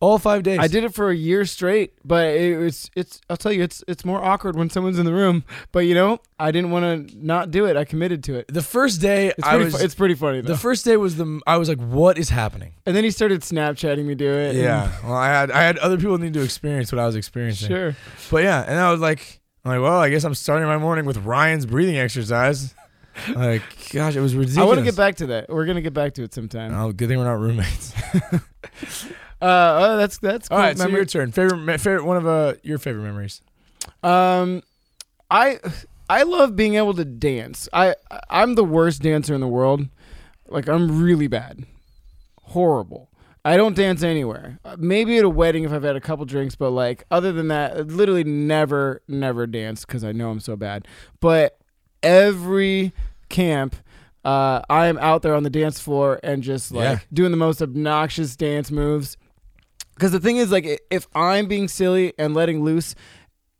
all 0.01 0.19
five 0.19 0.43
days. 0.43 0.59
I 0.59 0.67
did 0.67 0.83
it 0.85 0.93
for 0.93 1.11
a 1.11 1.15
year 1.15 1.45
straight, 1.45 1.95
but 2.05 2.35
it 2.35 2.59
was 2.59 2.91
it's. 2.97 3.21
I'll 3.31 3.37
tell 3.37 3.53
you, 3.53 3.63
it's 3.63 3.83
it's 3.87 4.05
more 4.05 4.23
awkward 4.23 4.57
when 4.57 4.69
someone's 4.69 4.99
in 4.99 5.07
the 5.07 5.13
room. 5.15 5.45
But 5.71 5.81
you 5.87 5.95
know, 5.95 6.19
I 6.41 6.51
didn't 6.51 6.71
want 6.73 7.09
to 7.09 7.17
not 7.25 7.51
do 7.53 7.65
it. 7.67 7.77
I 7.77 7.85
committed 7.85 8.25
to 8.25 8.35
it. 8.35 8.47
The 8.53 8.63
first 8.63 9.01
day, 9.01 9.29
It's 9.29 9.47
I 9.47 9.51
pretty. 9.53 9.65
was. 9.67 9.77
fu- 9.79 9.85
it's 9.85 9.95
pretty 9.95 10.15
funny 10.17 10.41
though. 10.41 10.53
the 10.53 10.59
first 10.59 10.85
day 10.85 10.97
was 10.97 11.17
the. 11.17 11.41
I 11.47 11.57
was 11.57 11.69
like, 11.69 11.79
what 11.81 12.19
is 12.19 12.29
happening? 12.31 12.75
and 12.85 12.97
then 12.97 13.05
he 13.05 13.11
started 13.13 13.41
Snapchatting 13.43 14.05
me 14.05 14.15
do 14.17 14.29
it. 14.29 14.51
and- 14.51 14.59
Yeah. 14.59 14.91
Well, 15.05 15.15
I 15.15 15.29
had 15.29 15.51
I 15.53 15.63
had 15.63 15.79
other 15.79 15.97
people 15.97 16.19
need 16.19 16.35
to 16.35 16.43
experience 16.43 16.91
what 16.93 16.99
I 16.99 17.07
was 17.07 17.15
experiencing. 17.17 17.69
sure. 17.69 17.97
But 18.31 18.43
yeah, 18.43 18.65
and 18.67 18.79
I 18.79 18.91
was 18.91 19.01
like, 19.01 19.41
I'm 19.65 19.73
like, 19.73 19.81
well, 19.81 20.01
I 20.01 20.11
guess 20.11 20.25
I'm 20.25 20.35
starting 20.35 20.67
my 20.67 20.79
morning 20.79 21.05
with 21.05 21.19
Ryan's 21.19 21.67
breathing 21.67 21.97
exercise. 21.97 22.75
like, 23.35 23.63
gosh, 23.93 24.17
it 24.17 24.21
was 24.21 24.35
ridiculous. 24.35 24.59
I 24.59 24.65
want 24.67 24.79
to 24.79 24.85
get 24.85 24.97
back 24.97 25.17
to 25.17 25.27
that. 25.27 25.49
We're 25.49 25.67
gonna 25.67 25.83
get 25.83 25.95
back 25.95 26.15
to 26.15 26.23
it 26.23 26.35
sometime. 26.35 26.75
Oh, 26.75 26.93
good 26.93 27.09
thing 27.09 27.19
we're 27.19 27.25
not 27.25 27.39
roommates. 27.39 27.93
Uh, 29.43 29.81
oh, 29.83 29.97
that's 29.97 30.19
that's 30.19 30.49
cool. 30.49 30.57
All 30.57 30.63
right, 30.63 30.79
so 30.79 30.87
your 30.87 31.05
turn. 31.05 31.33
Favorite, 31.33 31.81
favorite, 31.81 32.05
one 32.05 32.17
of 32.17 32.29
uh 32.29 32.55
your 32.63 32.79
favorite 32.79 33.03
memories. 33.03 33.43
Um, 34.05 34.63
I 35.33 35.59
I 36.09 36.23
love 36.23 36.55
being 36.55 36.77
able 36.77 36.95
to 36.95 37.05
dance. 37.05 37.69
I 37.73 37.97
I'm 38.31 38.55
the 38.55 38.65
worst 38.65 39.03
dancer 39.03 39.35
in 39.35 39.41
the 39.41 39.49
world. 39.49 39.89
Like 40.47 40.69
I'm 40.69 41.03
really 41.03 41.27
bad, 41.27 41.67
horrible. 42.43 43.11
I 43.45 43.57
don't 43.57 43.75
dance 43.75 44.03
anywhere. 44.05 44.61
Uh, 44.65 44.77
Maybe 44.79 45.19
at 45.19 45.25
a 45.25 45.29
wedding 45.29 45.65
if 45.65 45.73
I've 45.73 45.83
had 45.83 45.97
a 45.97 46.01
couple 46.01 46.25
drinks, 46.25 46.55
but 46.55 46.71
like 46.71 47.05
other 47.11 47.33
than 47.33 47.49
that, 47.49 47.77
I 47.77 47.81
literally 47.81 48.25
never 48.25 49.03
never 49.09 49.47
dance 49.47 49.85
because 49.85 50.05
I 50.05 50.13
know 50.13 50.31
I'm 50.31 50.41
so 50.41 50.55
bad. 50.57 50.87
But 51.21 51.59
every 52.03 52.93
camp. 53.29 53.77
Uh, 54.25 54.63
I 54.71 54.87
am 54.87 54.99
out 54.99 55.23
there 55.23 55.35
on 55.35 55.43
the 55.43 55.51
dance 55.51 55.81
floor 55.81 56.21
and 56.23 56.43
just 56.45 56.71
like 56.71 56.85
Yeah. 56.85 56.99
doing 57.13 57.33
the 57.33 57.37
most 57.37 57.61
obnoxious 57.61 58.37
dance 58.37 58.71
moves. 58.71 59.17
Because 59.95 60.13
the 60.13 60.21
thing 60.21 60.37
is, 60.37 60.51
like, 60.53 60.81
if 60.91 61.07
I'm 61.15 61.47
being 61.49 61.69
silly 61.69 62.13
and 62.19 62.33
letting 62.35 62.63
loose, 62.63 62.95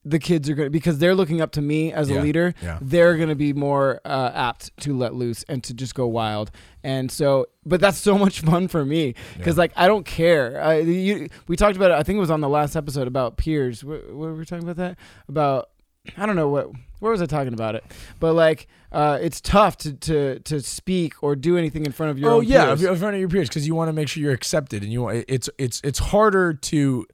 the 0.05 0.19
kids 0.19 0.49
are 0.51 0.55
going 0.55 0.67
to, 0.67 0.71
because 0.71 0.99
they're 0.99 1.15
looking 1.15 1.41
up 1.41 1.53
to 1.53 1.63
me 1.63 1.93
as 1.93 2.11
a 2.11 2.15
Yeah, 2.15 2.23
leader, 2.23 2.55
yeah. 2.63 2.79
they're 2.81 3.17
going 3.17 3.29
to 3.29 3.37
be 3.37 3.53
more 3.53 4.01
uh, 4.05 4.31
apt 4.35 4.77
to 4.81 4.97
let 4.97 5.15
loose 5.15 5.45
and 5.49 5.63
to 5.65 5.75
just 5.75 5.95
go 5.95 6.07
wild. 6.09 6.51
And 6.83 7.11
so, 7.11 7.47
but 7.65 7.81
that's 7.81 7.99
so 7.99 8.19
much 8.25 8.41
fun 8.41 8.67
for 8.69 8.85
me 8.85 9.15
because, 9.37 9.57
Yeah. 9.57 9.61
like, 9.61 9.73
I 9.77 9.87
don't 9.87 10.05
care. 10.05 10.61
I, 10.63 10.79
you, 10.81 11.29
we 11.47 11.57
talked 11.57 11.77
about 11.77 11.91
it, 11.93 11.95
I 11.95 12.03
think 12.03 12.17
it 12.17 12.21
was 12.21 12.31
on 12.33 12.41
the 12.41 12.49
last 12.49 12.75
episode 12.75 13.07
about 13.07 13.37
peers. 13.37 13.85
What, 13.85 14.07
what 14.09 14.17
were 14.31 14.35
we 14.35 14.45
talking 14.45 14.65
about 14.69 14.77
that? 14.77 14.99
About, 15.29 15.71
I 16.17 16.27
don't 16.27 16.35
know 16.35 16.49
what, 16.49 16.71
where 16.99 17.13
was 17.13 17.23
I 17.23 17.27
talking 17.27 17.55
about 17.55 17.77
it? 17.77 17.85
But, 18.19 18.33
like, 18.33 18.67
uh, 18.91 19.19
it's 19.23 19.41
tough 19.41 19.77
to, 19.79 19.93
to, 19.93 20.41
to 20.41 20.61
speak 20.61 21.23
or 21.23 21.37
do 21.37 21.57
anything 21.57 21.87
in 21.87 21.93
front 21.93 22.11
of 22.11 22.19
your 22.19 22.31
oh 22.31 22.41
yeah, 22.41 22.67
peers. 22.67 22.83
in 22.83 22.97
front 22.97 23.15
of 23.15 23.21
your 23.21 23.29
peers 23.29 23.49
because 23.49 23.67
you 23.69 23.75
want 23.77 23.89
to 23.89 23.93
make 23.93 24.09
sure 24.09 24.21
you're 24.23 24.33
accepted, 24.35 24.83
and 24.83 24.93
you 24.93 25.01
want 25.01 25.25
it's 25.29 25.49
it's 25.57 25.81
it's 25.83 25.99
harder 25.99 26.53
to 26.53 27.07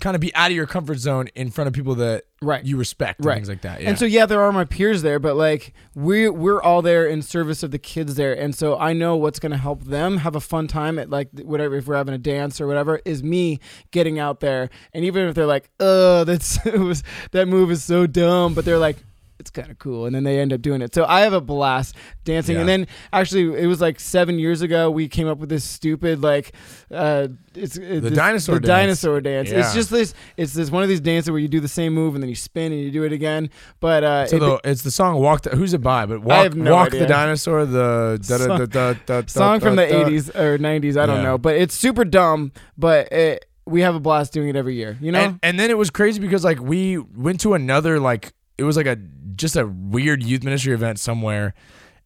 kind 0.00 0.14
of 0.14 0.20
be 0.20 0.34
out 0.34 0.50
of 0.50 0.56
your 0.56 0.66
comfort 0.66 0.98
zone 0.98 1.28
in 1.34 1.50
front 1.50 1.68
of 1.68 1.74
people 1.74 1.94
that 1.96 2.24
Right. 2.42 2.64
you 2.64 2.76
respect 2.78 3.20
and 3.20 3.26
Right. 3.26 3.34
things 3.34 3.48
like 3.50 3.60
that. 3.62 3.82
Yeah. 3.82 3.90
And 3.90 3.98
so 3.98 4.06
yeah, 4.06 4.24
there 4.26 4.40
are 4.40 4.50
my 4.52 4.64
peers 4.64 5.02
there, 5.02 5.18
but 5.18 5.36
like 5.36 5.74
we 5.94 6.28
we're 6.28 6.60
all 6.62 6.80
there 6.82 7.06
in 7.06 7.20
service 7.22 7.62
of 7.62 7.70
the 7.70 7.78
kids 7.78 8.14
there, 8.14 8.32
and 8.32 8.54
so 8.54 8.78
I 8.78 8.92
know 8.94 9.16
what's 9.16 9.38
going 9.38 9.52
to 9.52 9.58
help 9.58 9.84
them 9.84 10.18
have 10.18 10.34
a 10.34 10.40
fun 10.40 10.66
time 10.66 10.98
at 10.98 11.10
like 11.10 11.28
whatever 11.42 11.76
if 11.76 11.86
we're 11.86 11.96
having 11.96 12.14
a 12.14 12.18
dance 12.18 12.60
or 12.60 12.66
whatever 12.66 13.00
is 13.04 13.22
me 13.22 13.60
getting 13.90 14.18
out 14.18 14.40
there, 14.40 14.70
and 14.94 15.04
even 15.04 15.28
if 15.28 15.34
they're 15.34 15.46
like, 15.46 15.70
oh, 15.80 16.24
that's 16.24 16.64
it 16.66 16.78
was 16.80 17.02
that 17.32 17.46
move 17.46 17.70
is 17.70 17.84
so 17.84 18.06
dumb, 18.06 18.54
but 18.54 18.64
they're 18.64 18.78
like. 18.78 18.96
It's 19.40 19.50
kind 19.50 19.70
of 19.70 19.78
cool, 19.78 20.06
and 20.06 20.14
then 20.14 20.22
they 20.22 20.38
end 20.38 20.52
up 20.52 20.60
doing 20.62 20.82
it. 20.82 20.94
So 20.94 21.04
I 21.06 21.20
have 21.22 21.32
a 21.32 21.40
blast 21.40 21.96
dancing. 22.24 22.56
And 22.58 22.68
then 22.68 22.86
actually, 23.12 23.60
it 23.60 23.66
was 23.66 23.80
like 23.80 23.98
seven 23.98 24.38
years 24.38 24.60
ago. 24.62 24.90
We 24.90 25.08
came 25.08 25.26
up 25.26 25.38
with 25.38 25.48
this 25.48 25.64
stupid 25.64 26.22
like, 26.22 26.52
uh, 26.94 27.28
it's 27.54 27.74
the 27.76 28.10
dinosaur 28.10 28.56
the 28.56 28.60
dance. 28.60 28.68
dinosaur 29.02 29.20
dance. 29.20 29.50
It's 29.50 29.74
just 29.74 29.90
this. 29.90 30.14
It's 30.36 30.52
this 30.52 30.70
one 30.70 30.82
of 30.82 30.88
these 30.88 31.00
dances 31.00 31.30
where 31.30 31.40
you 31.40 31.48
do 31.48 31.58
the 31.60 31.68
same 31.68 31.94
move 31.94 32.14
and 32.14 32.22
then 32.22 32.28
you 32.28 32.36
spin 32.36 32.70
and 32.70 32.80
you 32.80 32.90
do 32.90 33.02
it 33.04 33.12
again. 33.12 33.50
But 33.80 34.04
uh, 34.04 34.26
So 34.26 34.36
it- 34.36 34.40
the, 34.40 34.60
it's 34.70 34.82
the 34.82 34.90
song 34.90 35.20
"Walk." 35.20 35.42
The, 35.42 35.50
who's 35.56 35.72
it 35.74 35.80
by? 35.80 36.04
But 36.06 36.20
walk, 36.22 36.54
no 36.54 36.72
walk 36.72 36.88
idea. 36.88 37.00
the 37.00 37.06
dinosaur. 37.06 37.64
The 37.64 38.20
da, 38.28 38.36
da, 38.38 38.44
Song- 38.44 38.58
da, 38.58 38.66
da, 38.66 38.94
da, 39.06 39.22
song 39.26 39.58
da, 39.58 39.64
from 39.64 39.76
the 39.76 39.86
da. 39.86 40.04
80s 40.04 40.34
or 40.38 40.58
90s 40.58 40.96
i 41.00 41.06
don't 41.06 41.16
Yeah. 41.16 41.22
know 41.22 41.38
but 41.38 41.56
it's 41.56 41.74
super 41.74 42.04
dumb 42.04 42.52
but 42.76 43.10
it, 43.12 43.46
we 43.66 43.80
have 43.80 43.94
a 43.94 44.00
blast 44.00 44.32
doing 44.32 44.48
it 44.48 44.56
every 44.56 44.74
year 44.74 44.98
you 45.00 45.10
know 45.12 45.20
And, 45.20 45.38
and 45.42 45.58
then 45.60 45.70
it 45.70 45.78
was 45.78 45.88
crazy 45.90 46.20
because 46.20 46.44
like 46.44 46.60
we 46.60 46.98
went 46.98 47.40
to 47.40 47.54
another 47.54 47.98
like 48.00 48.32
it 48.60 48.64
was 48.64 48.76
like 48.76 48.86
a 48.86 48.96
just 49.34 49.56
a 49.56 49.66
weird 49.66 50.22
youth 50.22 50.42
ministry 50.44 50.74
event 50.74 50.98
somewhere. 50.98 51.54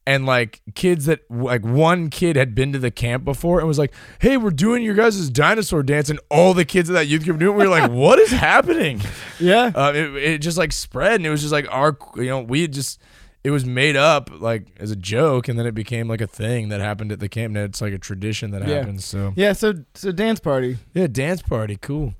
And 0.07 0.27
like 0.27 0.61
kids 0.75 1.07
that 1.07 1.21
like 1.31 1.65
one 1.65 2.11
kid 2.11 2.37
had 2.37 2.55
been 2.55 2.75
to 2.75 2.79
the 2.79 2.91
camp 2.91 3.25
before 3.25 3.59
and 3.59 3.67
was 3.67 3.79
like, 3.79 3.95
"Hey, 4.21 4.37
we're 4.37 4.51
doing 4.51 4.83
your 4.83 4.93
guys' 4.95 5.31
dinosaur 5.31 5.83
dance," 5.83 6.11
and 6.11 6.21
all 6.31 6.53
the 6.53 6.67
kids 6.67 6.91
of 6.91 6.95
that 6.95 7.07
youth 7.07 7.25
group 7.25 7.39
knew 7.39 7.51
it. 7.51 7.57
We 7.57 7.65
were 7.65 7.71
like, 7.71 7.91
"What 8.05 8.19
is 8.19 8.31
happening?" 8.31 9.01
yeah. 9.41 9.73
Uh, 9.75 9.93
it, 9.95 10.15
it 10.17 10.39
just 10.39 10.59
like 10.59 10.73
spread. 10.73 11.15
And 11.15 11.27
it 11.27 11.31
was 11.31 11.41
just 11.41 11.53
like 11.55 11.67
our 11.71 11.97
you 12.17 12.27
know 12.27 12.43
we 12.43 12.61
had 12.61 12.75
just 12.75 13.01
it 13.45 13.51
was 13.51 13.65
made 13.65 13.97
up 13.97 14.29
like 14.43 14.67
as 14.79 14.91
a 14.91 14.97
joke. 14.97 15.49
And 15.49 15.59
then 15.59 15.65
it 15.67 15.75
became 15.75 16.07
like 16.07 16.21
a 16.21 16.27
thing 16.27 16.69
that 16.69 16.83
happened 16.83 17.11
at 17.11 17.21
the 17.21 17.29
camp. 17.31 17.57
And 17.57 17.65
it's 17.65 17.81
like 17.81 17.95
a 17.95 17.99
tradition 17.99 18.51
that 18.51 18.69
Yeah. 18.69 18.75
happens 18.81 19.07
so. 19.07 19.33
Yeah 19.37 19.55
so 19.55 19.73
so 19.95 20.13
dance 20.13 20.39
party. 20.39 20.77
Yeah 20.93 21.07
dance 21.07 21.41
party. 21.41 21.79
Cool. 21.81 22.13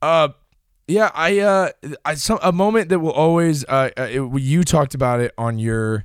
Uh 0.00 0.28
yeah 0.86 1.10
i 1.14 1.38
uh 1.38 1.70
i 2.04 2.14
some 2.14 2.38
a 2.42 2.52
moment 2.52 2.88
that 2.88 2.98
will 2.98 3.12
always 3.12 3.64
uh 3.64 3.90
uh, 3.96 4.02
it, 4.02 4.40
you 4.40 4.64
talked 4.64 4.94
about 4.94 5.20
it 5.20 5.32
on 5.38 5.58
your 5.58 6.04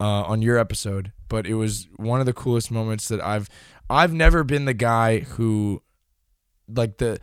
uh 0.00 0.22
on 0.22 0.42
your 0.42 0.56
episode 0.56 1.12
but 1.28 1.46
it 1.46 1.54
was 1.54 1.88
one 1.96 2.20
of 2.20 2.26
the 2.26 2.32
coolest 2.32 2.70
moments 2.70 3.08
that 3.08 3.20
i've 3.20 3.48
i've 3.88 4.12
never 4.12 4.44
been 4.44 4.64
the 4.64 4.74
guy 4.74 5.20
who 5.20 5.82
like 6.68 6.98
the 6.98 7.18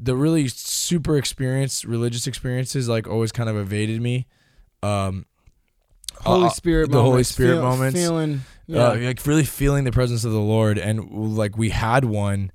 the 0.00 0.14
really 0.14 0.48
super 0.48 1.16
experienced 1.16 1.84
religious 1.84 2.26
experiences 2.26 2.88
like 2.88 3.08
always 3.08 3.32
kind 3.32 3.48
of 3.48 3.56
evaded 3.56 4.00
me. 4.00 4.26
Um 4.82 5.26
holy 6.20 6.46
uh, 6.46 6.50
spirit 6.50 6.90
the 6.90 7.02
Holy 7.02 7.24
Spirit 7.24 7.54
feel- 7.54 7.62
moments. 7.62 7.98
feeling 7.98 8.40
yeah. 8.66 8.88
uh, 8.88 8.96
like 8.96 9.26
really 9.26 9.44
feeling 9.44 9.84
the 9.84 9.92
presence 9.92 10.24
of 10.24 10.32
the 10.32 10.40
Lord, 10.40 10.78
and 10.78 11.36
like 11.36 11.56
we 11.56 11.70
had 11.70 12.04
one 12.04 12.52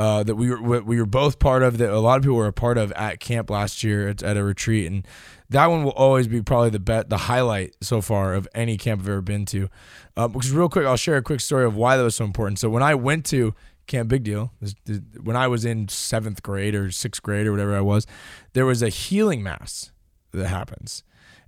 uh, 0.00 0.22
that 0.22 0.34
we 0.34 0.48
were 0.48 0.62
we 0.62 0.80
we 0.80 0.98
were 0.98 1.04
both 1.04 1.38
part 1.38 1.62
of 1.62 1.76
that 1.76 1.90
a 1.90 1.98
lot 1.98 2.16
of 2.16 2.22
people 2.22 2.36
were 2.36 2.46
a 2.46 2.52
part 2.54 2.78
of 2.78 2.90
at 2.92 3.20
camp 3.20 3.50
last 3.50 3.84
year 3.84 4.08
at, 4.08 4.22
at 4.22 4.34
a 4.34 4.42
retreat 4.42 4.90
and 4.90 5.06
that 5.50 5.66
one 5.66 5.84
will 5.84 5.92
always 5.92 6.26
be 6.26 6.40
probably 6.40 6.70
the 6.70 6.78
bet 6.78 7.10
the 7.10 7.18
highlight 7.18 7.76
so 7.82 8.00
far 8.00 8.32
of 8.32 8.48
any 8.54 8.78
camp 8.78 9.02
I've 9.02 9.08
ever 9.08 9.20
been 9.20 9.44
to. 9.46 9.68
Uh, 10.16 10.28
because 10.28 10.52
real 10.52 10.68
quick, 10.68 10.86
I'll 10.86 10.96
share 10.96 11.16
a 11.16 11.22
quick 11.22 11.40
story 11.40 11.64
of 11.64 11.76
why 11.76 11.96
that 11.96 12.02
was 12.02 12.14
so 12.14 12.24
important. 12.24 12.58
So 12.60 12.70
when 12.70 12.82
I 12.82 12.94
went 12.94 13.26
to 13.26 13.54
Camp 13.86 14.08
Big 14.08 14.22
Deal, 14.22 14.52
when 15.20 15.36
I 15.36 15.48
was 15.48 15.64
in 15.64 15.88
seventh 15.88 16.42
grade 16.42 16.74
or 16.74 16.90
sixth 16.92 17.22
grade 17.22 17.46
or 17.46 17.50
whatever 17.50 17.76
I 17.76 17.80
was, 17.80 18.06
there 18.52 18.64
was 18.64 18.80
a 18.80 18.88
healing 18.88 19.42
mass 19.42 19.90
that 20.30 20.46
happens. 20.46 21.02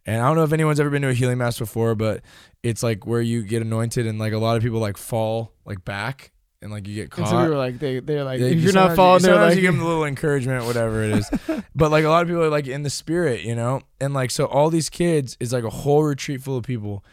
And 0.05 0.21
I 0.21 0.27
don't 0.27 0.37
know 0.37 0.43
if 0.43 0.53
anyone's 0.53 0.81
ever 0.81 0.91
been 0.91 1.03
to 1.03 1.09
a 1.11 1.15
healing 1.15 1.39
mass 1.39 1.61
before, 1.61 1.95
but 1.95 2.23
it's 2.65 2.83
like 2.83 3.07
where 3.07 3.21
you 3.21 3.45
get 3.45 3.63
anointed 3.63 4.05
and 4.05 4.19
like 4.19 4.33
a 4.33 4.39
lot 4.39 4.57
of 4.57 4.65
people 4.65 4.81
like 4.81 4.97
fall 4.97 5.53
like 5.65 5.85
back 5.85 6.32
and 6.63 6.71
like 6.73 6.87
you 6.89 6.95
get 6.95 7.03
And 7.03 7.11
caught. 7.11 7.29
so 7.29 7.43
we 7.43 7.49
were 7.51 7.57
like, 7.57 7.79
they 7.79 8.01
they're 8.01 8.25
like, 8.25 8.41
Yeah, 8.41 8.47
if 8.47 8.55
you- 8.57 8.61
you're 8.63 8.73
not 8.73 8.97
following, 8.97 9.23
they're 9.23 9.35
like, 9.35 9.57
you 9.57 9.61
give 9.63 9.75
them 9.75 9.83
a 9.83 9.87
little 9.87 10.05
encouragement, 10.05 10.65
whatever 10.65 11.03
it 11.03 11.11
is. 11.19 11.31
but 11.75 11.91
like 11.91 12.05
a 12.05 12.09
lot 12.09 12.23
of 12.23 12.29
people 12.29 12.43
are 12.43 12.49
like 12.49 12.67
in 12.69 12.83
the 12.83 12.91
spirit, 12.91 13.43
you 13.43 13.55
know, 13.55 13.83
and 14.01 14.15
like 14.15 14.31
so 14.31 14.47
all 14.47 14.71
these 14.71 14.89
kids 14.89 15.37
is 15.41 15.53
like 15.53 15.65
a 15.65 15.71
whole 15.71 16.03
retreat 16.05 16.41
full 16.41 16.57
of 16.57 16.65
people, 16.65 17.05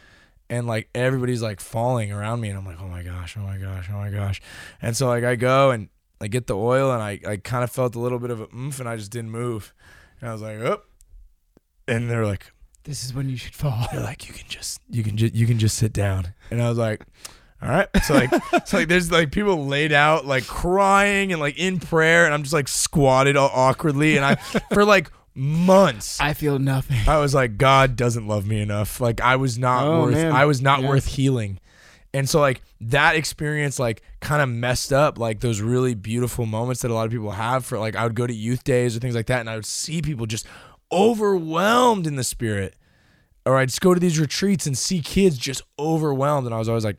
and 0.48 0.66
like 0.66 0.88
everybody's 0.94 1.42
like 1.42 1.60
falling 1.60 2.12
around 2.12 2.40
me, 2.40 2.48
and 2.48 2.56
I'm 2.58 2.64
like, 2.64 2.80
oh 2.80 2.88
my 2.88 3.02
gosh, 3.02 3.36
oh 3.36 3.42
my 3.42 3.58
gosh, 3.58 3.88
oh 3.90 3.96
my 3.98 4.10
gosh, 4.10 4.40
and 4.80 4.96
so 4.96 5.06
like 5.08 5.24
I 5.24 5.36
go 5.36 5.70
and 5.70 5.88
I 6.20 6.28
get 6.28 6.46
the 6.46 6.56
oil, 6.56 6.92
and 6.92 7.02
I 7.02 7.20
I 7.26 7.36
kind 7.38 7.64
of 7.64 7.70
felt 7.70 7.94
a 7.94 7.98
little 8.00 8.18
bit 8.18 8.30
of 8.30 8.40
a 8.40 8.48
oomph, 8.54 8.78
and 8.80 8.88
I 8.88 8.96
just 8.96 9.10
didn't 9.10 9.30
move, 9.30 9.72
and 10.20 10.28
I 10.30 10.32
was 10.32 10.42
like, 10.42 10.58
oh, 10.60 10.82
and 11.88 12.10
they're 12.10 12.26
like. 12.26 12.52
this 12.84 13.04
is 13.04 13.12
when 13.14 13.28
you 13.28 13.36
should 13.36 13.54
fall. 13.54 13.86
They're 13.92 14.02
like, 14.02 14.26
you 14.28 14.34
can 14.34 14.46
just, 14.48 14.80
you 14.88 15.02
can 15.02 15.16
just, 15.16 15.34
you 15.34 15.46
can 15.46 15.58
just 15.58 15.76
sit 15.76 15.92
down. 15.92 16.32
And 16.50 16.62
I 16.62 16.68
was 16.68 16.78
like, 16.78 17.04
all 17.62 17.68
right. 17.68 17.88
So 18.04 18.14
like, 18.14 18.30
so 18.66 18.78
like, 18.78 18.88
there's 18.88 19.10
like 19.12 19.32
people 19.32 19.66
laid 19.66 19.92
out, 19.92 20.26
like 20.26 20.46
crying 20.46 21.32
and 21.32 21.40
like 21.40 21.58
in 21.58 21.78
prayer, 21.80 22.24
and 22.24 22.32
I'm 22.34 22.42
just 22.42 22.54
like 22.54 22.68
squatted 22.68 23.36
all 23.36 23.50
awkwardly, 23.52 24.16
and 24.16 24.24
I, 24.24 24.34
for 24.72 24.84
like 24.84 25.10
months, 25.34 26.20
I 26.20 26.32
feel 26.34 26.58
nothing. 26.58 26.98
I 27.06 27.18
was 27.18 27.34
like, 27.34 27.56
God 27.58 27.96
doesn't 27.96 28.26
love 28.26 28.46
me 28.46 28.60
enough. 28.60 29.00
Like 29.00 29.20
I 29.20 29.36
was 29.36 29.58
not 29.58 29.86
Oh, 29.86 30.00
worth, 30.02 30.14
man. 30.14 30.32
I 30.32 30.44
was 30.46 30.60
not 30.62 30.80
Yeah. 30.82 30.88
worth 30.88 31.06
healing. 31.06 31.58
And 32.12 32.28
so 32.28 32.40
like 32.40 32.60
that 32.80 33.14
experience 33.14 33.78
like 33.78 34.02
kind 34.18 34.42
of 34.42 34.48
messed 34.48 34.92
up 34.92 35.16
like 35.16 35.38
those 35.38 35.60
really 35.60 35.94
beautiful 35.94 36.44
moments 36.44 36.82
that 36.82 36.90
a 36.90 36.94
lot 36.94 37.06
of 37.06 37.12
people 37.12 37.30
have 37.30 37.64
for 37.64 37.78
like 37.78 37.94
I 37.94 38.02
would 38.02 38.16
go 38.16 38.26
to 38.26 38.34
youth 38.34 38.64
days 38.64 38.96
or 38.96 39.00
things 39.00 39.14
like 39.14 39.26
that 39.26 39.38
and 39.38 39.48
I 39.48 39.54
would 39.54 39.64
see 39.64 40.02
people 40.02 40.26
just 40.26 40.44
overwhelmed 40.90 42.06
in 42.06 42.16
the 42.16 42.24
spirit. 42.24 42.74
Or 43.46 43.56
I'd 43.56 43.68
just 43.68 43.80
go 43.80 43.94
to 43.94 44.00
these 44.00 44.18
retreats 44.18 44.66
and 44.66 44.76
see 44.76 45.00
kids 45.00 45.38
just 45.38 45.62
overwhelmed 45.78 46.46
and 46.46 46.54
I 46.54 46.58
was 46.58 46.68
always 46.68 46.84
like 46.84 46.98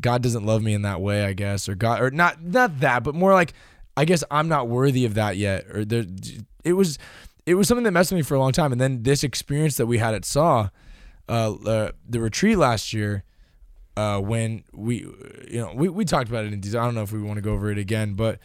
God 0.00 0.22
doesn't 0.22 0.44
love 0.44 0.62
me 0.62 0.74
in 0.74 0.82
that 0.82 1.00
way, 1.00 1.24
I 1.24 1.32
guess, 1.32 1.68
or 1.68 1.74
God 1.74 2.00
or 2.00 2.10
not 2.10 2.42
not 2.42 2.80
that, 2.80 3.04
but 3.04 3.14
more 3.14 3.32
like 3.32 3.52
I 3.96 4.04
guess 4.04 4.24
I'm 4.30 4.48
not 4.48 4.68
worthy 4.68 5.04
of 5.04 5.14
that 5.14 5.36
yet 5.36 5.66
or 5.70 5.84
there 5.84 6.04
it 6.64 6.72
was 6.72 6.98
it 7.44 7.54
was 7.54 7.68
something 7.68 7.84
that 7.84 7.92
messed 7.92 8.12
with 8.12 8.18
me 8.18 8.22
for 8.22 8.34
a 8.34 8.38
long 8.38 8.52
time 8.52 8.72
and 8.72 8.80
then 8.80 9.02
this 9.02 9.24
experience 9.24 9.76
that 9.76 9.86
we 9.86 9.98
had 9.98 10.14
at 10.14 10.24
Saw 10.24 10.68
uh, 11.28 11.54
uh 11.54 11.92
the 12.08 12.20
retreat 12.20 12.58
last 12.58 12.92
year 12.92 13.24
uh, 13.96 14.18
when 14.18 14.64
we, 14.72 15.00
you 15.50 15.60
know, 15.60 15.72
we, 15.74 15.88
we 15.88 16.04
talked 16.04 16.28
about 16.28 16.44
it 16.44 16.52
in 16.52 16.60
detail. 16.60 16.80
I 16.80 16.84
don't 16.84 16.94
know 16.94 17.02
if 17.02 17.12
we 17.12 17.20
want 17.20 17.36
to 17.36 17.42
go 17.42 17.52
over 17.52 17.70
it 17.70 17.78
again, 17.78 18.14
but 18.14 18.38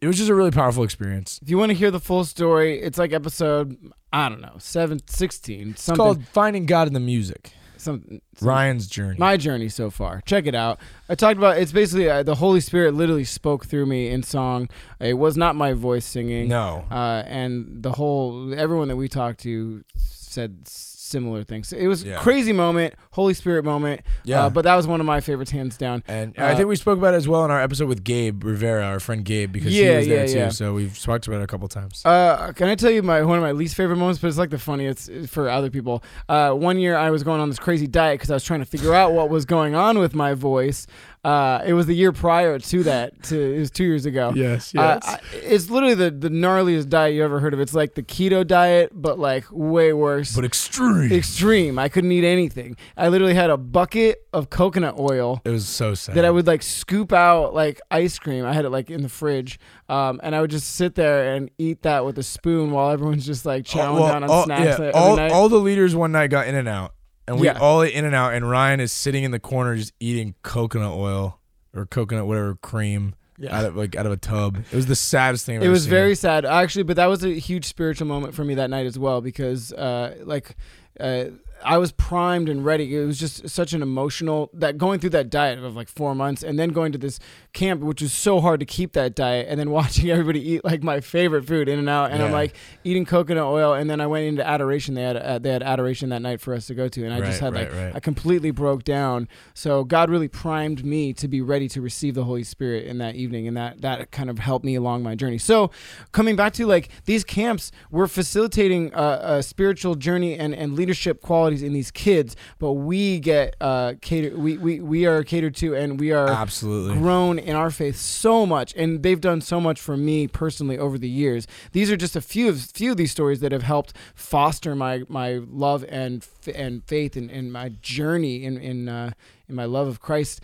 it 0.00 0.06
was 0.06 0.18
just 0.18 0.28
a 0.28 0.34
really 0.34 0.50
powerful 0.50 0.84
experience. 0.84 1.38
If 1.42 1.48
you 1.48 1.58
want 1.58 1.70
to 1.70 1.74
hear 1.74 1.90
the 1.90 2.00
full 2.00 2.24
story, 2.24 2.80
it's 2.80 2.98
like 2.98 3.12
episode 3.12 3.76
I 4.12 4.28
don't 4.28 4.40
know 4.40 4.56
seven 4.58 5.00
sixteen 5.08 5.70
It's 5.70 5.82
something. 5.82 6.04
called 6.04 6.24
Finding 6.28 6.66
God 6.66 6.88
in 6.88 6.94
the 6.94 7.00
Music. 7.00 7.52
Some, 7.84 8.20
some- 8.36 8.48
Ryan's 8.48 8.86
journey. 8.88 9.16
my 9.18 9.36
journey 9.36 9.68
so 9.68 9.90
far. 9.90 10.22
Check 10.26 10.46
it 10.46 10.54
out. 10.54 10.80
I 11.08 11.14
talked 11.14 11.38
about 11.38 11.58
it's 11.58 11.72
basically 11.72 12.10
uh, 12.10 12.22
the 12.22 12.34
Holy 12.34 12.60
Spirit 12.60 12.94
literally 12.94 13.24
spoke 13.24 13.66
through 13.66 13.86
me 13.86 14.08
in 14.08 14.22
song. 14.22 14.68
It 15.00 15.14
was 15.14 15.36
not 15.36 15.54
my 15.56 15.72
voice 15.74 16.04
singing. 16.04 16.48
no, 16.48 16.84
Uh, 16.90 17.22
and 17.26 17.82
the 17.82 17.92
whole 17.92 18.52
everyone 18.54 18.88
that 18.88 18.96
we 18.96 19.08
talked 19.08 19.40
to 19.40 19.84
said 19.96 20.66
similar 21.04 21.44
things. 21.44 21.72
It 21.72 21.86
was 21.86 22.02
Yeah. 22.02 22.16
crazy 22.18 22.52
moment, 22.52 22.94
Holy 23.12 23.34
Spirit 23.34 23.64
moment. 23.64 24.00
Yeah. 24.24 24.44
Uh, 24.44 24.50
but 24.50 24.62
that 24.64 24.74
was 24.74 24.86
one 24.86 25.00
of 25.00 25.06
my 25.06 25.20
favorites, 25.20 25.50
hands 25.50 25.76
down. 25.76 26.02
and 26.08 26.34
uh, 26.38 26.44
I 26.46 26.54
think 26.54 26.68
we 26.68 26.76
spoke 26.76 26.98
about 26.98 27.14
it 27.14 27.18
as 27.18 27.28
well 27.28 27.44
in 27.44 27.50
our 27.50 27.60
episode 27.60 27.88
with 27.88 28.04
Gabe 28.04 28.42
Rivera, 28.44 28.84
our 28.84 29.00
friend 29.00 29.24
Gabe, 29.24 29.52
because 29.52 29.72
Yeah, 29.74 29.90
he 29.92 29.96
was 29.98 30.06
there 30.08 30.20
yeah, 30.20 30.26
too. 30.32 30.38
yeah. 30.38 30.48
So 30.48 30.74
we've 30.74 30.98
talked 30.98 31.26
about 31.26 31.40
it 31.40 31.44
a 31.44 31.46
couple 31.46 31.68
times. 31.68 32.02
Uh, 32.04 32.52
can 32.54 32.68
I 32.68 32.74
tell 32.74 32.90
you 32.90 33.02
my 33.02 33.22
one 33.22 33.38
of 33.38 33.42
my 33.42 33.52
least 33.52 33.74
favorite 33.76 33.96
moments? 33.96 34.18
But 34.20 34.28
it's 34.28 34.38
like 34.38 34.50
the 34.50 34.58
funniest 34.58 35.10
for 35.28 35.48
other 35.48 35.70
people. 35.70 36.02
Uh, 36.28 36.52
one 36.52 36.78
year 36.78 36.96
I 36.96 37.10
was 37.10 37.22
going 37.22 37.40
on 37.40 37.48
this 37.48 37.58
crazy 37.58 37.86
diet 37.86 38.18
because 38.18 38.30
I 38.30 38.34
was 38.34 38.44
trying 38.44 38.60
to 38.60 38.66
figure 38.66 38.94
out 38.94 39.12
what 39.12 39.28
was 39.30 39.44
going 39.44 39.74
on 39.74 39.98
with 39.98 40.14
my 40.14 40.34
voice. 40.34 40.86
Uh, 41.24 41.62
it 41.64 41.72
was 41.72 41.86
the 41.86 41.94
year 41.94 42.12
prior 42.12 42.58
to 42.58 42.82
that. 42.82 43.22
To 43.24 43.40
it 43.40 43.58
was 43.58 43.70
two 43.70 43.84
years 43.84 44.04
ago. 44.04 44.32
yes, 44.34 44.74
Uh, 44.74 44.98
I- 45.02 45.18
it's 45.32 45.70
literally 45.70 45.94
the, 45.94 46.10
the 46.10 46.28
gnarliest 46.28 46.88
diet 46.90 47.14
you 47.14 47.24
ever 47.24 47.40
heard 47.40 47.54
of. 47.54 47.60
It's 47.60 47.72
like 47.74 47.94
the 47.94 48.02
keto 48.02 48.46
diet, 48.46 48.90
but 48.92 49.18
like 49.18 49.46
way 49.50 49.92
worse. 49.92 50.34
but 50.36 50.44
extreme. 50.44 51.10
Extreme. 51.12 51.78
I 51.78 51.88
couldn't 51.88 52.12
eat 52.12 52.24
anything. 52.24 52.76
I 52.96 53.08
literally 53.08 53.34
had 53.34 53.50
a 53.50 53.56
bucket 53.56 54.26
of 54.32 54.50
coconut 54.50 54.98
oil 54.98 55.40
it 55.44 55.50
was 55.50 55.66
so 55.68 55.94
sad. 55.94 56.16
that 56.16 56.24
I 56.24 56.30
would 56.30 56.46
like 56.46 56.62
scoop 56.62 57.12
out 57.12 57.54
like 57.54 57.80
ice 57.90 58.18
cream. 58.18 58.44
I 58.44 58.52
had 58.52 58.64
it 58.64 58.70
like 58.70 58.90
in 58.90 59.02
the 59.02 59.08
fridge, 59.08 59.58
um, 59.88 60.20
and 60.22 60.34
I 60.34 60.40
would 60.40 60.50
just 60.50 60.74
sit 60.74 60.94
there 60.94 61.34
and 61.34 61.50
eat 61.58 61.82
that 61.82 62.04
with 62.04 62.18
a 62.18 62.22
spoon 62.22 62.70
while 62.70 62.90
everyone's 62.90 63.24
just 63.26 63.46
like 63.46 63.64
chowing 63.64 63.86
All- 63.86 63.94
well, 63.94 64.12
down 64.12 64.24
on 64.24 64.30
all, 64.30 64.44
snacks 64.44 64.78
yeah, 64.78 64.90
all, 64.92 65.18
all 65.32 65.48
the 65.48 65.58
leaders 65.60 65.94
one 65.94 66.12
night 66.12 66.30
got 66.30 66.46
In-N-Out, 66.48 66.93
and 67.26 67.40
we 67.40 67.46
Yeah. 67.46 67.58
all 67.58 67.82
ate 67.82 67.94
In-N-Out. 67.94 68.34
And 68.34 68.48
Ryan 68.48 68.80
is 68.80 68.92
sitting 68.92 69.24
in 69.24 69.30
the 69.30 69.38
corner 69.38 69.76
just 69.76 69.92
eating 70.00 70.34
coconut 70.42 70.92
oil 70.92 71.40
or 71.74 71.86
coconut 71.86 72.26
whatever 72.26 72.54
cream 72.56 73.14
Yeah. 73.38 73.56
out 73.58 73.64
of 73.64 73.76
like 73.76 73.96
out 73.96 74.06
of 74.06 74.12
a 74.12 74.16
tub. 74.16 74.58
It 74.70 74.76
was 74.76 74.86
the 74.86 74.94
saddest 74.96 75.44
thing. 75.46 75.56
I've 75.58 75.64
it 75.64 75.68
was 75.68 75.82
seen. 75.84 75.90
very 75.90 76.14
sad 76.14 76.44
actually 76.44 76.84
but 76.84 76.96
that 76.96 77.06
was 77.06 77.24
a 77.24 77.30
huge 77.30 77.64
spiritual 77.64 78.06
moment 78.06 78.34
for 78.34 78.44
me 78.44 78.54
that 78.54 78.70
night 78.70 78.86
as 78.86 78.98
well 78.98 79.20
because 79.20 79.72
uh 79.72 80.16
like 80.24 80.56
uh 81.00 81.24
I 81.64 81.78
was 81.78 81.92
primed 81.92 82.50
and 82.50 82.62
ready. 82.62 82.94
It 82.94 83.06
was 83.06 83.18
just 83.18 83.48
such 83.48 83.72
an 83.72 83.80
emotional 83.80 84.50
that 84.52 84.76
going 84.76 85.00
through 85.00 85.10
that 85.10 85.30
diet 85.30 85.58
of 85.60 85.74
like 85.74 85.88
four 85.88 86.14
months 86.14 86.42
and 86.42 86.58
then 86.58 86.70
going 86.70 86.92
to 86.92 86.98
this 86.98 87.18
camp, 87.54 87.80
which 87.80 88.02
was 88.02 88.12
so 88.12 88.40
hard 88.40 88.60
to 88.60 88.66
keep 88.66 88.92
that 88.92 89.14
diet, 89.14 89.46
and 89.48 89.58
then 89.58 89.70
watching 89.74 90.10
everybody 90.10 90.46
eat 90.46 90.64
like 90.64 90.82
my 90.82 91.00
favorite 91.00 91.46
food 91.46 91.68
In-N-Out, 91.68 92.10
and 92.10 92.22
I'm 92.22 92.32
like 92.32 92.54
eating 92.82 93.06
coconut 93.06 93.44
oil, 93.44 93.72
and 93.72 93.88
then 93.88 94.00
I 94.00 94.06
went 94.06 94.26
into 94.26 94.46
adoration. 94.46 94.94
They 94.94 95.02
had 95.02 95.16
uh, 95.16 95.38
they 95.38 95.50
had 95.50 95.62
adoration 95.62 96.10
that 96.10 96.20
night 96.20 96.40
for 96.40 96.52
us 96.52 96.66
to 96.66 96.74
go 96.74 96.88
to, 96.88 97.04
and 97.04 97.14
I 97.14 97.20
just 97.20 97.40
had 97.40 97.54
right, 97.54 97.70
like 97.70 97.78
right. 97.78 97.96
I 97.96 98.00
completely 98.00 98.50
broke 98.50 98.84
down. 98.84 99.28
So 99.54 99.84
God 99.84 100.10
really 100.10 100.28
primed 100.28 100.84
me 100.84 101.12
to 101.14 101.28
be 101.28 101.40
ready 101.40 101.68
to 101.68 101.80
receive 101.80 102.14
the 102.14 102.24
Holy 102.24 102.44
Spirit 102.44 102.86
in 102.86 102.98
that 102.98 103.14
evening, 103.14 103.48
and 103.48 103.56
that 103.56 103.80
that 103.80 104.10
kind 104.10 104.28
of 104.28 104.38
helped 104.38 104.64
me 104.64 104.74
along 104.74 105.02
my 105.02 105.14
journey. 105.14 105.38
So 105.38 105.70
coming 106.12 106.36
back 106.36 106.52
to 106.54 106.66
like 106.66 106.90
these 107.04 107.24
camps, 107.24 107.70
we're 107.90 108.08
facilitating 108.08 108.92
a, 108.92 109.20
a 109.22 109.42
spiritual 109.42 109.94
journey 109.94 110.36
and, 110.36 110.54
and 110.54 110.74
leadership 110.74 111.22
qualities 111.22 111.62
in 111.62 111.72
these 111.72 111.90
kids, 111.90 112.36
but 112.58 112.72
we 112.72 113.20
get 113.20 113.54
uh 113.60 113.94
catered. 114.00 114.36
We, 114.36 114.58
we 114.58 114.80
we 114.80 115.06
are 115.06 115.22
catered 115.22 115.54
to, 115.56 115.76
and 115.76 116.00
we 116.00 116.12
are 116.12 116.28
absolutely. 116.28 116.96
grown 116.96 117.38
in 117.44 117.54
our 117.54 117.70
faith 117.70 117.96
so 117.96 118.44
much 118.46 118.74
and 118.76 119.02
they've 119.02 119.20
done 119.20 119.40
so 119.40 119.60
much 119.60 119.80
for 119.80 119.96
me 119.96 120.26
personally 120.26 120.78
over 120.78 120.98
the 120.98 121.08
years 121.08 121.46
these 121.72 121.90
are 121.90 121.96
just 121.96 122.16
a 122.16 122.20
few 122.20 122.48
of 122.48 122.60
few 122.60 122.90
of 122.92 122.96
these 122.96 123.10
stories 123.12 123.40
that 123.40 123.52
have 123.52 123.62
helped 123.62 123.92
foster 124.14 124.74
my 124.74 125.02
my 125.08 125.40
love 125.50 125.84
and 125.88 126.26
and 126.54 126.82
faith 126.84 127.16
and, 127.16 127.30
and 127.30 127.52
my 127.52 127.68
journey 127.80 128.44
in 128.44 128.56
in 128.58 128.88
uh, 128.88 129.10
in 129.48 129.54
my 129.54 129.64
love 129.64 129.86
of 129.88 130.00
Christ 130.00 130.40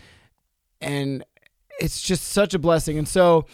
and 0.79 1.23
it's 1.79 2.01
just 2.01 2.25
such 2.29 2.53
a 2.53 2.59
blessing 2.59 2.97
and 2.97 3.07
so 3.07 3.45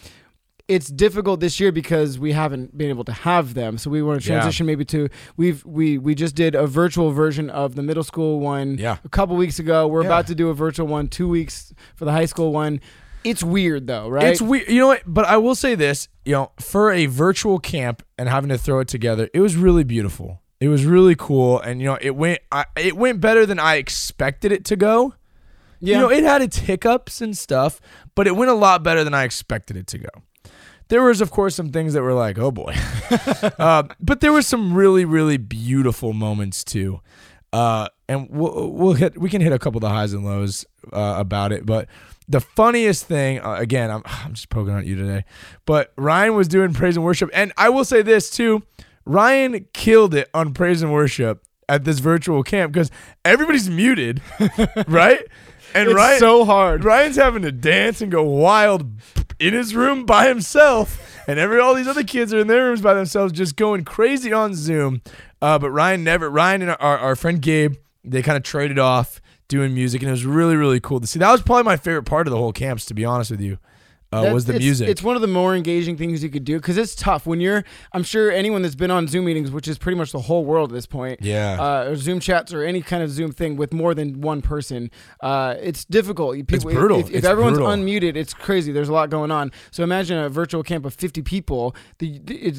it's 0.66 0.88
difficult 0.88 1.40
this 1.40 1.58
year 1.58 1.72
because 1.72 2.18
we 2.18 2.32
haven't 2.32 2.76
been 2.76 2.90
able 2.90 3.04
to 3.04 3.12
have 3.12 3.54
them 3.54 3.78
so 3.78 3.88
we 3.88 4.02
want 4.02 4.20
to 4.22 4.28
Yeah. 4.28 4.40
transition 4.40 4.66
maybe 4.66 4.84
to 4.86 5.08
we've 5.38 5.64
we 5.64 5.96
we 5.96 6.14
just 6.14 6.34
did 6.34 6.54
a 6.54 6.66
virtual 6.66 7.10
version 7.10 7.48
of 7.48 7.74
the 7.74 7.82
middle 7.82 8.02
school 8.04 8.38
one 8.40 8.76
Yeah. 8.78 8.98
a 9.04 9.08
couple 9.08 9.34
weeks 9.36 9.58
ago. 9.58 9.86
We're 9.88 10.02
Yeah. 10.02 10.08
about 10.08 10.26
to 10.26 10.34
do 10.34 10.50
a 10.50 10.54
virtual 10.54 10.86
one 10.86 11.08
two 11.08 11.26
weeks 11.28 11.72
for 11.96 12.04
the 12.04 12.12
high 12.12 12.26
school 12.26 12.52
one. 12.52 12.80
It's 13.24 13.42
weird 13.42 13.86
though, 13.86 14.08
right? 14.08 14.26
It's 14.26 14.40
weird. 14.40 14.68
You 14.68 14.80
know 14.80 14.86
what? 14.88 15.02
But 15.06 15.26
I 15.26 15.36
will 15.36 15.54
say 15.54 15.74
this, 15.74 16.08
you 16.24 16.32
know, 16.32 16.52
for 16.60 16.90
a 16.92 17.06
virtual 17.06 17.58
camp 17.58 18.02
and 18.16 18.28
having 18.28 18.48
to 18.50 18.58
throw 18.58 18.80
it 18.80 18.88
together, 18.88 19.28
it 19.34 19.40
was 19.40 19.56
really 19.56 19.84
beautiful. 19.84 20.40
It 20.60 20.68
was 20.68 20.84
really 20.84 21.14
cool 21.14 21.60
and 21.60 21.80
you 21.80 21.86
know, 21.86 21.98
it 22.00 22.16
went 22.16 22.40
I, 22.50 22.64
it 22.76 22.96
went 22.96 23.20
better 23.20 23.46
than 23.46 23.58
I 23.58 23.76
expected 23.76 24.50
it 24.52 24.64
to 24.66 24.76
go. 24.76 25.14
yeah. 25.80 25.96
You 25.96 26.02
know, 26.02 26.10
it 26.10 26.24
had 26.24 26.42
its 26.42 26.58
hiccups 26.58 27.20
and 27.20 27.36
stuff, 27.36 27.80
but 28.14 28.26
it 28.26 28.34
went 28.34 28.50
a 28.50 28.54
lot 28.54 28.82
better 28.82 29.04
than 29.04 29.14
I 29.14 29.24
expected 29.24 29.76
it 29.76 29.86
to 29.88 29.98
go. 29.98 30.08
There 30.88 31.02
was, 31.02 31.20
of 31.20 31.30
course, 31.30 31.54
some 31.54 31.70
things 31.70 31.92
that 31.92 32.02
were 32.02 32.14
like, 32.14 32.38
oh 32.38 32.50
boy. 32.50 32.74
uh, 33.58 33.84
but 34.00 34.20
there 34.20 34.32
were 34.32 34.42
some 34.42 34.72
really, 34.74 35.04
really 35.04 35.36
beautiful 35.36 36.14
moments 36.14 36.64
too. 36.64 37.00
Uh, 37.52 37.88
and 38.08 38.28
we'll, 38.30 38.72
we'll 38.72 38.94
hit, 38.94 39.18
we 39.18 39.28
can 39.28 39.42
hit 39.42 39.52
a 39.52 39.58
couple 39.58 39.78
of 39.78 39.82
the 39.82 39.90
highs 39.90 40.14
and 40.14 40.24
lows 40.24 40.64
uh, 40.92 41.14
about 41.18 41.52
it. 41.52 41.66
But 41.66 41.88
the 42.28 42.40
funniest 42.40 43.06
thing, 43.06 43.40
uh, 43.40 43.54
again, 43.54 43.90
I'm, 43.90 44.02
I'm 44.06 44.34
just 44.34 44.50
poking 44.50 44.74
at 44.74 44.86
you 44.86 44.96
today, 44.96 45.24
but 45.66 45.92
Ryan 45.96 46.34
was 46.34 46.48
doing 46.48 46.72
praise 46.72 46.96
and 46.96 47.04
worship. 47.04 47.30
And 47.32 47.52
I 47.56 47.68
will 47.68 47.84
say 47.84 48.02
this 48.02 48.30
too 48.30 48.62
Ryan 49.04 49.66
killed 49.72 50.14
it 50.14 50.28
on 50.34 50.52
praise 50.52 50.82
and 50.82 50.92
worship 50.92 51.42
at 51.68 51.84
this 51.84 51.98
virtual 51.98 52.42
camp 52.42 52.72
because 52.72 52.90
everybody's 53.24 53.68
muted, 53.68 54.20
right? 54.86 55.20
And 55.74 55.88
it's 55.88 55.94
Ryan, 55.96 56.18
so 56.18 56.44
hard. 56.44 56.84
Ryan's 56.84 57.16
having 57.16 57.42
to 57.42 57.52
dance 57.52 58.00
and 58.00 58.12
go 58.12 58.22
wild 58.22 58.86
in 59.38 59.54
his 59.54 59.74
room 59.74 60.04
by 60.04 60.28
himself, 60.28 61.22
and 61.26 61.38
every 61.38 61.60
all 61.60 61.74
these 61.74 61.88
other 61.88 62.04
kids 62.04 62.32
are 62.34 62.40
in 62.40 62.46
their 62.46 62.64
rooms 62.64 62.80
by 62.80 62.94
themselves, 62.94 63.32
just 63.32 63.56
going 63.56 63.84
crazy 63.84 64.32
on 64.32 64.54
Zoom. 64.54 65.02
Uh, 65.40 65.58
but 65.58 65.70
Ryan 65.70 66.04
never. 66.04 66.28
Ryan 66.30 66.62
and 66.62 66.70
our, 66.72 66.98
our 66.98 67.16
friend 67.16 67.40
Gabe, 67.40 67.76
they 68.02 68.22
kind 68.22 68.36
of 68.36 68.42
traded 68.42 68.78
off 68.78 69.20
doing 69.48 69.74
music, 69.74 70.02
and 70.02 70.08
it 70.08 70.12
was 70.12 70.24
really 70.24 70.56
really 70.56 70.80
cool 70.80 71.00
to 71.00 71.06
see. 71.06 71.18
That 71.18 71.32
was 71.32 71.42
probably 71.42 71.64
my 71.64 71.76
favorite 71.76 72.04
part 72.04 72.26
of 72.26 72.30
the 72.30 72.38
whole 72.38 72.52
camps, 72.52 72.86
to 72.86 72.94
be 72.94 73.04
honest 73.04 73.30
with 73.30 73.40
you. 73.40 73.58
Uh, 74.10 74.30
was 74.32 74.46
the 74.46 74.54
it's- 74.54 74.64
music? 74.64 74.88
It's 74.88 75.02
one 75.02 75.16
of 75.16 75.22
the 75.22 75.28
more 75.28 75.54
engaging 75.54 75.96
things 75.96 76.22
you 76.22 76.30
could 76.30 76.44
do 76.44 76.56
because 76.58 76.78
it's 76.78 76.94
tough 76.94 77.26
when 77.26 77.40
you're. 77.40 77.64
I'm 77.92 78.02
sure 78.02 78.30
anyone 78.30 78.62
that's 78.62 78.74
been 78.74 78.90
on 78.90 79.06
Zoom 79.06 79.26
meetings, 79.26 79.50
which 79.50 79.68
is 79.68 79.76
pretty 79.76 79.98
much 79.98 80.12
the 80.12 80.20
whole 80.20 80.44
world 80.44 80.70
at 80.70 80.74
this 80.74 80.86
point, 80.86 81.20
yeah. 81.20 81.56
uh, 81.60 81.90
or 81.90 81.96
Zoom 81.96 82.18
chats 82.18 82.52
or 82.54 82.62
any 82.64 82.80
kind 82.80 83.02
of 83.02 83.10
Zoom 83.10 83.32
thing 83.32 83.56
with 83.56 83.72
more 83.72 83.94
than 83.94 84.20
one 84.22 84.40
person, 84.40 84.90
uh, 85.20 85.56
it's 85.60 85.84
difficult. 85.84 86.34
People, 86.46 86.70
brutal. 86.72 87.00
If, 87.00 87.10
if 87.10 87.14
It's 87.16 87.26
everyone's 87.26 87.58
brutal. 87.58 87.74
unmuted, 87.74 88.16
it's 88.16 88.32
crazy. 88.32 88.72
There's 88.72 88.88
a 88.88 88.92
lot 88.92 89.10
going 89.10 89.30
on. 89.30 89.52
So 89.70 89.82
imagine 89.82 90.16
a 90.18 90.28
virtual 90.28 90.62
camp 90.62 90.86
of 90.86 90.94
50 90.94 91.20
people. 91.22 91.74
The, 91.98 92.06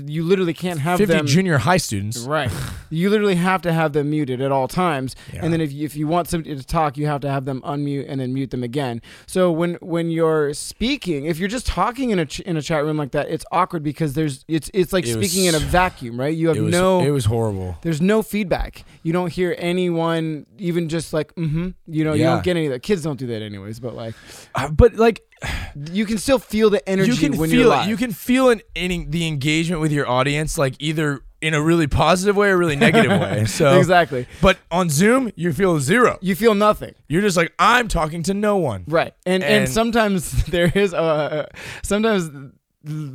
you 0.05 0.23
literally 0.23 0.53
can't 0.53 0.79
have 0.81 0.99
Fifty 0.99 1.15
them. 1.15 1.25
junior 1.25 1.57
high 1.59 1.77
students. 1.77 2.19
Right. 2.19 2.51
You 2.91 3.11
literally 3.11 3.35
have 3.35 3.61
to 3.61 3.71
have 3.71 3.93
them 3.93 4.09
muted 4.09 4.41
at 4.41 4.51
all 4.51 4.67
times. 4.67 5.15
Yeah. 5.31 5.41
And 5.43 5.53
then 5.53 5.61
if 5.61 5.71
you, 5.71 5.85
if 5.85 5.95
you 5.95 6.07
want 6.07 6.27
somebody 6.27 6.55
to 6.55 6.63
talk, 6.63 6.97
you 6.97 7.05
have 7.05 7.21
to 7.21 7.29
have 7.29 7.45
them 7.45 7.61
unmute 7.61 8.07
and 8.09 8.19
then 8.19 8.33
mute 8.33 8.49
them 8.49 8.63
again. 8.63 8.99
So 9.27 9.51
when 9.51 9.75
when 9.75 10.09
you're 10.09 10.55
speaking, 10.55 11.25
if 11.25 11.38
you're 11.39 11.49
just 11.49 11.65
talking 11.67 12.09
in 12.11 12.19
a 12.19 12.25
ch- 12.25 12.39
in 12.41 12.57
a 12.57 12.61
chat 12.61 12.83
room 12.83 12.97
like 12.97 13.11
that, 13.11 13.29
it's 13.29 13.45
awkward 13.51 13.83
because 13.83 14.13
there's 14.13 14.43
it's 14.47 14.69
it's 14.73 14.91
like 14.93 15.05
It 15.07 15.15
was- 15.15 15.27
speaking 15.31 15.45
in 15.47 15.55
a 15.55 15.59
vacuum, 15.59 16.19
right? 16.19 16.35
You 16.35 16.47
have 16.49 16.57
It 16.57 16.61
was, 16.61 16.71
no 16.71 17.01
it 17.01 17.11
was 17.11 17.25
horrible. 17.25 17.77
there's 17.81 18.01
no 18.01 18.21
feedback. 18.21 18.83
You 19.03 19.13
don't 19.13 19.31
hear 19.31 19.55
anyone 19.57 20.45
even 20.57 20.89
just 20.89 21.13
like 21.13 21.33
mm-hmm. 21.35 21.69
You 21.87 22.03
know, 22.03 22.13
you 22.13 22.23
don't 22.23 22.43
get 22.43 22.55
any 22.57 22.65
of 22.67 22.71
that. 22.73 22.83
Kids 22.83 23.01
don't 23.01 23.17
do 23.19 23.27
that 23.27 23.41
anyways, 23.41 23.79
but 23.79 23.95
like 23.95 24.15
Uh, 24.55 24.69
but 24.69 24.95
like 24.95 25.21
you 25.91 26.05
can 26.05 26.17
still 26.17 26.39
feel 26.39 26.69
the 26.69 26.87
energy 26.87 27.11
you 27.11 27.17
can 27.17 27.37
when 27.37 27.49
feel 27.49 27.59
you're 27.59 27.67
it. 27.67 27.77
live. 27.77 27.89
You 27.89 27.97
can 27.97 28.11
feel 28.11 28.49
an, 28.49 28.61
an, 28.75 29.09
the 29.09 29.27
engagement 29.27 29.81
with 29.81 29.91
your 29.91 30.07
audience, 30.07 30.57
like 30.57 30.75
either 30.79 31.21
in 31.41 31.53
a 31.53 31.61
really 31.61 31.87
positive 31.87 32.35
way 32.35 32.49
or 32.49 32.57
really 32.57 32.75
negative 32.75 33.11
way. 33.11 33.45
So, 33.47 33.77
exactly. 33.77 34.27
but 34.41 34.57
on 34.71 34.89
Zoom, 34.89 35.31
you 35.35 35.53
feel 35.53 35.79
zero. 35.79 36.17
You 36.21 36.35
feel 36.35 36.53
nothing. 36.55 36.93
You're 37.07 37.21
just 37.21 37.37
like 37.37 37.53
I'm 37.57 37.87
talking 37.87 38.23
to 38.23 38.33
no 38.33 38.57
one. 38.57 38.83
Right. 38.87 39.13
And 39.25 39.43
and, 39.43 39.63
And- 39.63 39.69
sometimes 39.69 40.43
there 40.45 40.71
is 40.73 40.93
uh 40.93 41.47
sometimes 41.83 42.53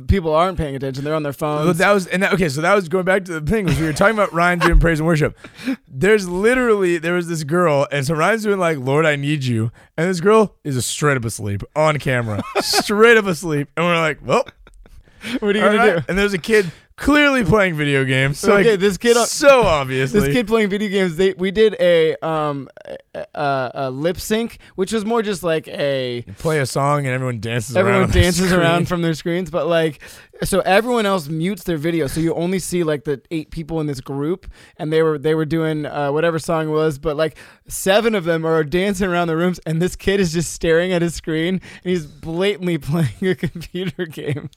people 0.07 0.33
aren't 0.33 0.57
paying 0.57 0.75
attention. 0.75 1.03
They're 1.03 1.15
on 1.15 1.23
their 1.23 1.33
phones. 1.33 1.77
that 1.79 1.91
was 1.91 2.07
and 2.07 2.21
that, 2.23 2.33
okay. 2.33 2.49
So 2.49 2.61
that 2.61 2.73
was 2.75 2.87
going 2.87 3.05
back 3.05 3.25
to 3.25 3.39
the 3.39 3.51
thing 3.51 3.65
was 3.65 3.79
we 3.79 3.85
were 3.85 3.93
talking 3.93 4.15
about 4.15 4.31
Ryan 4.33 4.59
doing 4.59 4.79
praise 4.79 4.99
and 4.99 5.07
worship. 5.07 5.37
There's 5.87 6.27
literally 6.29 6.97
there 6.97 7.13
was 7.13 7.27
this 7.27 7.43
girl, 7.43 7.87
and 7.91 8.05
so 8.05 8.13
Ryan's 8.13 8.43
doing 8.43 8.59
like 8.59 8.77
Lord, 8.77 9.05
I 9.05 9.15
need 9.15 9.43
you, 9.43 9.71
and 9.97 10.09
this 10.09 10.19
girl 10.19 10.55
is 10.63 10.83
straight 10.85 11.17
up 11.17 11.25
asleep 11.25 11.63
on 11.75 11.97
camera, 11.97 12.43
straight 12.59 13.17
up 13.17 13.25
asleep, 13.25 13.69
and 13.75 13.85
we're 13.85 13.99
like, 13.99 14.19
well, 14.23 14.45
what 15.39 15.55
are 15.55 15.59
you 15.59 15.65
all 15.65 15.71
gonna 15.71 15.93
right. 15.93 15.97
do? 15.97 16.05
And 16.09 16.17
there's 16.17 16.33
a 16.33 16.37
kid 16.37 16.71
clearly 16.97 17.43
playing 17.43 17.75
video 17.75 18.05
games. 18.05 18.39
So 18.39 18.53
Okay, 18.55 18.71
like, 18.71 18.79
this 18.79 18.97
kid- 18.97 19.15
so 19.17 19.63
obviously, 19.63 20.19
This 20.21 20.33
kid 20.33 20.47
playing 20.47 20.69
video 20.69 20.89
games. 20.89 21.15
They 21.17 21.33
we 21.33 21.51
did 21.51 21.75
a 21.79 22.15
um 22.25 22.69
a, 23.13 23.25
a, 23.35 23.71
a 23.75 23.91
lip 23.91 24.19
sync, 24.19 24.59
which 24.75 24.91
was 24.93 25.05
more 25.05 25.21
just 25.21 25.43
like 25.43 25.67
a 25.67 26.23
play 26.37 26.59
a 26.59 26.65
song 26.65 27.05
and 27.05 27.13
everyone 27.13 27.39
dances. 27.39 27.75
everyone 27.75 28.01
around 28.01 28.13
dances 28.13 28.51
around 28.53 28.87
from 28.87 29.01
their 29.01 29.13
screens, 29.13 29.49
but 29.49 29.67
like 29.67 30.01
so 30.43 30.59
everyone 30.61 31.05
else 31.05 31.27
mutes 31.29 31.63
their 31.63 31.77
video, 31.77 32.07
so 32.07 32.19
you 32.19 32.33
only 32.35 32.59
see 32.59 32.83
like 32.83 33.05
the 33.05 33.21
eight 33.31 33.51
people 33.51 33.79
in 33.79 33.87
this 33.87 34.01
group, 34.01 34.47
and 34.77 34.91
they 34.91 35.01
were 35.01 35.17
they 35.17 35.33
were 35.33 35.45
doing 35.45 35.85
uh, 35.85 36.11
whatever 36.11 36.39
song 36.39 36.67
it 36.67 36.71
was, 36.71 36.97
but 36.99 37.15
like 37.15 37.37
seven 37.67 38.13
of 38.15 38.25
them 38.25 38.45
are 38.45 38.63
dancing 38.63 39.07
around 39.09 39.27
the 39.27 39.37
rooms, 39.37 39.59
and 39.65 39.81
this 39.81 39.95
kid 39.95 40.19
is 40.19 40.33
just 40.33 40.51
staring 40.53 40.91
at 40.91 41.01
his 41.01 41.15
screen, 41.15 41.55
and 41.55 41.61
he's 41.83 42.05
blatantly 42.05 42.77
playing 42.79 43.13
a 43.21 43.35
computer 43.35 44.05
game. 44.05 44.49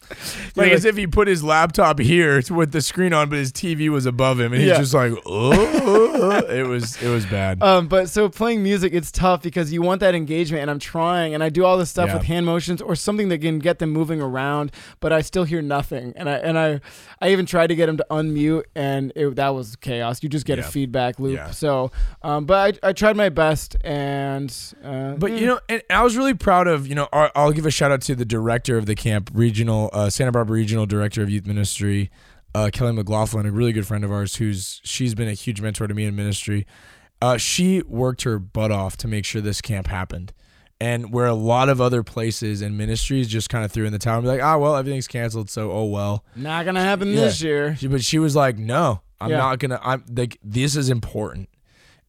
like 0.56 0.66
You're 0.68 0.76
as 0.76 0.84
if 0.84 0.96
he 0.96 1.06
put 1.06 1.28
his 1.28 1.44
laptop 1.44 2.00
here 2.00 2.42
to- 2.42 2.54
with 2.58 2.72
the 2.72 2.80
screen 2.80 3.12
on, 3.12 3.28
but 3.28 3.38
his 3.38 3.52
TV 3.52 3.88
was 3.88 4.04
above 4.06 4.40
him, 4.40 4.52
and 4.52 4.60
he's 4.60 4.70
Yeah. 4.70 4.78
just 4.78 4.94
like, 4.94 5.12
oh, 5.26 6.40
it 6.48 6.66
was 6.66 7.00
it 7.02 7.08
was 7.08 7.24
bad. 7.26 7.62
Um, 7.68 7.86
but 7.88 8.08
so 8.08 8.28
playing 8.28 8.62
music, 8.62 8.92
it's 8.94 9.10
tough 9.12 9.42
because 9.42 9.72
you 9.72 9.82
want 9.82 10.00
that 10.00 10.14
engagement, 10.14 10.62
and 10.62 10.70
I'm 10.70 10.78
trying, 10.78 11.34
and 11.34 11.42
I 11.42 11.48
do 11.50 11.64
all 11.64 11.76
this 11.76 11.90
stuff 11.90 12.08
Yeah. 12.08 12.14
with 12.18 12.24
hand 12.24 12.46
motions 12.46 12.80
or 12.80 12.94
something 12.96 13.28
that 13.28 13.38
can 13.38 13.58
get 13.58 13.78
them 13.78 13.90
moving 13.90 14.20
around, 14.20 14.72
but 15.00 15.12
I 15.12 15.20
still 15.20 15.44
hear 15.44 15.60
nothing. 15.68 16.12
And 16.16 16.28
I 16.28 16.36
and 16.38 16.58
I, 16.58 16.80
I 17.20 17.30
even 17.30 17.46
tried 17.46 17.68
to 17.68 17.76
get 17.76 17.88
him 17.88 17.96
to 17.98 18.06
unmute, 18.10 18.64
and 18.74 19.12
it, 19.14 19.36
that 19.36 19.50
was 19.50 19.76
chaos. 19.76 20.22
You 20.22 20.28
just 20.28 20.46
get 20.46 20.58
a 20.58 20.62
feedback 20.62 21.18
loop. 21.18 21.36
Yeah. 21.36 21.50
So, 21.50 21.92
um, 22.22 22.46
but 22.46 22.78
I, 22.82 22.88
I 22.88 22.92
tried 22.92 23.16
my 23.16 23.28
best, 23.28 23.76
and 23.82 24.54
uh, 24.82 25.14
But 25.14 25.32
you 25.32 25.46
know, 25.46 25.60
and 25.68 25.82
I 25.90 26.02
was 26.02 26.16
really 26.16 26.34
proud 26.34 26.66
of 26.66 26.86
you 26.86 26.94
know. 26.94 27.08
I'll, 27.12 27.30
I'll 27.34 27.52
give 27.52 27.66
a 27.66 27.70
shout 27.70 27.92
out 27.92 28.00
to 28.02 28.14
the 28.14 28.24
director 28.24 28.76
of 28.76 28.86
the 28.86 28.94
camp, 28.94 29.30
regional 29.32 29.90
uh, 29.92 30.10
Santa 30.10 30.32
Barbara 30.32 30.54
regional 30.54 30.86
director 30.86 31.22
of 31.22 31.30
youth 31.30 31.46
ministry, 31.46 32.10
uh, 32.54 32.70
Kelly 32.72 32.92
McLaughlin, 32.92 33.46
a 33.46 33.50
really 33.50 33.72
good 33.72 33.86
friend 33.86 34.04
of 34.04 34.10
ours. 34.10 34.36
Who's 34.36 34.80
she's 34.84 35.14
been 35.14 35.28
a 35.28 35.34
huge 35.34 35.60
mentor 35.60 35.86
to 35.86 35.94
me 35.94 36.04
in 36.04 36.16
ministry. 36.16 36.66
Uh, 37.20 37.36
she 37.36 37.82
worked 37.82 38.22
her 38.22 38.38
butt 38.38 38.70
off 38.70 38.96
to 38.96 39.08
make 39.08 39.24
sure 39.24 39.40
this 39.40 39.60
camp 39.60 39.88
happened. 39.88 40.32
And 40.80 41.12
where 41.12 41.26
a 41.26 41.34
lot 41.34 41.68
of 41.68 41.80
other 41.80 42.04
places 42.04 42.62
and 42.62 42.78
ministries 42.78 43.26
just 43.26 43.48
kind 43.50 43.64
of 43.64 43.72
threw 43.72 43.84
in 43.84 43.92
the 43.92 43.98
towel 43.98 44.18
and 44.18 44.24
be 44.24 44.28
like, 44.28 44.42
ah, 44.42 44.56
well, 44.58 44.76
everything's 44.76 45.08
canceled, 45.08 45.50
so 45.50 45.72
oh 45.72 45.86
well. 45.86 46.24
not 46.36 46.64
gonna 46.64 46.80
happen 46.84 47.08
Yeah. 47.08 47.22
this 47.22 47.42
year. 47.42 47.74
She, 47.76 47.88
but 47.88 48.02
she 48.04 48.20
was 48.20 48.36
like, 48.36 48.56
"No, 48.58 49.00
I'm 49.20 49.30
Yeah. 49.30 49.38
not 49.38 49.58
gonna. 49.58 49.80
I'm 49.82 50.04
like, 50.08 50.38
this 50.44 50.76
is 50.76 50.88
important." 50.88 51.48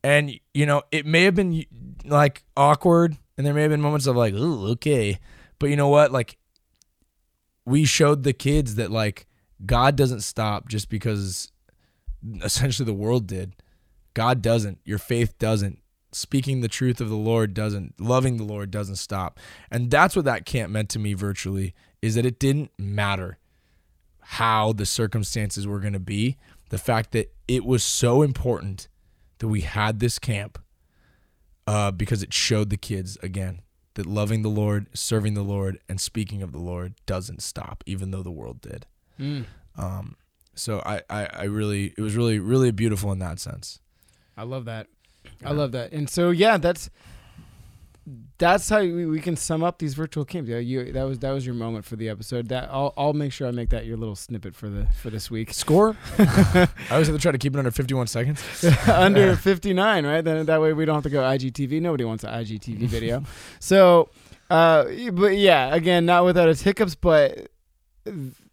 And 0.04 0.40
you 0.54 0.68
know, 0.68 0.84
it 0.92 1.06
may 1.08 1.24
have 1.24 1.34
been 1.34 1.66
like 2.06 2.44
awkward, 2.56 3.18
and 3.38 3.48
there 3.48 3.56
may 3.56 3.64
have 3.64 3.72
been 3.72 3.82
moments 3.82 4.06
of 4.06 4.16
like, 4.16 4.36
"Ooh, 4.36 4.68
okay," 4.74 5.18
but 5.58 5.72
you 5.72 5.76
know 5.76 5.90
what? 5.90 6.12
Like, 6.12 6.38
we 7.66 7.86
showed 7.86 8.22
the 8.24 8.34
kids 8.34 8.76
that 8.76 8.92
like 8.92 9.26
God 9.66 9.96
doesn't 9.96 10.22
stop 10.22 10.70
just 10.70 10.90
because 10.90 11.52
essentially 12.44 12.86
the 12.86 12.94
world 12.94 13.26
did. 13.26 13.56
God 14.14 14.42
doesn't. 14.44 14.78
Your 14.86 15.00
faith 15.00 15.38
doesn't. 15.40 15.80
Speaking 16.12 16.62
the 16.62 16.68
truth 16.68 17.00
of 17.02 17.10
the 17.10 17.16
Lord 17.16 17.54
doesn't. 17.54 18.00
Loving 18.00 18.38
the 18.38 18.44
Lord 18.44 18.72
doesn't 18.72 18.96
stop. 18.96 19.40
And 19.70 19.92
that's 19.92 20.16
what 20.16 20.26
that 20.26 20.46
camp 20.46 20.72
meant 20.72 20.90
to 20.90 21.00
me 21.00 21.14
virtually 21.14 21.74
is 22.02 22.16
that 22.16 22.26
it 22.26 22.40
didn't 22.40 22.72
matter 22.78 23.38
how 24.20 24.74
the 24.74 24.86
circumstances 24.86 25.68
were 25.68 25.80
going 25.80 25.94
to 25.94 26.00
be. 26.00 26.38
The 26.70 26.78
fact 26.78 27.12
that 27.12 27.34
it 27.48 27.66
was 27.66 27.84
so 27.84 28.22
important 28.22 28.88
that 29.40 29.48
we 29.48 29.62
had 29.62 30.00
this 30.00 30.20
camp 30.20 30.60
uh, 31.68 31.92
because 31.92 32.24
it 32.24 32.34
showed 32.34 32.70
the 32.70 32.78
kids 32.78 33.18
again 33.22 33.62
that 33.96 34.06
loving 34.06 34.44
the 34.44 34.50
Lord, 34.50 34.88
serving 34.94 35.34
the 35.34 35.42
Lord, 35.42 35.80
and 35.90 36.00
speaking 36.00 36.42
of 36.42 36.52
the 36.52 36.60
Lord 36.60 36.94
doesn't 37.06 37.42
stop, 37.42 37.84
even 37.86 38.12
though 38.12 38.24
the 38.24 38.32
world 38.32 38.62
did. 38.62 38.86
Mm. 39.20 39.46
Um, 39.78 40.16
so 40.56 40.82
I, 40.86 41.02
I, 41.10 41.26
I 41.26 41.44
really, 41.44 41.94
it 41.98 42.02
was 42.02 42.16
really, 42.16 42.40
really 42.40 42.72
beautiful 42.72 43.12
in 43.12 43.20
that 43.20 43.40
sense. 43.40 43.80
I 44.38 44.44
love 44.44 44.66
that. 44.66 44.88
I 45.44 45.52
love 45.52 45.72
that. 45.72 45.92
And 45.92 46.10
so 46.10 46.32
yeah, 46.32 46.58
that's 46.58 46.90
that's 48.38 48.70
how 48.70 48.80
we, 48.80 49.06
we 49.06 49.20
can 49.20 49.36
sum 49.36 49.64
up 49.64 49.80
these 49.80 49.94
virtual 49.94 50.26
camps. 50.26 50.50
Yeah, 50.50 50.58
you 50.58 50.92
that 50.94 51.04
was 51.04 51.20
that 51.20 51.32
was 51.32 51.46
your 51.46 51.56
moment 51.56 51.86
for 51.86 51.96
the 51.96 52.10
episode. 52.10 52.50
That 52.50 52.70
I'll 52.72 52.94
I'll 52.98 53.14
make 53.14 53.32
sure 53.32 53.48
I 53.48 53.52
make 53.52 53.70
that 53.70 53.86
your 53.86 53.98
little 53.98 54.16
snippet 54.16 54.56
for 54.56 54.70
the 54.70 54.88
for 55.02 55.10
this 55.10 55.30
week. 55.30 55.54
Score? 55.54 55.96
I 56.18 56.68
always 56.92 57.08
have 57.08 57.16
to 57.16 57.22
try 57.22 57.32
to 57.32 57.38
keep 57.38 57.54
it 57.54 57.60
under 57.60 57.72
51 57.72 58.08
seconds. 58.08 58.42
Under 58.88 59.36
59, 59.36 60.06
right? 60.06 60.22
Then 60.22 60.46
that 60.46 60.62
way 60.62 60.74
we 60.74 60.86
don't 60.86 60.96
have 60.96 61.04
to 61.04 61.10
go 61.10 61.22
IGTV. 61.22 61.82
Nobody 61.82 62.06
wants 62.06 62.24
an 62.24 62.32
IGTV 62.32 62.80
video. 62.88 63.24
so, 63.60 64.10
uh, 64.50 64.86
but 65.14 65.38
yeah, 65.38 65.74
again, 65.74 66.06
not 66.06 66.26
without 66.26 66.50
its 66.50 66.62
hiccups, 66.62 66.96
but 66.96 67.50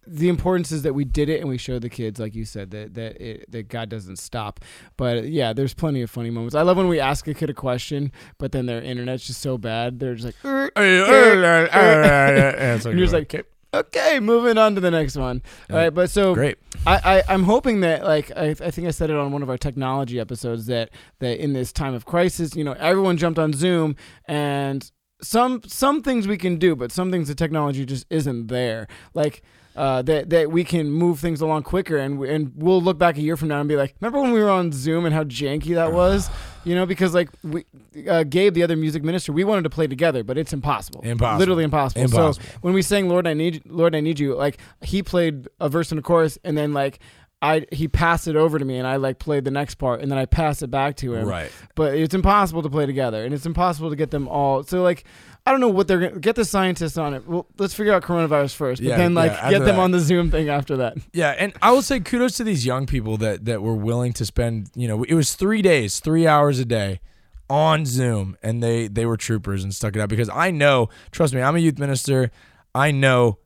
the 0.07 0.29
importance 0.29 0.71
is 0.71 0.83
that 0.83 0.93
we 0.93 1.03
did 1.05 1.29
it 1.29 1.39
and 1.41 1.49
we 1.49 1.57
showed 1.57 1.81
the 1.81 1.89
kids, 1.89 2.19
like 2.19 2.33
you 2.35 2.45
said, 2.45 2.71
that 2.71 2.93
that 2.93 3.21
it, 3.21 3.51
that 3.51 3.67
God 3.67 3.89
doesn't 3.89 4.17
stop. 4.17 4.59
But 4.95 5.27
yeah, 5.27 5.53
there's 5.53 5.73
plenty 5.73 6.01
of 6.01 6.09
funny 6.09 6.29
moments. 6.29 6.55
I 6.55 6.61
love 6.61 6.77
when 6.77 6.87
we 6.87 6.99
ask 6.99 7.27
a 7.27 7.33
kid 7.33 7.49
a 7.49 7.53
question, 7.53 8.11
but 8.37 8.51
then 8.51 8.65
their 8.65 8.81
internet's 8.81 9.27
just 9.27 9.41
so 9.41 9.57
bad, 9.57 9.99
they're 9.99 10.15
just 10.15 10.25
like, 10.25 10.35
"Er, 10.45 10.71
er, 10.77 10.81
er, 10.81 11.43
er. 11.43 11.69
and 11.71 12.51
and 12.59 12.83
you're 12.85 13.05
just 13.05 13.13
like, 13.13 13.45
okay, 13.73 14.19
moving 14.19 14.57
on 14.57 14.75
to 14.75 14.81
the 14.81 14.91
next 14.91 15.15
one. 15.17 15.41
All 15.69 15.75
Yeah. 15.75 15.83
right, 15.83 15.93
but 15.93 16.09
so 16.09 16.33
great. 16.33 16.57
I, 16.85 17.17
I 17.27 17.33
I'm 17.33 17.43
hoping 17.43 17.81
that 17.81 18.03
like 18.03 18.31
I, 18.35 18.49
I 18.49 18.71
think 18.71 18.87
I 18.87 18.91
said 18.91 19.09
it 19.09 19.15
on 19.15 19.31
one 19.31 19.43
of 19.43 19.49
our 19.49 19.57
technology 19.57 20.19
episodes 20.19 20.67
that 20.67 20.89
that 21.19 21.41
in 21.43 21.53
this 21.53 21.71
time 21.73 21.93
of 21.93 22.05
crisis, 22.05 22.55
you 22.55 22.63
know, 22.63 22.73
everyone 22.79 23.17
jumped 23.17 23.39
on 23.39 23.53
Zoom 23.53 23.95
and 24.25 24.89
some 25.21 25.61
some 25.65 26.01
things 26.01 26.27
we 26.27 26.37
can 26.37 26.57
do, 26.57 26.75
but 26.75 26.91
some 26.91 27.11
things 27.11 27.27
the 27.27 27.35
technology 27.35 27.85
just 27.85 28.05
isn't 28.09 28.47
there. 28.47 28.87
Like 29.13 29.41
uh, 29.77 30.01
that 30.01 30.29
that 30.31 30.51
we 30.51 30.63
can 30.63 30.89
move 30.91 31.19
things 31.19 31.39
along 31.39 31.63
quicker, 31.63 31.97
and 31.97 32.21
and 32.23 32.51
we'll 32.55 32.81
look 32.81 32.97
back 32.97 33.15
a 33.17 33.21
year 33.21 33.37
from 33.37 33.47
now 33.47 33.59
and 33.59 33.69
be 33.69 33.75
like, 33.77 33.95
remember 34.01 34.19
when 34.19 34.31
we 34.31 34.41
were 34.41 34.49
on 34.49 34.71
Zoom 34.71 35.05
and 35.05 35.13
how 35.13 35.23
janky 35.23 35.75
that 35.75 35.93
was? 35.93 36.29
You 36.67 36.75
know, 36.75 36.85
because 36.85 37.13
like 37.13 37.29
we, 37.43 37.63
uh, 38.09 38.23
Gabe, 38.23 38.53
the 38.53 38.61
other 38.61 38.75
music 38.75 39.01
minister, 39.01 39.31
we 39.31 39.45
wanted 39.45 39.61
to 39.63 39.69
play 39.69 39.87
together, 39.87 40.21
but 40.21 40.37
it's 40.37 40.51
impossible, 40.51 40.99
Impossible. 41.01 41.39
literally 41.39 41.63
impossible. 41.63 42.01
Impossible. 42.01 42.45
So 42.45 42.57
when 42.59 42.73
we 42.73 42.81
sang 42.81 43.07
"Lord, 43.07 43.25
I 43.25 43.33
need, 43.33 43.61
Lord, 43.65 43.95
I 43.95 44.01
need 44.01 44.19
you," 44.19 44.35
like 44.35 44.57
he 44.81 45.01
played 45.01 45.47
a 45.61 45.69
verse 45.69 45.91
and 45.93 45.99
a 45.99 46.01
chorus, 46.01 46.37
and 46.43 46.57
then 46.57 46.73
like 46.73 46.99
I 47.41 47.65
he 47.71 47.87
passed 47.87 48.27
it 48.27 48.35
over 48.35 48.57
to 48.57 48.65
me 48.65 48.77
and 48.77 48.87
I 48.87 48.95
like 48.95 49.19
played 49.19 49.45
the 49.45 49.51
next 49.51 49.75
part 49.75 50.01
and 50.01 50.09
then 50.09 50.17
I 50.17 50.25
pass 50.25 50.61
it 50.63 50.71
back 50.71 50.95
to 50.97 51.13
him. 51.13 51.27
Right. 51.27 51.51
But 51.75 51.93
it's 51.95 52.15
impossible 52.15 52.63
to 52.63 52.69
play 52.69 52.85
together 52.87 53.23
and 53.23 53.33
it's 53.33 53.45
impossible 53.45 53.91
to 53.91 53.95
get 53.95 54.09
them 54.09 54.27
all. 54.27 54.63
So 54.63 54.81
like 54.81 55.03
I 55.45 55.51
don't 55.51 55.61
know 55.61 55.69
what 55.69 55.87
they're 55.87 55.99
gonna 55.99 56.19
get 56.19 56.35
the 56.35 56.43
scientists 56.45 56.97
on 56.97 57.13
it. 57.13 57.27
Well, 57.27 57.45
let's 57.59 57.73
figure 57.75 57.93
out 57.93 58.01
coronavirus 58.03 58.55
first, 58.55 58.81
but 58.81 58.89
Yeah, 58.89 58.97
then 58.97 59.13
like 59.13 59.31
yeah, 59.31 59.51
get 59.51 59.59
them 59.59 59.75
that. 59.75 59.81
on 59.81 59.91
the 59.91 59.99
Zoom 59.99 60.31
thing 60.31 60.49
after 60.49 60.77
that. 60.77 60.97
Yeah, 61.13 61.35
and 61.37 61.53
I 61.61 61.71
will 61.71 61.83
say 61.83 61.99
kudos 61.99 62.37
to 62.37 62.43
these 62.43 62.65
young 62.65 62.85
people 62.87 63.17
that 63.17 63.45
that 63.45 63.61
were 63.61 63.75
willing 63.75 64.13
to 64.13 64.25
spend. 64.25 64.69
You 64.75 64.87
know, 64.87 65.03
it 65.03 65.13
was 65.13 65.35
three 65.35 65.61
days, 65.61 65.99
three 65.99 66.25
hours 66.25 66.57
a 66.59 66.65
day 66.65 67.01
on 67.49 67.85
Zoom, 67.85 68.35
and 68.41 68.61
they 68.63 68.87
they 68.87 69.05
were 69.05 69.15
troopers 69.15 69.63
and 69.63 69.73
stuck 69.75 69.95
it 69.95 70.01
out 70.01 70.09
because 70.09 70.29
I 70.29 70.49
know. 70.51 70.89
Trust 71.11 71.33
me, 71.35 71.41
I'm 71.41 71.55
a 71.55 71.59
youth 71.59 71.77
minister. 71.77 72.31
I 72.75 72.91
know 72.91 73.37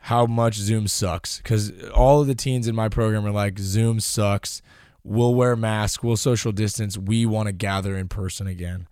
how 0.00 0.26
much 0.26 0.54
Zoom 0.54 0.88
sucks 0.88 1.38
because 1.38 1.72
all 1.90 2.20
of 2.20 2.26
the 2.26 2.34
teens 2.34 2.66
in 2.66 2.74
my 2.74 2.88
program 2.88 3.26
are 3.26 3.30
like, 3.30 3.58
Zoom 3.58 4.00
sucks. 4.00 4.62
We'll 5.04 5.34
wear 5.34 5.56
masks. 5.56 6.02
We'll 6.02 6.16
social 6.16 6.52
distance. 6.52 6.98
We 6.98 7.24
want 7.26 7.46
to 7.46 7.52
gather 7.52 7.96
in 7.96 8.08
person 8.08 8.46
again. 8.46 8.88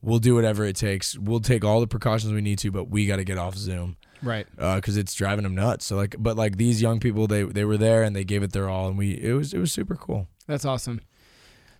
We'll 0.00 0.18
do 0.18 0.34
whatever 0.34 0.64
it 0.64 0.74
takes. 0.74 1.16
We'll 1.16 1.40
take 1.40 1.64
all 1.64 1.80
the 1.80 1.86
precautions 1.86 2.32
we 2.32 2.40
need 2.40 2.58
to, 2.60 2.72
but 2.72 2.88
we 2.90 3.06
got 3.06 3.16
to 3.16 3.24
get 3.24 3.38
off 3.38 3.56
Zoom 3.56 3.96
Right. 4.22 4.46
Uh, 4.58 4.76
because 4.76 4.96
it's 4.96 5.14
driving 5.14 5.42
them 5.42 5.54
nuts. 5.54 5.84
So 5.84 5.96
like, 5.96 6.14
but 6.18 6.36
like 6.36 6.56
these 6.56 6.80
young 6.80 7.00
people, 7.00 7.26
they 7.26 7.42
they 7.42 7.64
were 7.64 7.76
there 7.76 8.02
and 8.02 8.14
they 8.14 8.24
gave 8.24 8.42
it 8.42 8.52
their 8.52 8.68
all, 8.68 8.88
and 8.88 8.96
we 8.96 9.12
it 9.12 9.32
was 9.32 9.52
it 9.52 9.58
was 9.58 9.72
super 9.72 9.96
cool. 9.96 10.28
That's 10.46 10.64
awesome. 10.64 11.00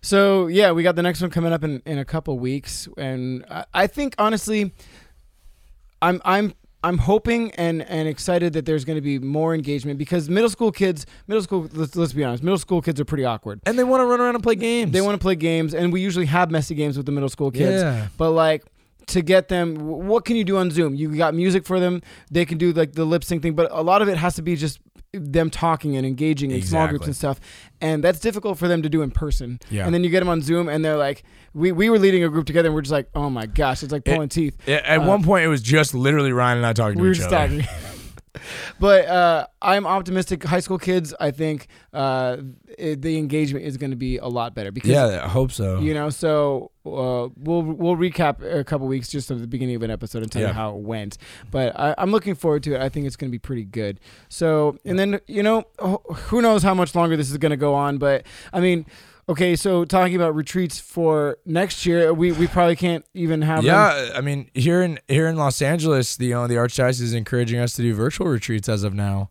So 0.01 0.47
yeah, 0.47 0.71
we 0.71 0.83
got 0.83 0.95
the 0.95 1.03
next 1.03 1.21
one 1.21 1.31
coming 1.31 1.53
up 1.53 1.63
in, 1.63 1.81
in 1.85 1.97
a 1.97 2.05
couple 2.05 2.37
weeks, 2.37 2.89
and 2.97 3.45
I, 3.49 3.65
I 3.73 3.87
think 3.87 4.15
honestly, 4.17 4.73
I'm 6.01 6.21
I'm 6.25 6.53
I'm 6.83 6.97
hoping 6.97 7.51
and 7.51 7.81
and 7.83 8.07
excited 8.07 8.53
that 8.53 8.65
there's 8.65 8.83
going 8.83 8.97
to 8.97 9.01
be 9.01 9.17
more 9.17 9.55
engagement 9.55 9.97
because 9.97 10.29
middle 10.29 10.49
school 10.49 10.71
kids, 10.71 11.05
middle 11.27 11.41
school, 11.41 11.69
let's, 11.73 11.95
let's 11.95 12.13
be 12.13 12.23
honest, 12.23 12.43
middle 12.43 12.57
school 12.57 12.81
kids 12.81 12.99
are 12.99 13.05
pretty 13.05 13.23
awkward. 13.23 13.61
And 13.65 13.79
they 13.79 13.83
want 13.85 14.01
to 14.01 14.05
run 14.05 14.19
around 14.19 14.35
and 14.35 14.43
play 14.43 14.55
games. 14.55 14.91
They 14.91 15.01
want 15.01 15.15
to 15.15 15.23
play 15.23 15.35
games, 15.35 15.73
and 15.73 15.93
we 15.93 16.01
usually 16.01 16.25
have 16.25 16.51
messy 16.51 16.75
games 16.75 16.97
with 16.97 17.05
the 17.05 17.11
middle 17.11 17.29
school 17.29 17.51
kids. 17.51 17.81
Yeah. 17.81 18.07
But 18.17 18.31
like 18.31 18.63
to 19.07 19.21
get 19.21 19.47
them, 19.47 19.75
what 19.75 20.25
can 20.25 20.35
you 20.35 20.43
do 20.43 20.57
on 20.57 20.71
Zoom? 20.71 20.95
You 20.95 21.15
got 21.15 21.33
music 21.33 21.65
for 21.65 21.79
them. 21.79 22.01
They 22.31 22.45
can 22.45 22.57
do 22.57 22.73
like 22.73 22.93
the 22.93 23.05
lip 23.05 23.23
sync 23.23 23.41
thing, 23.41 23.53
but 23.53 23.71
a 23.71 23.81
lot 23.81 24.01
of 24.01 24.09
it 24.09 24.17
has 24.17 24.35
to 24.35 24.41
be 24.41 24.55
just 24.55 24.79
them 25.13 25.49
talking 25.49 25.95
and 25.95 26.05
engaging 26.05 26.51
in 26.51 26.61
small 26.63 26.87
groups 26.87 27.05
and 27.05 27.15
stuff. 27.15 27.39
And 27.81 28.03
that's 28.03 28.19
difficult 28.19 28.57
for 28.57 28.67
them 28.67 28.81
to 28.81 28.89
do 28.89 29.01
in 29.01 29.11
person. 29.11 29.59
Yeah. 29.69 29.85
And 29.85 29.93
then 29.93 30.03
you 30.03 30.09
get 30.09 30.19
them 30.19 30.29
on 30.29 30.41
Zoom, 30.41 30.67
and 30.69 30.83
they're 30.83 30.97
like, 30.97 31.23
we, 31.53 31.71
we 31.71 31.89
were 31.89 31.99
leading 31.99 32.23
a 32.23 32.29
group 32.29 32.45
together, 32.45 32.67
and 32.69 32.75
we're 32.75 32.81
just 32.81 32.91
like, 32.91 33.09
oh 33.13 33.29
my 33.29 33.45
gosh, 33.45 33.83
it's 33.83 33.91
like 33.91 34.05
pulling 34.05 34.29
teeth. 34.29 34.57
Yeah, 34.65 34.81
At 34.83 34.99
Uh, 34.99 35.07
one 35.07 35.23
point, 35.23 35.45
it 35.45 35.49
was 35.49 35.61
just 35.61 35.93
literally 35.93 36.31
Ryan 36.31 36.57
and 36.57 36.65
I 36.65 36.73
talking 36.73 36.97
to 36.97 37.01
we 37.01 37.07
were 37.07 37.13
each 37.13 37.19
just 37.19 37.31
other. 37.33 37.61
but 38.79 39.05
uh, 39.07 39.47
I'm 39.61 39.85
optimistic. 39.85 40.43
High 40.43 40.59
school 40.59 40.77
kids, 40.77 41.13
I 41.19 41.31
think 41.31 41.67
uh, 41.93 42.37
it, 42.77 43.01
the 43.01 43.17
engagement 43.17 43.65
is 43.65 43.77
going 43.77 43.91
to 43.91 43.97
be 43.97 44.17
a 44.17 44.27
lot 44.27 44.55
better 44.55 44.71
because 44.71 44.89
Yeah, 44.89 45.21
I 45.23 45.27
hope 45.27 45.51
so. 45.51 45.79
you 45.79 45.93
know 45.93 46.09
so 46.09 46.71
uh, 46.85 47.29
we'll 47.37 47.61
we'll 47.61 47.95
recap 47.95 48.41
a 48.43 48.63
couple 48.63 48.87
weeks 48.87 49.07
just 49.09 49.31
at 49.31 49.39
the 49.39 49.47
beginning 49.47 49.75
of 49.75 49.83
an 49.83 49.91
episode 49.91 50.23
and 50.23 50.31
tell 50.31 50.41
you 50.41 50.47
how 50.49 50.71
it 50.75 50.81
went. 50.81 51.17
But 51.51 51.79
I, 51.79 51.95
i'm 51.97 52.11
looking 52.11 52.35
forward 52.35 52.63
to 52.63 52.75
it. 52.75 52.81
I 52.81 52.89
think 52.89 53.05
it's 53.05 53.15
going 53.15 53.29
to 53.29 53.31
be 53.31 53.39
pretty 53.39 53.65
good. 53.65 53.99
So 54.29 54.77
and 54.83 54.97
then 54.99 55.19
you 55.27 55.43
know 55.43 55.65
who 55.79 56.41
knows 56.41 56.63
how 56.63 56.73
much 56.73 56.95
longer 56.95 57.15
this 57.15 57.29
is 57.31 57.37
going 57.37 57.51
to 57.51 57.57
go 57.57 57.73
on 57.73 57.97
but 57.97 58.25
i 58.51 58.59
mean 58.59 58.85
okay 59.29 59.55
so 59.55 59.85
talking 59.85 60.15
about 60.15 60.35
retreats 60.35 60.79
for 60.79 61.37
next 61.45 61.85
year 61.85 62.13
we, 62.13 62.31
we 62.31 62.47
probably 62.47 62.75
can't 62.75 63.05
even 63.13 63.41
have 63.41 63.57
them. 63.63 63.65
yeah, 63.67 64.09
I 64.15 64.21
mean 64.21 64.49
here 64.53 64.81
in 64.81 64.99
here 65.07 65.27
in 65.27 65.35
Los 65.37 65.61
Angeles, 65.61 66.15
the 66.17 66.33
uh, 66.33 66.47
the 66.47 66.55
archdiocese 66.55 67.01
is 67.01 67.13
encouraging 67.13 67.59
us 67.59 67.73
to 67.75 67.81
do 67.81 67.93
virtual 67.93 68.27
retreats 68.27 68.67
as 68.69 68.83
of 68.83 68.93
now, 68.93 69.29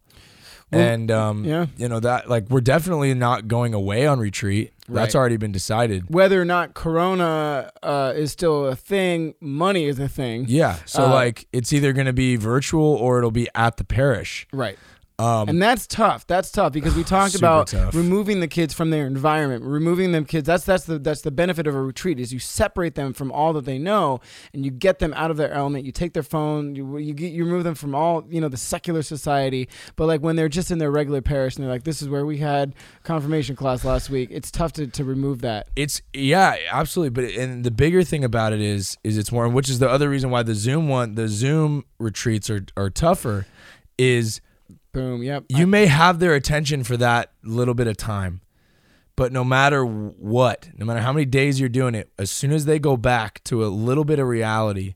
Well, 0.72 0.80
and 0.80 1.10
um, 1.10 1.44
yeah. 1.44 1.66
you 1.76 1.88
know 1.88 2.00
that 2.00 2.28
like 2.30 2.48
we're 2.48 2.60
definitely 2.60 3.12
not 3.14 3.48
going 3.48 3.74
away 3.74 4.06
on 4.06 4.18
retreat. 4.18 4.72
That's 4.88 5.14
Right. 5.14 5.20
already 5.20 5.36
been 5.36 5.52
decided. 5.52 6.12
whether 6.12 6.40
or 6.40 6.44
not 6.44 6.74
corona 6.74 7.70
uh, 7.82 8.12
is 8.16 8.32
still 8.32 8.66
a 8.66 8.74
thing 8.76 9.34
money 9.40 9.84
is 9.84 9.98
a 9.98 10.08
thing 10.08 10.44
Yeah, 10.48 10.76
so 10.86 11.04
Uh, 11.04 11.10
like 11.10 11.46
it's 11.52 11.72
either 11.72 11.92
going 11.92 12.06
to 12.08 12.12
be 12.12 12.36
virtual 12.36 12.82
or 12.84 13.18
it'll 13.18 13.30
be 13.30 13.48
at 13.54 13.76
the 13.76 13.84
parish. 13.84 14.46
right 14.52 14.76
Um, 15.18 15.48
and 15.48 15.62
that's 15.62 15.86
tough. 15.86 16.26
That's 16.26 16.50
tough 16.50 16.72
because 16.72 16.94
we 16.94 17.04
talked 17.04 17.34
about 17.34 17.68
tough. 17.68 17.94
removing 17.94 18.40
the 18.40 18.48
kids 18.48 18.74
from 18.74 18.90
their 18.90 19.06
environment, 19.06 19.64
removing 19.64 20.12
them 20.12 20.24
kids. 20.24 20.46
That's 20.46 20.64
that's 20.64 20.84
the 20.84 20.98
that's 20.98 21.22
the 21.22 21.30
benefit 21.30 21.66
of 21.66 21.74
a 21.74 21.82
retreat 21.82 22.18
is 22.18 22.32
you 22.32 22.38
separate 22.38 22.94
them 22.94 23.12
from 23.12 23.30
all 23.30 23.52
that 23.54 23.64
they 23.64 23.78
know 23.78 24.20
and 24.52 24.64
you 24.64 24.70
get 24.70 24.98
them 24.98 25.12
out 25.14 25.30
of 25.30 25.36
their 25.36 25.52
element. 25.52 25.84
You 25.84 25.92
take 25.92 26.12
their 26.12 26.22
phone, 26.22 26.74
you 26.74 26.98
you, 26.98 27.14
get, 27.14 27.32
you 27.32 27.44
remove 27.44 27.64
them 27.64 27.74
from 27.74 27.94
all 27.94 28.24
you 28.28 28.40
know 28.40 28.48
the 28.48 28.56
secular 28.56 29.02
society. 29.02 29.68
But 29.96 30.06
like 30.06 30.20
when 30.20 30.36
they're 30.36 30.48
just 30.48 30.70
in 30.70 30.78
their 30.78 30.90
regular 30.90 31.20
parish 31.20 31.56
and 31.56 31.64
they're 31.64 31.72
like, 31.72 31.84
this 31.84 32.02
is 32.02 32.08
where 32.08 32.26
we 32.26 32.38
had 32.38 32.74
confirmation 33.02 33.56
class 33.56 33.84
last 33.84 34.10
week. 34.10 34.28
It's 34.32 34.50
tough 34.50 34.72
to, 34.74 34.86
to 34.86 35.04
remove 35.04 35.40
that. 35.42 35.68
It's 35.76 36.02
yeah, 36.12 36.56
absolutely. 36.70 37.10
But 37.10 37.32
and 37.32 37.64
the 37.64 37.70
bigger 37.70 38.02
thing 38.02 38.24
about 38.24 38.52
it 38.52 38.60
is 38.60 38.96
is 39.04 39.18
it's 39.18 39.32
more, 39.32 39.48
which 39.48 39.68
is 39.68 39.78
the 39.78 39.88
other 39.88 40.08
reason 40.08 40.30
why 40.30 40.42
the 40.42 40.54
Zoom 40.54 40.88
one, 40.88 41.14
the 41.14 41.28
Zoom 41.28 41.84
retreats 41.98 42.50
are 42.50 42.64
are 42.76 42.90
tougher, 42.90 43.46
is 43.98 44.40
Boom. 44.92 45.22
Yep. 45.22 45.44
you 45.48 45.66
may 45.66 45.86
have 45.86 46.18
their 46.18 46.34
attention 46.34 46.84
for 46.84 46.96
that 46.98 47.32
little 47.42 47.74
bit 47.74 47.86
of 47.86 47.96
time, 47.96 48.40
but 49.16 49.32
no 49.32 49.42
matter 49.44 49.84
what, 49.84 50.68
no 50.76 50.84
matter 50.84 51.00
how 51.00 51.12
many 51.12 51.24
days 51.24 51.58
you're 51.58 51.68
doing 51.68 51.94
it, 51.94 52.12
as 52.18 52.30
soon 52.30 52.52
as 52.52 52.64
they 52.66 52.78
go 52.78 52.96
back 52.96 53.42
to 53.44 53.64
a 53.64 53.68
little 53.68 54.04
bit 54.04 54.18
of 54.18 54.26
reality, 54.28 54.94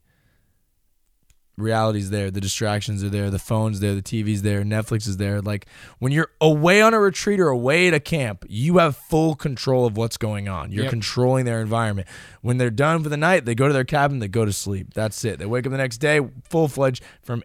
reality's 1.57 2.11
there, 2.11 2.31
the 2.31 2.41
distractions 2.41 3.03
are 3.03 3.09
there, 3.09 3.31
the 3.31 3.39
phone's 3.39 3.81
there, 3.81 3.95
the 3.95 4.03
TV's 4.03 4.43
there, 4.43 4.63
Netflix 4.63 5.09
is 5.09 5.17
there. 5.17 5.41
Like 5.41 5.65
when 5.99 6.13
you're 6.13 6.31
away 6.43 6.83
on 6.83 6.93
a 6.93 7.01
retreat 7.01 7.41
or 7.41 7.49
away 7.49 7.89
at 7.89 7.95
a 7.95 8.01
camp, 8.01 8.45
you 8.49 8.77
have 8.77 8.95
full 8.97 9.35
control 9.35 9.87
of 9.87 9.97
what's 9.97 10.19
going 10.19 10.49
on. 10.49 10.71
You're 10.71 10.85
Yep. 10.85 10.91
controlling 10.91 11.47
their 11.47 11.63
environment. 11.63 12.07
When 12.43 12.59
they're 12.59 12.69
done 12.71 13.03
for 13.03 13.09
the 13.09 13.17
night, 13.17 13.47
they 13.47 13.55
go 13.55 13.67
to 13.67 13.73
their 13.73 13.85
cabin, 13.85 14.19
they 14.19 14.29
go 14.29 14.45
to 14.45 14.53
sleep. 14.53 14.93
That's 14.93 15.25
it. 15.25 15.39
They 15.39 15.47
wake 15.47 15.65
up 15.67 15.71
the 15.73 15.79
next 15.79 15.97
day 15.99 16.21
full 16.51 16.69
fledged 16.69 17.03
from 17.23 17.43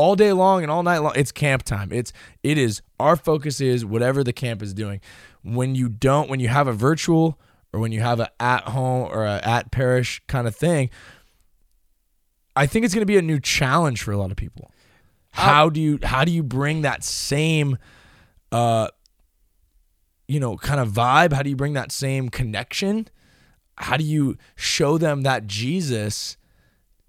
all 0.00 0.16
day 0.16 0.32
long 0.32 0.62
and 0.62 0.70
all 0.70 0.82
night 0.82 1.00
long. 1.00 1.12
It's 1.14 1.30
camp 1.30 1.62
time. 1.62 1.92
It's 1.92 2.10
it 2.42 2.56
is 2.56 2.80
our 2.98 3.16
focus 3.16 3.60
is 3.60 3.84
whatever 3.84 4.24
the 4.24 4.32
camp 4.32 4.62
is 4.62 4.72
doing. 4.72 4.98
When 5.42 5.74
you 5.74 5.90
don't, 5.90 6.30
when 6.30 6.40
you 6.40 6.48
have 6.48 6.66
a 6.66 6.72
virtual 6.72 7.38
or 7.70 7.80
when 7.80 7.92
you 7.92 8.00
have 8.00 8.18
a 8.18 8.30
at 8.40 8.64
home 8.68 9.10
or 9.12 9.26
a 9.26 9.40
at 9.44 9.70
parish 9.70 10.22
kind 10.26 10.48
of 10.48 10.56
thing, 10.56 10.88
I 12.56 12.66
think 12.66 12.86
it's 12.86 12.94
going 12.94 13.02
to 13.02 13.06
be 13.06 13.18
a 13.18 13.22
new 13.22 13.38
challenge 13.38 14.02
for 14.02 14.12
a 14.12 14.16
lot 14.16 14.30
of 14.30 14.38
people. 14.38 14.72
How 15.32 15.68
do 15.68 15.78
you 15.78 15.98
how 16.02 16.24
do 16.24 16.32
you 16.32 16.42
bring 16.42 16.80
that 16.80 17.04
same 17.04 17.76
uh 18.52 18.88
you 20.26 20.40
know 20.40 20.56
kind 20.56 20.80
of 20.80 20.88
vibe? 20.88 21.34
How 21.34 21.42
do 21.42 21.50
you 21.50 21.56
bring 21.56 21.74
that 21.74 21.92
same 21.92 22.30
connection? 22.30 23.06
How 23.76 23.98
do 23.98 24.04
you 24.04 24.38
show 24.56 24.96
them 24.96 25.22
that 25.22 25.46
Jesus 25.46 26.38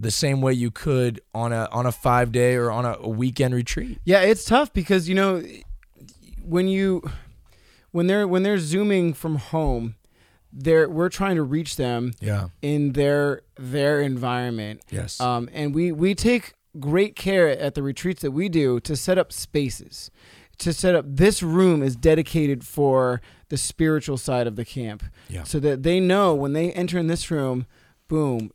the 0.01 0.11
same 0.11 0.41
way 0.41 0.53
you 0.53 0.71
could 0.71 1.21
on 1.33 1.53
a 1.53 1.67
on 1.71 1.85
a 1.85 1.91
5 1.91 2.31
day 2.31 2.55
or 2.55 2.71
on 2.71 2.85
a, 2.85 2.97
a 2.99 3.09
weekend 3.09 3.53
retreat? 3.55 3.99
Yeah, 4.03 4.21
it's 4.21 4.45
tough 4.45 4.73
because 4.73 5.07
you 5.09 5.15
know 5.15 5.43
when 6.43 6.67
you 6.67 7.03
when 7.91 8.07
they're 8.07 8.27
when 8.27 8.43
they're 8.43 8.57
zooming 8.57 9.13
from 9.13 9.35
home, 9.35 9.95
they're 10.51 10.89
we're 10.89 11.09
trying 11.09 11.35
to 11.35 11.43
reach 11.43 11.75
them 11.75 12.13
Yeah. 12.19 12.49
in 12.61 12.93
their 12.93 13.41
their 13.57 14.01
environment. 14.01 14.81
Yes. 14.89 15.19
Um, 15.19 15.49
and 15.53 15.73
we 15.75 15.91
we 15.91 16.15
take 16.15 16.53
great 16.79 17.15
care 17.15 17.49
at 17.49 17.75
the 17.75 17.83
retreats 17.83 18.21
that 18.21 18.31
we 18.31 18.47
do 18.49 18.79
to 18.81 18.95
set 18.95 19.17
up 19.17 19.31
spaces. 19.31 20.09
To 20.59 20.73
set 20.73 20.93
up 20.93 21.05
this 21.07 21.41
room 21.41 21.81
is 21.81 21.95
dedicated 21.95 22.63
for 22.63 23.19
the 23.49 23.57
spiritual 23.57 24.17
side 24.17 24.45
of 24.45 24.55
the 24.55 24.63
camp. 24.65 25.03
Yeah. 25.27 25.43
So 25.43 25.59
that 25.59 25.81
they 25.83 25.99
know 25.99 26.35
when 26.35 26.53
they 26.53 26.71
enter 26.73 26.99
in 26.99 27.07
this 27.07 27.31
room, 27.31 27.65
boom, 28.07 28.51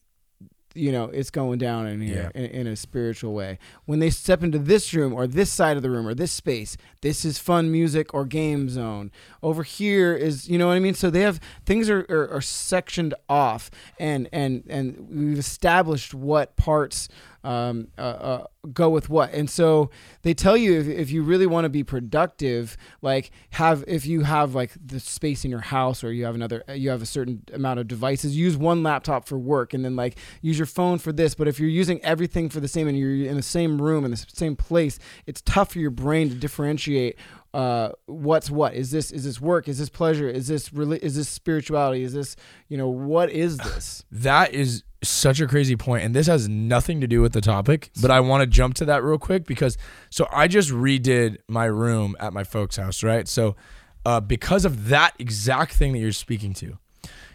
you 0.77 0.93
know, 0.93 1.05
it's 1.05 1.31
going 1.31 1.59
down 1.59 1.87
in 1.87 2.01
here 2.01 2.31
in, 2.35 2.45
in 2.45 2.67
a 2.67 2.77
spiritual 2.77 3.33
way. 3.33 3.59
When 3.85 3.99
they 3.99 4.11
step 4.11 4.43
into 4.43 4.59
this 4.59 4.93
room 4.95 5.13
or 5.13 5.27
this 5.27 5.51
side 5.51 5.77
of 5.77 5.83
the 5.83 5.91
room 5.91 6.07
or 6.07 6.15
this 6.15 6.33
space, 6.33 6.77
this 7.01 7.25
is 7.25 7.39
fun 7.39 7.73
music 7.73 8.13
or 8.15 8.25
game 8.25 8.69
zone. 8.69 9.11
Over 9.43 9.63
here 9.63 10.15
is, 10.15 10.49
you 10.49 10.59
know 10.59 10.69
what 10.69 10.77
I 10.77 10.81
mean? 10.81 10.95
So 10.95 11.11
they 11.11 11.21
have 11.21 11.41
things 11.65 11.89
are, 11.89 12.07
are, 12.09 12.29
are 12.29 12.41
sectioned 12.41 13.15
off 13.29 13.71
and, 13.99 14.29
and, 14.33 14.65
and 14.69 15.09
we've 15.11 15.39
established 15.39 16.15
what 16.15 16.57
parts 16.57 17.09
um, 17.47 17.89
uh, 17.97 18.01
uh, 18.01 18.45
go 18.73 18.91
with 18.91 19.09
what. 19.09 19.33
And 19.33 19.49
so 19.49 19.91
they 20.23 20.35
tell 20.35 20.57
you 20.57 20.81
if, 20.81 20.89
if 20.89 21.11
you 21.11 21.23
really 21.23 21.47
want 21.47 21.65
to 21.65 21.69
be 21.69 21.85
productive, 21.85 22.77
like 23.03 23.31
have 23.51 23.85
if 23.87 24.05
you 24.05 24.23
have 24.23 24.55
like 24.55 24.73
the 24.85 24.99
space 24.99 25.45
in 25.45 25.51
your 25.51 25.61
house 25.61 26.03
or 26.03 26.13
you 26.13 26.25
have 26.25 26.35
another 26.35 26.65
you 26.75 26.91
have 26.91 27.03
a 27.03 27.07
certain 27.07 27.43
amount 27.53 27.79
of 27.79 27.87
devices, 27.87 28.37
use 28.37 28.57
one 28.57 28.83
laptop 28.83 29.29
for 29.29 29.39
work 29.39 29.73
and 29.73 29.85
then 29.85 29.95
like 29.95 30.19
use 30.43 30.59
your 30.59 30.67
phone 30.67 30.99
for 30.99 31.13
this. 31.13 31.35
But 31.37 31.47
if 31.47 31.61
you're 31.61 31.69
using 31.69 32.03
everything 32.05 32.49
for 32.49 32.59
the 32.59 32.69
same 32.69 32.89
and 32.89 32.99
you're 32.99 33.31
in 33.31 33.37
the 33.37 33.43
same 33.43 33.81
room 33.81 34.05
in 34.05 34.11
the 34.11 34.17
same 34.17 34.57
place, 34.57 34.99
it's 35.27 35.41
tough 35.43 35.73
for 35.73 35.79
your 35.79 35.91
brain 35.93 36.29
to 36.31 36.35
differentiate 36.35 37.17
uh, 37.55 37.91
what's 38.07 38.51
what. 38.51 38.75
Is 38.75 38.91
this 38.91 39.13
is 39.13 39.25
this 39.25 39.41
work? 39.41 39.69
Is 39.69 39.79
this 39.79 39.89
pleasure? 39.89 40.29
Is 40.29 40.49
this 40.49 40.73
really 40.73 40.99
is 40.99 41.15
this 41.15 41.29
spirituality? 41.29 42.03
Is 42.03 42.13
this 42.13 42.37
you 42.69 42.77
know 42.77 42.89
what 42.89 43.31
is 43.31 43.57
this? 43.59 44.05
That 44.11 44.53
is 44.53 44.83
such 45.03 45.41
a 45.41 45.47
crazy 45.47 45.77
point, 45.77 46.05
and 46.05 46.15
this 46.15 46.27
has 46.27 46.49
nothing 46.49 47.01
to 47.01 47.07
do 47.07 47.21
with 47.21 47.33
the 47.33 47.41
topic, 47.41 47.91
but 48.01 48.11
I 48.11 48.21
want 48.21 48.43
to 48.43 48.47
jump 48.47 48.75
to 48.77 48.85
that 48.87 49.03
real 49.03 49.19
quick 49.19 49.45
because 49.47 49.77
so 50.11 50.27
I 50.33 50.49
just 50.49 50.71
redid 50.71 51.39
my 51.49 51.67
room 51.67 52.17
at 52.19 52.33
my 52.33 52.45
folks' 52.45 52.77
house, 52.77 53.03
right? 53.03 53.29
So 53.29 53.57
uh, 54.05 54.21
because 54.21 54.65
of 54.65 54.89
that 54.89 55.15
exact 55.19 55.73
thing 55.75 55.93
that 55.93 55.99
you're 55.99 56.13
speaking 56.13 56.55
to. 56.55 56.79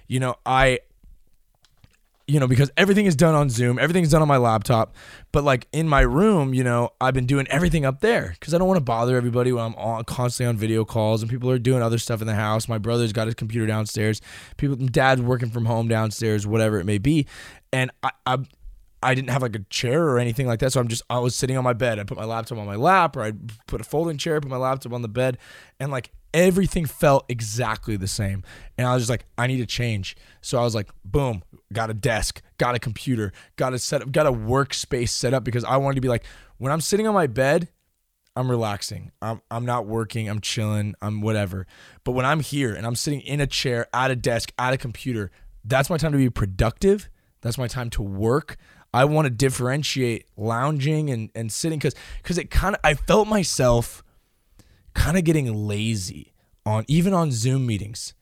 You 0.07 0.19
know, 0.19 0.35
I 0.45 0.79
you 2.31 2.39
know, 2.39 2.47
because 2.47 2.71
everything 2.77 3.07
is 3.07 3.15
done 3.17 3.35
on 3.35 3.49
Zoom, 3.49 3.77
everything's 3.77 4.09
done 4.09 4.21
on 4.21 4.27
my 4.27 4.37
laptop. 4.37 4.95
But 5.33 5.43
like 5.43 5.67
in 5.73 5.89
my 5.89 5.99
room, 5.99 6.53
you 6.53 6.63
know, 6.63 6.91
I've 7.01 7.13
been 7.13 7.25
doing 7.25 7.45
everything 7.49 7.83
up 7.83 7.99
there 7.99 8.35
because 8.39 8.53
I 8.53 8.57
don't 8.57 8.69
want 8.69 8.77
to 8.77 8.83
bother 8.83 9.17
everybody 9.17 9.51
when 9.51 9.65
I'm 9.65 9.75
on, 9.75 10.05
constantly 10.05 10.47
on 10.47 10.55
video 10.55 10.85
calls 10.85 11.21
and 11.21 11.29
people 11.29 11.51
are 11.51 11.59
doing 11.59 11.81
other 11.81 11.97
stuff 11.97 12.21
in 12.21 12.27
the 12.27 12.35
house. 12.35 12.69
My 12.69 12.77
brother's 12.77 13.11
got 13.11 13.27
his 13.27 13.35
computer 13.35 13.67
downstairs. 13.67 14.21
People, 14.55 14.77
dad's 14.77 15.21
working 15.21 15.49
from 15.49 15.65
home 15.65 15.89
downstairs, 15.89 16.47
whatever 16.47 16.79
it 16.79 16.85
may 16.85 16.99
be. 16.99 17.27
And 17.73 17.91
I, 18.01 18.11
I, 18.25 18.37
I 19.03 19.13
didn't 19.13 19.31
have 19.31 19.41
like 19.41 19.55
a 19.57 19.63
chair 19.69 20.01
or 20.01 20.17
anything 20.17 20.47
like 20.47 20.59
that. 20.59 20.71
So 20.71 20.79
I'm 20.79 20.87
just, 20.87 21.03
I 21.09 21.19
was 21.19 21.35
sitting 21.35 21.57
on 21.57 21.65
my 21.65 21.73
bed. 21.73 21.99
I 21.99 22.05
put 22.05 22.17
my 22.17 22.23
laptop 22.23 22.59
on 22.59 22.65
my 22.65 22.77
lap 22.77 23.17
or 23.17 23.23
I 23.23 23.33
put 23.67 23.81
a 23.81 23.83
folding 23.83 24.17
chair, 24.17 24.39
put 24.39 24.49
my 24.49 24.55
laptop 24.55 24.93
on 24.93 25.01
the 25.01 25.09
bed. 25.09 25.37
And 25.81 25.91
like 25.91 26.11
everything 26.33 26.85
felt 26.85 27.25
exactly 27.29 27.97
the 27.97 28.07
same. 28.07 28.43
And 28.77 28.87
I 28.87 28.93
was 28.93 29.03
just 29.03 29.09
like, 29.09 29.25
I 29.37 29.47
need 29.47 29.57
to 29.57 29.65
change. 29.65 30.15
So 30.41 30.59
I 30.59 30.63
was 30.63 30.75
like, 30.75 30.89
boom, 31.03 31.43
got 31.73 31.89
a 31.89 31.93
desk, 31.93 32.41
got 32.57 32.75
a 32.75 32.79
computer, 32.79 33.31
got 33.55 33.73
a 33.73 33.79
set 33.79 34.01
up, 34.01 34.11
got 34.11 34.27
a 34.27 34.31
workspace 34.31 35.09
set 35.09 35.33
up 35.33 35.43
because 35.43 35.63
I 35.63 35.77
wanted 35.77 35.95
to 35.95 36.01
be 36.01 36.09
like, 36.09 36.25
when 36.57 36.71
I'm 36.71 36.81
sitting 36.81 37.07
on 37.07 37.13
my 37.13 37.27
bed, 37.27 37.69
I'm 38.35 38.49
relaxing. 38.49 39.11
I'm 39.21 39.41
I'm 39.51 39.65
not 39.65 39.87
working. 39.87 40.29
I'm 40.29 40.39
chilling. 40.39 40.95
I'm 41.01 41.21
whatever. 41.21 41.67
But 42.05 42.13
when 42.13 42.25
I'm 42.25 42.39
here 42.39 42.73
and 42.73 42.85
I'm 42.85 42.95
sitting 42.95 43.19
in 43.21 43.41
a 43.41 43.47
chair 43.47 43.87
at 43.93 44.09
a 44.09 44.15
desk 44.15 44.53
at 44.57 44.73
a 44.73 44.77
computer, 44.77 45.31
that's 45.65 45.89
my 45.89 45.97
time 45.97 46.13
to 46.13 46.17
be 46.17 46.29
productive. 46.29 47.09
That's 47.41 47.57
my 47.57 47.67
time 47.67 47.89
to 47.91 48.01
work. 48.01 48.57
I 48.93 49.05
want 49.05 49.25
to 49.25 49.29
differentiate 49.29 50.27
lounging 50.37 51.09
and, 51.09 51.29
and 51.35 51.51
sitting 51.51 51.79
because 51.79 51.95
because 52.21 52.37
it 52.37 52.49
kind 52.49 52.75
of 52.75 52.81
I 52.83 52.93
felt 52.93 53.27
myself 53.27 54.03
kind 54.93 55.17
of 55.17 55.23
getting 55.23 55.53
lazy 55.67 56.33
on 56.65 56.85
even 56.87 57.13
on 57.13 57.31
Zoom 57.31 57.65
meetings, 57.65 58.13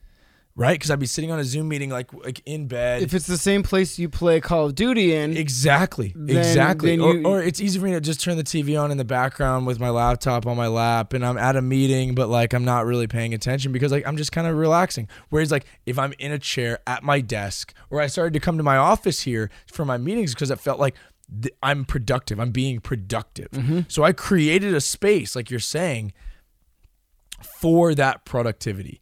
right? 0.55 0.73
Because 0.75 0.91
I'd 0.91 0.99
be 0.99 1.05
sitting 1.05 1.31
on 1.31 1.39
a 1.39 1.43
Zoom 1.43 1.67
meeting 1.67 1.89
like 1.89 2.13
like 2.13 2.41
in 2.45 2.67
bed. 2.67 3.01
If 3.01 3.13
it's 3.13 3.27
the 3.27 3.37
same 3.37 3.63
place 3.63 3.99
you 3.99 4.07
play 4.09 4.39
Call 4.39 4.67
of 4.67 4.75
Duty 4.75 5.13
in, 5.15 5.35
Exactly. 5.35 6.13
Then- 6.15 6.37
exactly. 6.37 6.91
then 6.91 7.01
or, 7.01 7.13
you- 7.15 7.25
or 7.25 7.41
it's 7.43 7.59
easy 7.59 7.79
for 7.79 7.85
me 7.85 7.91
to 7.91 8.01
just 8.01 8.21
turn 8.21 8.37
the 8.37 8.43
TV 8.43 8.81
on 8.81 8.91
in 8.91 8.97
the 8.97 9.03
background 9.05 9.67
with 9.67 9.79
my 9.79 9.89
laptop 9.89 10.45
on 10.47 10.55
my 10.57 10.67
lap 10.67 11.13
and 11.13 11.25
I'm 11.25 11.37
at 11.37 11.55
a 11.55 11.61
meeting, 11.61 12.15
but 12.15 12.29
like 12.29 12.53
I'm 12.53 12.65
not 12.65 12.85
really 12.85 13.07
paying 13.07 13.33
attention 13.33 13.71
because 13.71 13.91
like 13.91 14.05
I'm 14.07 14.15
just 14.17 14.31
kind 14.31 14.47
of 14.47 14.55
relaxing. 14.55 15.07
Whereas 15.29 15.51
like 15.51 15.65
if 15.85 15.97
I'm 15.99 16.13
in 16.19 16.31
a 16.31 16.39
chair 16.39 16.79
at 16.87 17.03
my 17.03 17.19
desk 17.21 17.73
or 17.89 17.99
I 18.01 18.07
started 18.07 18.33
to 18.33 18.39
come 18.39 18.57
to 18.57 18.63
my 18.63 18.77
office 18.77 19.21
here 19.21 19.49
for 19.71 19.85
my 19.85 19.97
meetings 19.97 20.33
because 20.33 20.49
it 20.51 20.59
felt 20.59 20.79
like 20.79 20.95
th- 21.41 21.53
I'm 21.61 21.83
productive. 21.83 22.39
I'm 22.39 22.51
being 22.51 22.79
productive. 22.79 23.49
Mm-hmm. 23.51 23.79
So 23.89 24.03
I 24.03 24.13
created 24.13 24.73
a 24.73 24.81
space, 24.81 25.35
like 25.35 25.49
you're 25.49 25.59
saying, 25.59 26.13
for 27.43 27.95
that 27.95 28.25
productivity. 28.25 29.01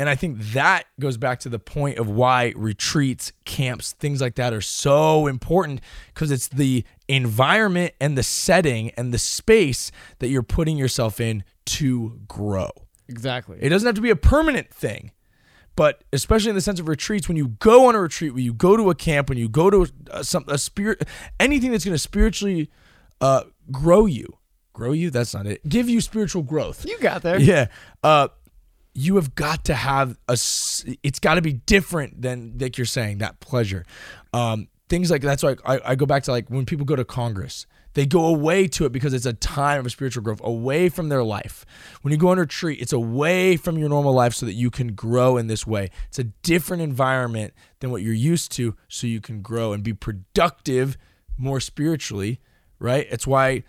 And 0.00 0.08
I 0.08 0.14
think 0.14 0.38
that 0.52 0.84
goes 1.00 1.16
back 1.16 1.40
to 1.40 1.48
the 1.48 1.58
point 1.58 1.98
of 1.98 2.08
why 2.08 2.52
retreats, 2.56 3.32
camps, 3.44 3.92
things 3.92 4.20
like 4.20 4.36
that 4.36 4.52
are 4.52 4.60
so 4.60 5.26
important 5.26 5.80
because 6.14 6.30
it's 6.30 6.46
the 6.46 6.84
environment 7.08 7.94
and 8.00 8.16
the 8.16 8.22
setting 8.22 8.90
and 8.90 9.12
the 9.12 9.18
space 9.18 9.90
that 10.20 10.28
you're 10.28 10.44
putting 10.44 10.76
yourself 10.76 11.20
in 11.20 11.42
to 11.66 12.20
grow. 12.28 12.70
exactly. 13.08 13.58
It 13.60 13.70
doesn't 13.70 13.86
have 13.86 13.96
to 13.96 14.00
be 14.00 14.10
a 14.10 14.16
permanent 14.16 14.72
thing, 14.72 15.10
but 15.74 16.04
especially 16.12 16.50
in 16.50 16.54
the 16.54 16.60
sense 16.60 16.78
of 16.78 16.86
retreats, 16.86 17.26
when 17.26 17.36
you 17.36 17.48
go 17.58 17.88
on 17.88 17.96
a 17.96 18.00
retreat, 18.00 18.34
when 18.34 18.44
you 18.44 18.52
go 18.52 18.76
to 18.76 18.90
a 18.90 18.94
camp, 18.94 19.28
when 19.28 19.38
you 19.38 19.48
go 19.48 19.68
to 19.68 19.88
a, 20.12 20.22
some 20.22 20.44
a 20.46 20.58
spirit, 20.58 21.02
anything 21.40 21.72
that's 21.72 21.84
going 21.84 21.94
to 21.94 21.98
spiritually 21.98 22.70
uh, 23.20 23.42
grow 23.72 24.06
you, 24.06 24.37
grow 24.78 24.92
you. 24.92 25.10
That's 25.10 25.34
not 25.34 25.46
it. 25.46 25.68
Give 25.68 25.88
you 25.88 26.00
spiritual 26.00 26.42
growth. 26.42 26.86
you 26.86 26.98
got 27.00 27.22
there. 27.22 27.40
Yeah. 27.40 27.66
Uh, 28.02 28.28
you 28.94 29.16
have 29.16 29.34
got 29.34 29.64
to 29.66 29.74
have 29.74 30.16
a. 30.28 30.32
It's 31.02 31.18
got 31.20 31.34
to 31.34 31.42
be 31.42 31.52
different 31.52 32.22
than 32.22 32.56
like 32.58 32.78
you're 32.78 32.84
saying 32.84 33.18
that 33.18 33.40
pleasure. 33.40 33.84
Um, 34.32 34.68
things 34.88 35.10
like 35.10 35.22
that's 35.22 35.42
why 35.42 35.56
I, 35.64 35.80
I 35.84 35.94
go 35.94 36.06
back 36.06 36.22
to 36.24 36.30
like 36.30 36.48
when 36.48 36.64
people 36.64 36.86
go 36.86 36.96
to 36.96 37.04
Congress, 37.04 37.66
they 37.94 38.06
go 38.06 38.26
away 38.26 38.68
to 38.68 38.86
it 38.86 38.92
because 38.92 39.14
it's 39.14 39.26
a 39.26 39.32
time 39.32 39.84
of 39.84 39.90
spiritual 39.90 40.22
growth, 40.22 40.40
away 40.44 40.88
from 40.88 41.08
their 41.08 41.24
life. 41.24 41.66
When 42.02 42.12
you 42.12 42.18
go 42.18 42.28
on 42.28 42.38
retreat, 42.38 42.80
it's 42.80 42.92
away 42.92 43.56
from 43.56 43.78
your 43.78 43.88
normal 43.88 44.12
life 44.12 44.34
so 44.34 44.46
that 44.46 44.54
you 44.54 44.70
can 44.70 44.94
grow 44.94 45.36
in 45.36 45.48
this 45.48 45.66
way. 45.66 45.90
It's 46.08 46.20
a 46.20 46.24
different 46.24 46.82
environment 46.82 47.52
than 47.80 47.90
what 47.90 48.02
you're 48.02 48.14
used 48.14 48.52
to, 48.52 48.76
so 48.88 49.06
you 49.06 49.20
can 49.20 49.42
grow 49.42 49.72
and 49.72 49.82
be 49.82 49.92
productive 49.92 50.96
more 51.36 51.58
spiritually. 51.60 52.40
Right? 52.80 53.08
It's 53.10 53.26
why 53.26 53.64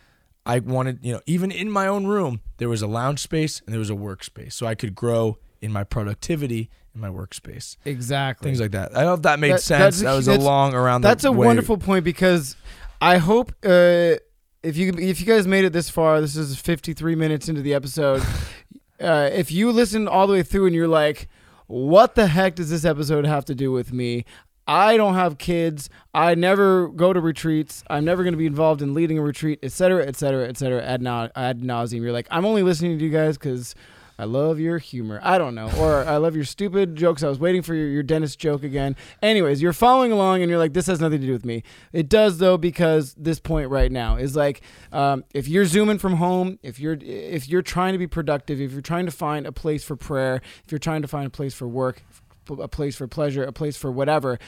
I 0.56 0.60
wanted, 0.60 1.00
you 1.02 1.14
know, 1.14 1.22
even 1.26 1.52
in 1.52 1.70
my 1.72 1.88
own 1.88 2.08
room, 2.08 2.42
there 2.58 2.70
was 2.70 2.82
a 2.82 2.88
lounge 2.88 3.20
space 3.20 3.62
and 3.66 3.74
there 3.74 3.80
was 3.80 3.90
a 3.90 3.94
workspace. 3.96 4.54
So 4.54 4.66
I 4.66 4.76
could 4.76 4.96
grow 4.96 5.38
in 5.62 5.72
my 5.72 5.84
productivity 5.84 6.70
in 6.96 7.02
my 7.02 7.10
workspace. 7.10 7.78
Exactly. 7.86 8.48
Things 8.50 8.60
like 8.60 8.72
that. 8.72 8.96
I 8.98 9.12
if 9.14 9.22
that 9.24 9.40
made 9.40 9.54
That- 9.54 9.62
sense. 9.62 10.02
a- 10.02 10.06
that 10.06 10.16
was 10.16 10.28
a 10.28 10.38
long 10.40 10.74
around 10.74 11.02
that. 11.02 11.10
That's 11.10 11.24
a 11.26 11.32
way. 11.32 11.48
wonderful 11.48 11.78
point 11.78 12.04
because 12.04 12.56
I 13.02 13.18
hope 13.18 13.52
uh, 13.64 14.16
if 14.64 14.76
you 14.76 14.94
if 14.98 15.20
you 15.22 15.26
guys 15.26 15.46
made 15.48 15.66
it 15.66 15.74
this 15.74 15.90
far, 15.90 16.20
this 16.22 16.36
is 16.36 16.58
53 16.60 17.16
minutes 17.16 17.48
into 17.50 17.62
the 17.62 17.74
episode. 17.74 18.22
uh, 19.02 19.30
if 19.32 19.52
you 19.52 19.72
listen 19.72 20.08
all 20.08 20.28
the 20.28 20.34
way 20.34 20.44
through 20.44 20.66
and 20.66 20.76
you're 20.76 20.88
like, 20.88 21.28
"What 21.68 22.16
the 22.16 22.28
heck 22.28 22.56
does 22.56 22.70
this 22.70 22.84
episode 22.86 23.26
have 23.26 23.46
to 23.46 23.56
do 23.56 23.72
with 23.72 23.94
me?" 23.94 24.26
I 24.70 24.98
don't 24.98 25.16
have 25.16 25.40
kids. 25.40 25.90
I 26.14 26.36
never 26.36 26.90
go 26.90 27.12
to 27.12 27.20
retreats. 27.20 27.84
I'm 27.90 28.06
never 28.06 28.22
going 28.22 28.34
to 28.34 28.38
be 28.38 28.46
involved 28.46 28.84
in 28.84 28.94
leading 28.94 29.18
a 29.18 29.24
retreat, 29.24 29.58
et 29.64 29.72
cetera, 29.72 30.06
et 30.06 30.16
cetera, 30.16 30.48
et 30.48 30.58
cetera, 30.58 30.84
ad, 30.84 31.02
na- 31.02 31.30
ad 31.36 31.62
nauseum. 31.62 32.04
You're 32.04 32.12
like, 32.12 32.28
I'm 32.30 32.46
only 32.46 32.62
listening 32.62 33.00
to 33.00 33.04
you 33.04 33.10
guys 33.10 33.36
because 33.36 33.74
I 34.20 34.26
love 34.26 34.60
your 34.60 34.78
humor. 34.78 35.20
I 35.24 35.40
don't 35.40 35.56
know. 35.56 35.72
Or 35.80 36.06
I 36.06 36.18
love 36.18 36.36
your 36.36 36.46
stupid 36.46 36.96
jokes. 36.96 37.24
I 37.24 37.30
was 37.30 37.40
waiting 37.40 37.64
for 37.64 37.74
your, 37.74 37.88
your 37.88 38.04
dentist 38.04 38.38
joke 38.38 38.64
again. 38.64 38.96
Anyways, 39.24 39.60
you're 39.60 39.74
following 39.74 40.12
along 40.12 40.44
and 40.44 40.52
you're 40.52 40.60
like, 40.60 40.74
this 40.74 40.86
has 40.86 41.00
nothing 41.00 41.22
to 41.22 41.26
do 41.26 41.34
with 41.34 41.46
me. 41.46 41.64
It 41.92 42.08
does 42.08 42.38
though, 42.38 42.58
because 42.58 43.16
this 43.16 43.40
point 43.40 43.72
right 43.72 43.92
now 43.92 44.18
is 44.18 44.36
like, 44.36 44.62
um, 44.92 45.24
if 45.34 45.48
you're 45.48 45.66
zooming 45.66 45.98
from 45.98 46.18
home, 46.18 46.60
if 46.62 46.80
you're 46.80 46.98
if 47.02 47.50
you're 47.50 47.64
trying 47.64 47.94
to 47.94 47.98
be 47.98 48.06
productive, 48.08 48.62
if 48.62 48.72
you're 48.72 48.82
trying 48.82 49.08
to 49.08 49.12
find 49.12 49.48
a 49.48 49.52
place 49.52 49.84
for 49.84 49.96
prayer, 49.96 50.42
if 50.64 50.72
you're 50.72 50.78
trying 50.78 51.02
to 51.02 51.08
find 51.08 51.26
a 51.26 51.32
place 51.32 51.56
for 51.56 51.68
work, 51.68 52.04
a 52.50 52.68
place 52.68 52.96
for 52.96 53.08
pleasure, 53.08 53.44
a 53.44 53.52
place 53.52 53.78
for 53.78 53.92
whatever, 53.92 54.40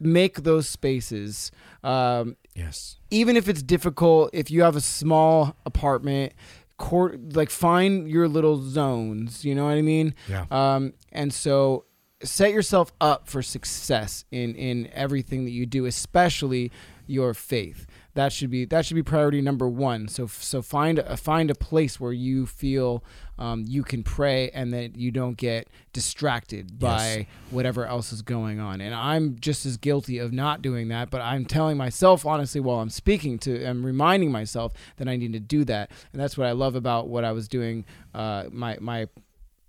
make 0.00 0.42
those 0.42 0.68
spaces. 0.68 1.50
Um, 1.82 2.36
Yes. 2.54 2.96
even 3.10 3.36
if 3.36 3.48
it's 3.48 3.62
difficult, 3.62 4.30
if 4.32 4.50
you 4.50 4.62
have 4.62 4.76
a 4.76 4.80
small 4.80 5.56
apartment, 5.66 6.32
court, 6.78 7.34
like 7.34 7.50
find 7.50 8.08
your 8.08 8.28
little 8.28 8.60
zones. 8.62 9.44
You 9.44 9.54
know 9.54 9.64
what 9.64 9.74
I 9.74 9.82
mean? 9.82 10.14
Yeah. 10.28 10.46
Um, 10.50 10.92
and 11.12 11.32
so 11.32 11.84
set 12.22 12.50
yourself 12.52 12.92
up 13.00 13.28
for 13.28 13.42
success 13.42 14.24
in 14.30 14.54
in 14.54 14.88
everything 14.92 15.44
that 15.44 15.50
you 15.52 15.66
do, 15.66 15.84
especially 15.86 16.70
your 17.06 17.34
faith. 17.34 17.86
That 18.16 18.32
should 18.32 18.48
be 18.48 18.64
that 18.64 18.86
should 18.86 18.94
be 18.94 19.02
priority 19.02 19.42
number 19.42 19.68
one. 19.68 20.08
So 20.08 20.26
so 20.26 20.62
find 20.62 20.98
a 20.98 21.18
find 21.18 21.50
a 21.50 21.54
place 21.54 22.00
where 22.00 22.12
you 22.12 22.46
feel 22.46 23.04
um, 23.38 23.64
you 23.66 23.82
can 23.82 24.02
pray 24.02 24.48
and 24.50 24.72
that 24.72 24.96
you 24.96 25.10
don't 25.10 25.36
get 25.36 25.68
distracted 25.92 26.78
by 26.78 27.26
whatever 27.50 27.84
else 27.84 28.14
is 28.14 28.22
going 28.22 28.58
on. 28.58 28.80
And 28.80 28.94
I'm 28.94 29.36
just 29.38 29.66
as 29.66 29.76
guilty 29.76 30.16
of 30.16 30.32
not 30.32 30.62
doing 30.62 30.88
that, 30.88 31.10
but 31.10 31.20
I'm 31.20 31.44
telling 31.44 31.76
myself 31.76 32.24
honestly 32.24 32.58
while 32.58 32.80
I'm 32.80 32.88
speaking 32.88 33.38
to, 33.40 33.66
I'm 33.66 33.84
reminding 33.84 34.32
myself 34.32 34.72
that 34.96 35.08
I 35.08 35.16
need 35.16 35.34
to 35.34 35.40
do 35.40 35.64
that. 35.66 35.90
And 36.14 36.20
that's 36.20 36.38
what 36.38 36.46
I 36.46 36.52
love 36.52 36.74
about 36.74 37.08
what 37.08 37.22
I 37.22 37.32
was 37.32 37.48
doing. 37.48 37.84
Uh, 38.14 38.44
my 38.50 38.78
my 38.80 39.08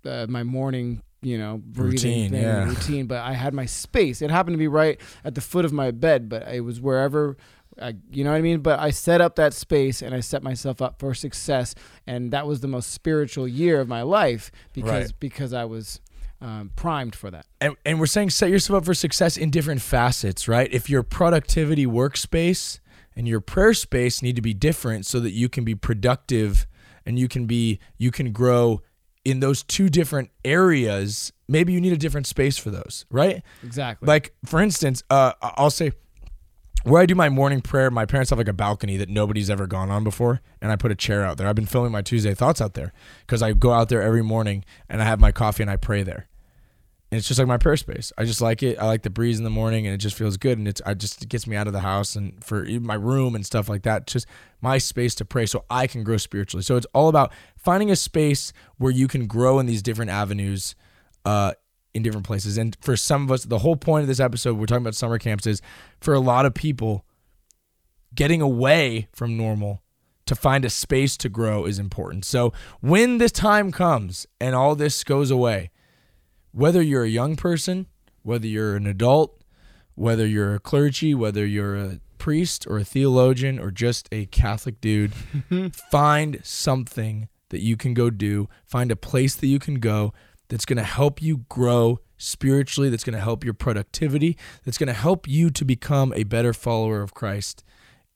uh, 0.06 0.26
my 0.28 0.42
morning. 0.42 1.02
You 1.20 1.36
know, 1.36 1.60
Routine, 1.72 2.30
thing, 2.30 2.40
yeah. 2.40 2.64
routine. 2.64 3.06
But 3.08 3.22
I 3.22 3.32
had 3.32 3.52
my 3.52 3.66
space. 3.66 4.22
It 4.22 4.30
happened 4.30 4.54
to 4.54 4.58
be 4.58 4.68
right 4.68 5.00
at 5.24 5.34
the 5.34 5.40
foot 5.40 5.64
of 5.64 5.72
my 5.72 5.90
bed, 5.90 6.28
but 6.28 6.46
it 6.46 6.60
was 6.60 6.80
wherever 6.80 7.36
I, 7.80 7.94
you 8.10 8.24
know 8.24 8.30
what 8.30 8.36
I 8.36 8.42
mean? 8.42 8.60
But 8.60 8.80
I 8.80 8.90
set 8.90 9.20
up 9.20 9.36
that 9.36 9.54
space 9.54 10.02
and 10.02 10.14
I 10.14 10.20
set 10.20 10.42
myself 10.42 10.82
up 10.82 10.98
for 10.98 11.14
success, 11.14 11.74
and 12.06 12.30
that 12.32 12.46
was 12.46 12.60
the 12.60 12.68
most 12.68 12.90
spiritual 12.92 13.46
year 13.48 13.80
of 13.80 13.88
my 13.88 14.02
life 14.02 14.50
because 14.72 14.90
Right. 14.90 15.12
because 15.20 15.52
I 15.52 15.64
was 15.64 16.00
um, 16.40 16.70
primed 16.76 17.14
for 17.16 17.30
that. 17.30 17.46
And, 17.60 17.74
and 17.84 17.98
we're 17.98 18.06
saying 18.06 18.30
set 18.30 18.50
yourself 18.50 18.78
up 18.78 18.84
for 18.84 18.94
success 18.94 19.36
in 19.36 19.50
different 19.50 19.80
facets, 19.82 20.46
right? 20.46 20.68
If 20.72 20.88
your 20.88 21.02
productivity 21.02 21.84
workspace 21.86 22.78
and 23.16 23.26
your 23.26 23.40
prayer 23.40 23.74
space 23.74 24.22
need 24.22 24.36
to 24.36 24.42
be 24.42 24.54
different 24.54 25.04
so 25.06 25.18
that 25.20 25.32
you 25.32 25.48
can 25.48 25.64
be 25.64 25.74
productive 25.74 26.66
and 27.04 27.18
you 27.18 27.26
can 27.26 27.46
be 27.46 27.80
you 27.96 28.10
can 28.10 28.32
grow 28.32 28.82
in 29.24 29.40
those 29.40 29.62
two 29.64 29.88
different 29.88 30.30
areas, 30.44 31.32
maybe 31.48 31.72
you 31.72 31.80
need 31.80 31.92
a 31.92 31.96
different 31.98 32.26
space 32.26 32.56
for 32.56 32.70
those, 32.70 33.04
right? 33.10 33.42
Exactly. 33.64 34.06
Like 34.06 34.32
for 34.44 34.60
instance, 34.60 35.02
uh, 35.10 35.32
I'll 35.42 35.70
say 35.70 35.92
where 36.88 37.02
I 37.02 37.06
do 37.06 37.14
my 37.14 37.28
morning 37.28 37.60
prayer. 37.60 37.90
My 37.90 38.06
parents 38.06 38.30
have 38.30 38.38
like 38.38 38.48
a 38.48 38.52
balcony 38.52 38.96
that 38.96 39.08
nobody's 39.08 39.50
ever 39.50 39.66
gone 39.66 39.90
on 39.90 40.04
before, 40.04 40.40
and 40.60 40.72
I 40.72 40.76
put 40.76 40.90
a 40.90 40.94
chair 40.96 41.24
out 41.24 41.36
there. 41.36 41.46
I've 41.46 41.54
been 41.54 41.66
filming 41.66 41.92
my 41.92 42.02
Tuesday 42.02 42.34
thoughts 42.34 42.60
out 42.60 42.74
there 42.74 42.92
because 43.20 43.42
I 43.42 43.52
go 43.52 43.72
out 43.72 43.88
there 43.88 44.02
every 44.02 44.22
morning 44.22 44.64
and 44.88 45.00
I 45.02 45.04
have 45.04 45.20
my 45.20 45.32
coffee 45.32 45.62
and 45.62 45.70
I 45.70 45.76
pray 45.76 46.02
there. 46.02 46.28
and 47.10 47.18
it's 47.18 47.26
just 47.26 47.38
like 47.38 47.48
my 47.48 47.56
prayer 47.56 47.76
space. 47.76 48.12
I 48.18 48.24
just 48.24 48.40
like 48.42 48.62
it. 48.62 48.78
I 48.78 48.84
like 48.86 49.02
the 49.02 49.10
breeze 49.10 49.38
in 49.38 49.44
the 49.44 49.50
morning, 49.50 49.86
and 49.86 49.94
it 49.94 49.98
just 49.98 50.16
feels 50.16 50.36
good. 50.36 50.58
And 50.58 50.68
it's 50.68 50.82
I 50.84 50.92
just 50.94 51.22
it 51.22 51.28
gets 51.30 51.46
me 51.46 51.56
out 51.56 51.66
of 51.66 51.72
the 51.72 51.80
house 51.80 52.16
and 52.16 52.42
for 52.44 52.64
my 52.64 52.94
room 52.94 53.34
and 53.34 53.46
stuff 53.46 53.68
like 53.68 53.82
that. 53.84 54.06
Just 54.06 54.26
my 54.60 54.76
space 54.78 55.14
to 55.16 55.24
pray, 55.24 55.46
so 55.46 55.64
I 55.70 55.86
can 55.86 56.04
grow 56.04 56.18
spiritually. 56.18 56.62
So 56.62 56.76
it's 56.76 56.86
all 56.92 57.08
about 57.08 57.32
finding 57.56 57.90
a 57.90 57.96
space 57.96 58.52
where 58.76 58.92
you 58.92 59.08
can 59.08 59.26
grow 59.26 59.58
in 59.58 59.64
these 59.66 59.82
different 59.82 60.10
avenues, 60.10 60.74
uh, 61.24 61.52
in 61.94 62.02
different 62.02 62.26
places. 62.26 62.58
And 62.58 62.76
for 62.80 62.96
some 62.96 63.24
of 63.24 63.32
us, 63.32 63.44
the 63.44 63.58
whole 63.58 63.76
point 63.76 64.02
of 64.02 64.08
this 64.08 64.20
episode, 64.20 64.58
we're 64.58 64.66
talking 64.66 64.82
about 64.82 64.94
summer 64.94 65.18
camps, 65.18 65.46
is 65.46 65.60
for 66.00 66.14
a 66.14 66.20
lot 66.20 66.46
of 66.46 66.54
people, 66.54 67.04
getting 68.14 68.40
away 68.40 69.08
from 69.12 69.36
normal 69.36 69.82
to 70.26 70.34
find 70.34 70.64
a 70.64 70.70
space 70.70 71.16
to 71.16 71.28
grow 71.28 71.64
is 71.64 71.78
important. 71.78 72.24
So 72.24 72.52
when 72.80 73.18
this 73.18 73.32
time 73.32 73.72
comes 73.72 74.26
and 74.40 74.54
all 74.54 74.74
this 74.74 75.02
goes 75.02 75.30
away 75.30 75.70
whether 76.52 76.82
you're 76.82 77.04
a 77.04 77.08
young 77.08 77.36
person, 77.36 77.86
whether 78.22 78.46
you're 78.46 78.76
an 78.76 78.86
adult, 78.86 79.42
whether 79.94 80.26
you're 80.26 80.54
a 80.54 80.58
clergy, 80.58 81.14
whether 81.14 81.46
you're 81.46 81.76
a 81.76 82.00
priest 82.18 82.66
or 82.66 82.78
a 82.78 82.84
theologian 82.84 83.58
or 83.58 83.70
just 83.70 84.08
a 84.10 84.26
Catholic 84.26 84.80
dude, 84.80 85.12
find 85.90 86.40
something 86.42 87.28
that 87.50 87.60
you 87.60 87.76
can 87.76 87.94
go 87.94 88.10
do. 88.10 88.48
Find 88.64 88.90
a 88.90 88.96
place 88.96 89.34
that 89.36 89.46
you 89.46 89.58
can 89.58 89.76
go 89.76 90.12
that's 90.48 90.64
going 90.64 90.76
to 90.76 90.82
help 90.82 91.22
you 91.22 91.44
grow 91.48 92.00
spiritually, 92.16 92.90
that's 92.90 93.04
going 93.04 93.14
to 93.14 93.22
help 93.22 93.44
your 93.44 93.54
productivity, 93.54 94.36
that's 94.64 94.78
going 94.78 94.88
to 94.88 94.92
help 94.92 95.28
you 95.28 95.50
to 95.50 95.64
become 95.64 96.12
a 96.16 96.24
better 96.24 96.52
follower 96.52 97.00
of 97.00 97.14
Christ 97.14 97.64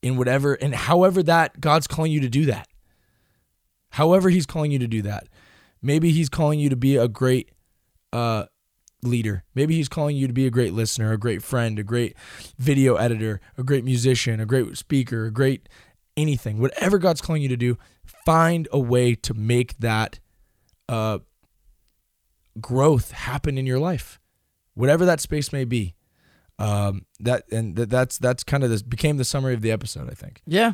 in 0.01 0.17
whatever 0.17 0.55
and 0.55 0.75
however 0.75 1.23
that 1.23 1.61
God's 1.61 1.87
calling 1.87 2.11
you 2.11 2.19
to 2.19 2.29
do 2.29 2.45
that. 2.45 2.67
However, 3.91 4.29
He's 4.29 4.45
calling 4.45 4.71
you 4.71 4.79
to 4.79 4.87
do 4.87 5.01
that. 5.03 5.27
Maybe 5.81 6.11
He's 6.11 6.29
calling 6.29 6.59
you 6.59 6.69
to 6.69 6.75
be 6.75 6.97
a 6.97 7.07
great 7.07 7.51
uh, 8.11 8.45
leader. 9.03 9.43
Maybe 9.53 9.75
he's 9.75 9.89
calling 9.89 10.15
you 10.15 10.27
to 10.27 10.33
be 10.33 10.45
a 10.45 10.51
great 10.51 10.73
listener, 10.73 11.11
a 11.11 11.17
great 11.17 11.43
friend, 11.43 11.77
a 11.77 11.83
great 11.83 12.15
video 12.57 12.95
editor, 12.95 13.41
a 13.57 13.63
great 13.63 13.83
musician, 13.83 14.39
a 14.39 14.45
great 14.45 14.77
speaker, 14.77 15.25
a 15.25 15.31
great 15.31 15.69
anything. 16.15 16.59
Whatever 16.59 16.97
God's 16.97 17.21
calling 17.21 17.41
you 17.41 17.49
to 17.49 17.57
do, 17.57 17.77
find 18.25 18.67
a 18.71 18.79
way 18.79 19.15
to 19.15 19.33
make 19.33 19.77
that 19.79 20.19
uh, 20.89 21.19
growth 22.61 23.11
happen 23.11 23.57
in 23.57 23.65
your 23.65 23.79
life, 23.79 24.19
whatever 24.73 25.05
that 25.05 25.19
space 25.19 25.51
may 25.51 25.65
be. 25.65 25.95
Um, 26.59 27.05
that 27.19 27.45
and 27.51 27.75
that, 27.75 27.89
that's 27.89 28.17
that's 28.17 28.43
kind 28.43 28.63
of 28.63 28.69
this 28.69 28.81
became 28.81 29.17
the 29.17 29.25
summary 29.25 29.53
of 29.53 29.61
the 29.61 29.71
episode. 29.71 30.09
I 30.09 30.13
think. 30.13 30.41
Yeah, 30.45 30.73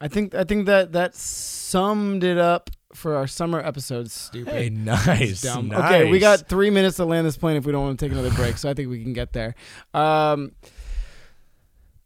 I 0.00 0.08
think 0.08 0.34
I 0.34 0.44
think 0.44 0.66
that 0.66 0.92
that 0.92 1.14
summed 1.14 2.24
it 2.24 2.38
up 2.38 2.70
for 2.94 3.16
our 3.16 3.26
summer 3.26 3.60
episodes. 3.60 4.12
Stupid. 4.12 4.52
Hey, 4.52 4.68
nice, 4.68 5.44
nice. 5.44 5.46
Okay, 5.46 6.10
we 6.10 6.18
got 6.18 6.48
three 6.48 6.70
minutes 6.70 6.96
to 6.96 7.04
land 7.04 7.26
this 7.26 7.36
plane 7.36 7.56
if 7.56 7.64
we 7.64 7.72
don't 7.72 7.82
want 7.82 7.98
to 7.98 8.04
take 8.04 8.12
another 8.12 8.32
break. 8.32 8.58
So 8.58 8.68
I 8.68 8.74
think 8.74 8.90
we 8.90 9.02
can 9.02 9.12
get 9.12 9.32
there. 9.32 9.54
Um, 9.94 10.52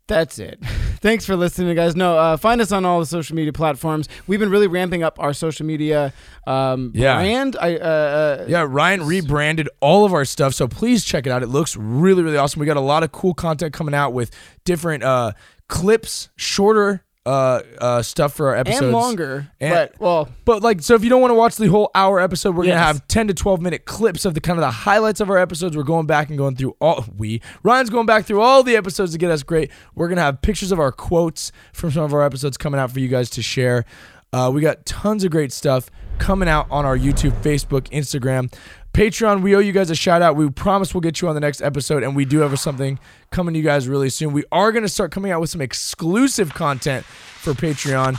that's 0.09 0.39
it. 0.39 0.59
Thanks 1.01 1.25
for 1.27 1.37
listening, 1.37 1.75
guys. 1.77 1.95
No, 1.95 2.17
uh, 2.17 2.37
find 2.37 2.61
us 2.61 2.73
on 2.73 2.85
all 2.85 3.01
the 3.01 3.07
social 3.07 3.37
media 3.37 3.53
platforms. 3.53 4.09
We've 4.27 4.41
been 4.41 4.51
really 4.51 4.67
ramping 4.67 5.03
up 5.03 5.19
our 5.21 5.33
social 5.33 5.67
media 5.67 6.13
um, 6.47 6.93
Yeah. 6.95 7.15
brand. 7.17 7.57
I 7.61 7.77
uh, 7.77 7.79
uh, 7.79 8.45
Yeah, 8.49 8.67
Ryan 8.69 9.05
rebranded 9.07 9.69
all 9.81 10.05
of 10.05 10.13
our 10.13 10.25
stuff, 10.25 10.55
so 10.55 10.67
please 10.69 11.05
check 11.05 11.27
it 11.27 11.31
out. 11.31 11.43
It 11.43 11.49
looks 11.49 11.77
really, 11.77 12.23
really 12.23 12.37
awesome. 12.37 12.61
We 12.61 12.67
got 12.67 12.77
a 12.77 12.81
lot 12.81 13.03
of 13.03 13.13
cool 13.13 13.35
content 13.35 13.73
coming 13.73 13.95
out 13.95 14.13
with 14.13 14.31
different 14.65 15.03
uh, 15.05 15.33
clips, 15.69 16.29
shorter 16.37 17.05
uh, 17.27 17.61
uh, 17.81 18.03
stuff 18.03 18.33
for 18.35 18.49
our 18.51 18.57
episodes, 18.57 18.83
and 18.83 18.93
longer. 18.93 19.49
And- 19.61 19.75
but 19.75 20.01
well, 20.01 20.29
But 20.45 20.63
like, 20.63 20.81
so 20.81 20.95
if 20.95 21.03
you 21.05 21.11
don't 21.11 21.21
want 21.21 21.33
to 21.33 21.35
watch 21.35 21.57
the 21.57 21.67
whole 21.67 21.91
hour 21.95 22.21
episode, 22.21 22.55
we're 22.55 22.65
Yes. 22.65 22.75
gonna 22.75 22.87
have 22.87 23.09
ten 23.09 23.27
to 23.29 23.35
twelve 23.35 23.61
minute 23.61 23.85
clips 23.85 24.25
of 24.25 24.35
the 24.35 24.41
kind 24.41 24.59
of 24.59 24.63
the 24.63 24.71
highlights 24.71 25.21
of 25.21 25.29
our 25.29 25.37
episodes. 25.39 25.77
We're 25.77 25.83
going 25.83 26.07
back 26.07 26.29
and 26.29 26.39
going 26.39 26.57
through 26.57 26.77
all 26.81 27.05
we 27.19 27.43
Ryan's 27.63 27.91
going 27.91 28.07
back 28.07 28.25
through 28.27 28.41
all 28.41 28.63
the 28.63 28.77
episodes 28.77 29.13
to 29.13 29.19
get 29.19 29.31
us 29.31 29.43
great. 29.43 29.71
We're 29.95 30.09
gonna 30.09 30.23
have 30.23 30.41
pictures 30.41 30.71
of 30.73 30.79
our 30.79 30.93
quotes 30.93 31.51
from 31.73 31.91
some 31.91 32.05
of 32.05 32.15
our 32.15 32.23
episodes 32.23 32.57
coming 32.57 32.79
out 32.81 32.91
for 32.93 33.01
you 33.01 33.09
guys 33.09 33.29
to 33.31 33.43
share. 33.43 33.85
Uh, 34.33 34.51
we 34.53 34.61
got 34.61 34.85
tons 34.87 35.25
of 35.25 35.31
great 35.31 35.53
stuff 35.53 35.91
coming 36.19 36.49
out 36.49 36.67
on 36.71 36.85
our 36.85 36.97
YouTube, 36.97 37.33
Facebook, 37.43 37.89
Instagram. 37.91 38.53
Patreon, 38.97 39.43
we 39.43 39.55
owe 39.55 39.59
you 39.59 39.73
guys 39.73 39.91
a 39.91 39.95
shout 39.95 40.23
out. 40.23 40.37
We 40.37 40.49
promise 40.49 40.95
we'll 40.95 41.03
get 41.03 41.21
you 41.21 41.29
on 41.29 41.35
the 41.35 41.41
next 41.43 41.61
episode, 41.61 42.03
and 42.03 42.17
we 42.17 42.25
do 42.25 42.39
have 42.39 42.59
something 42.59 42.99
coming 43.31 43.53
to 43.53 43.59
you 43.59 43.65
guys 43.65 43.87
really 43.89 44.09
soon. 44.09 44.33
We 44.33 44.45
are 44.51 44.73
going 44.73 44.85
to 44.85 44.89
start 44.89 45.13
coming 45.13 45.31
out 45.31 45.39
with 45.43 45.51
some 45.51 45.61
exclusive 45.61 46.55
content 46.55 47.05
for 47.05 47.53
Patreon. 47.53 48.19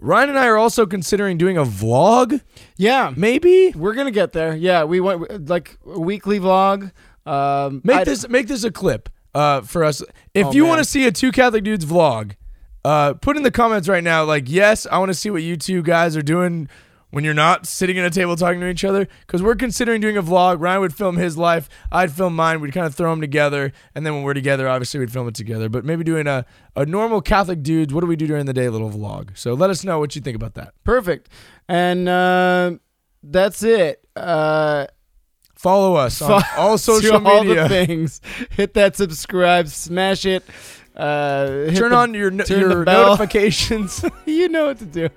Ryan 0.00 0.30
and 0.30 0.38
I 0.40 0.48
are 0.48 0.56
also 0.56 0.86
considering 0.86 1.38
doing 1.38 1.56
a 1.56 1.62
vlog, 1.62 2.40
yeah, 2.76 3.12
maybe. 3.16 3.72
we're 3.76 3.94
gonna 3.94 4.10
get 4.10 4.32
there. 4.32 4.56
Yeah, 4.56 4.84
we 4.84 4.98
went 5.00 5.48
like 5.48 5.76
a 5.86 6.00
weekly 6.00 6.40
vlog. 6.40 6.90
Um, 7.24 7.80
Make 7.84 7.96
I- 7.98 8.04
this 8.04 8.28
make 8.28 8.48
this 8.48 8.64
a 8.64 8.72
clip 8.72 9.08
uh, 9.36 9.60
for 9.60 9.84
us. 9.84 10.02
If 10.34 10.46
Oh, 10.48 10.52
you 10.52 10.66
want 10.66 10.78
to 10.78 10.84
see 10.84 11.06
a 11.06 11.12
two 11.12 11.30
Catholic 11.30 11.62
dudes 11.62 11.84
vlog, 11.84 12.32
uh, 12.84 13.14
put 13.14 13.36
in 13.36 13.44
the 13.44 13.50
comments 13.52 13.88
right 13.88 14.02
now. 14.04 14.24
Like, 14.24 14.48
yes, 14.48 14.84
I 14.90 14.98
want 14.98 15.10
to 15.10 15.14
see 15.14 15.30
what 15.30 15.42
you 15.42 15.56
two 15.56 15.82
guys 15.82 16.16
are 16.16 16.22
doing 16.22 16.68
when 17.10 17.24
you're 17.24 17.34
not 17.34 17.66
sitting 17.66 17.98
at 17.98 18.04
a 18.04 18.10
table 18.10 18.36
talking 18.36 18.60
to 18.60 18.68
each 18.68 18.84
other. 18.84 19.08
Because 19.26 19.42
we're 19.42 19.54
considering 19.54 20.00
doing 20.00 20.16
a 20.16 20.22
vlog. 20.22 20.60
Ryan 20.60 20.80
would 20.80 20.94
film 20.94 21.16
his 21.16 21.36
life. 21.38 21.68
I'd 21.90 22.12
film 22.12 22.36
mine. 22.36 22.60
We'd 22.60 22.72
kind 22.74 22.86
of 22.86 22.94
throw 22.94 23.10
them 23.10 23.20
together, 23.20 23.72
and 23.94 24.04
then 24.04 24.14
when 24.14 24.22
we're 24.22 24.34
together, 24.34 24.68
obviously 24.68 25.00
we'd 25.00 25.12
film 25.12 25.28
it 25.28 25.34
together. 25.34 25.68
But 25.68 25.84
maybe 25.84 26.04
doing 26.04 26.26
a 26.26 26.44
a 26.76 26.86
normal 26.86 27.20
Catholic 27.20 27.62
dudes. 27.62 27.92
What 27.92 28.00
do 28.02 28.06
we 28.06 28.16
do 28.16 28.26
during 28.26 28.46
the 28.46 28.52
day? 28.52 28.68
Little 28.68 28.90
vlog. 28.90 29.36
So 29.36 29.54
let 29.54 29.70
us 29.70 29.84
know 29.84 29.98
what 29.98 30.14
you 30.16 30.22
think 30.22 30.36
about 30.36 30.54
that. 30.54 30.74
Perfect. 30.84 31.28
And 31.68 32.08
uh, 32.08 32.72
that's 33.22 33.62
it. 33.62 34.04
Uh, 34.16 34.86
Follow 35.54 35.96
us 35.96 36.22
on 36.22 36.40
all 36.56 36.78
social 36.78 37.26
all 37.26 37.42
media. 37.42 37.64
the 37.64 37.68
things. 37.68 38.20
Hit 38.50 38.74
that 38.74 38.94
subscribe, 38.94 39.66
smash 39.66 40.24
it. 40.24 40.44
Uh, 40.98 41.70
Turn 41.74 41.90
the- 41.90 41.96
on 41.96 42.12
your, 42.14 42.30
turn 42.30 42.60
your 42.60 42.84
notifications. 42.84 44.04
you 44.26 44.48
know 44.48 44.66
what 44.66 44.78
to 44.80 44.84
do. 44.84 45.08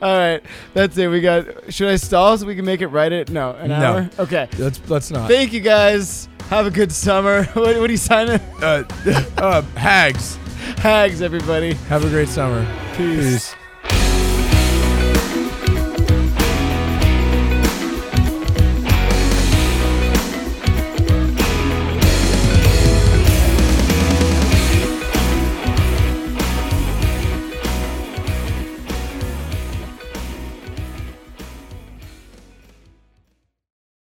All 0.00 0.16
right, 0.16 0.42
that's 0.72 0.96
it. 0.96 1.08
We 1.08 1.20
got. 1.20 1.44
Should 1.72 1.88
I 1.88 1.96
stall 1.96 2.38
so 2.38 2.46
we 2.46 2.56
can 2.56 2.64
make 2.64 2.80
it 2.80 2.86
right 2.88 3.12
at 3.12 3.28
no 3.30 3.52
an 3.52 3.68
No. 3.68 3.74
hour? 3.76 4.10
Okay. 4.18 4.48
let's 4.58 4.80
let's 4.88 5.10
not. 5.10 5.28
Thank 5.28 5.52
you 5.52 5.60
guys. 5.60 6.28
Have 6.48 6.66
a 6.66 6.70
good 6.70 6.90
summer. 6.92 7.44
What, 7.54 7.76
what 7.78 7.88
are 7.88 7.92
you 7.92 7.98
signing? 7.98 8.40
uh, 8.62 8.84
uh, 9.36 9.60
hags. 9.76 10.36
Hags, 10.78 11.20
everybody. 11.20 11.74
Have 11.88 12.04
a 12.04 12.08
great 12.08 12.28
summer. 12.28 12.64
Peace. 12.96 13.52
Peace. 13.52 13.54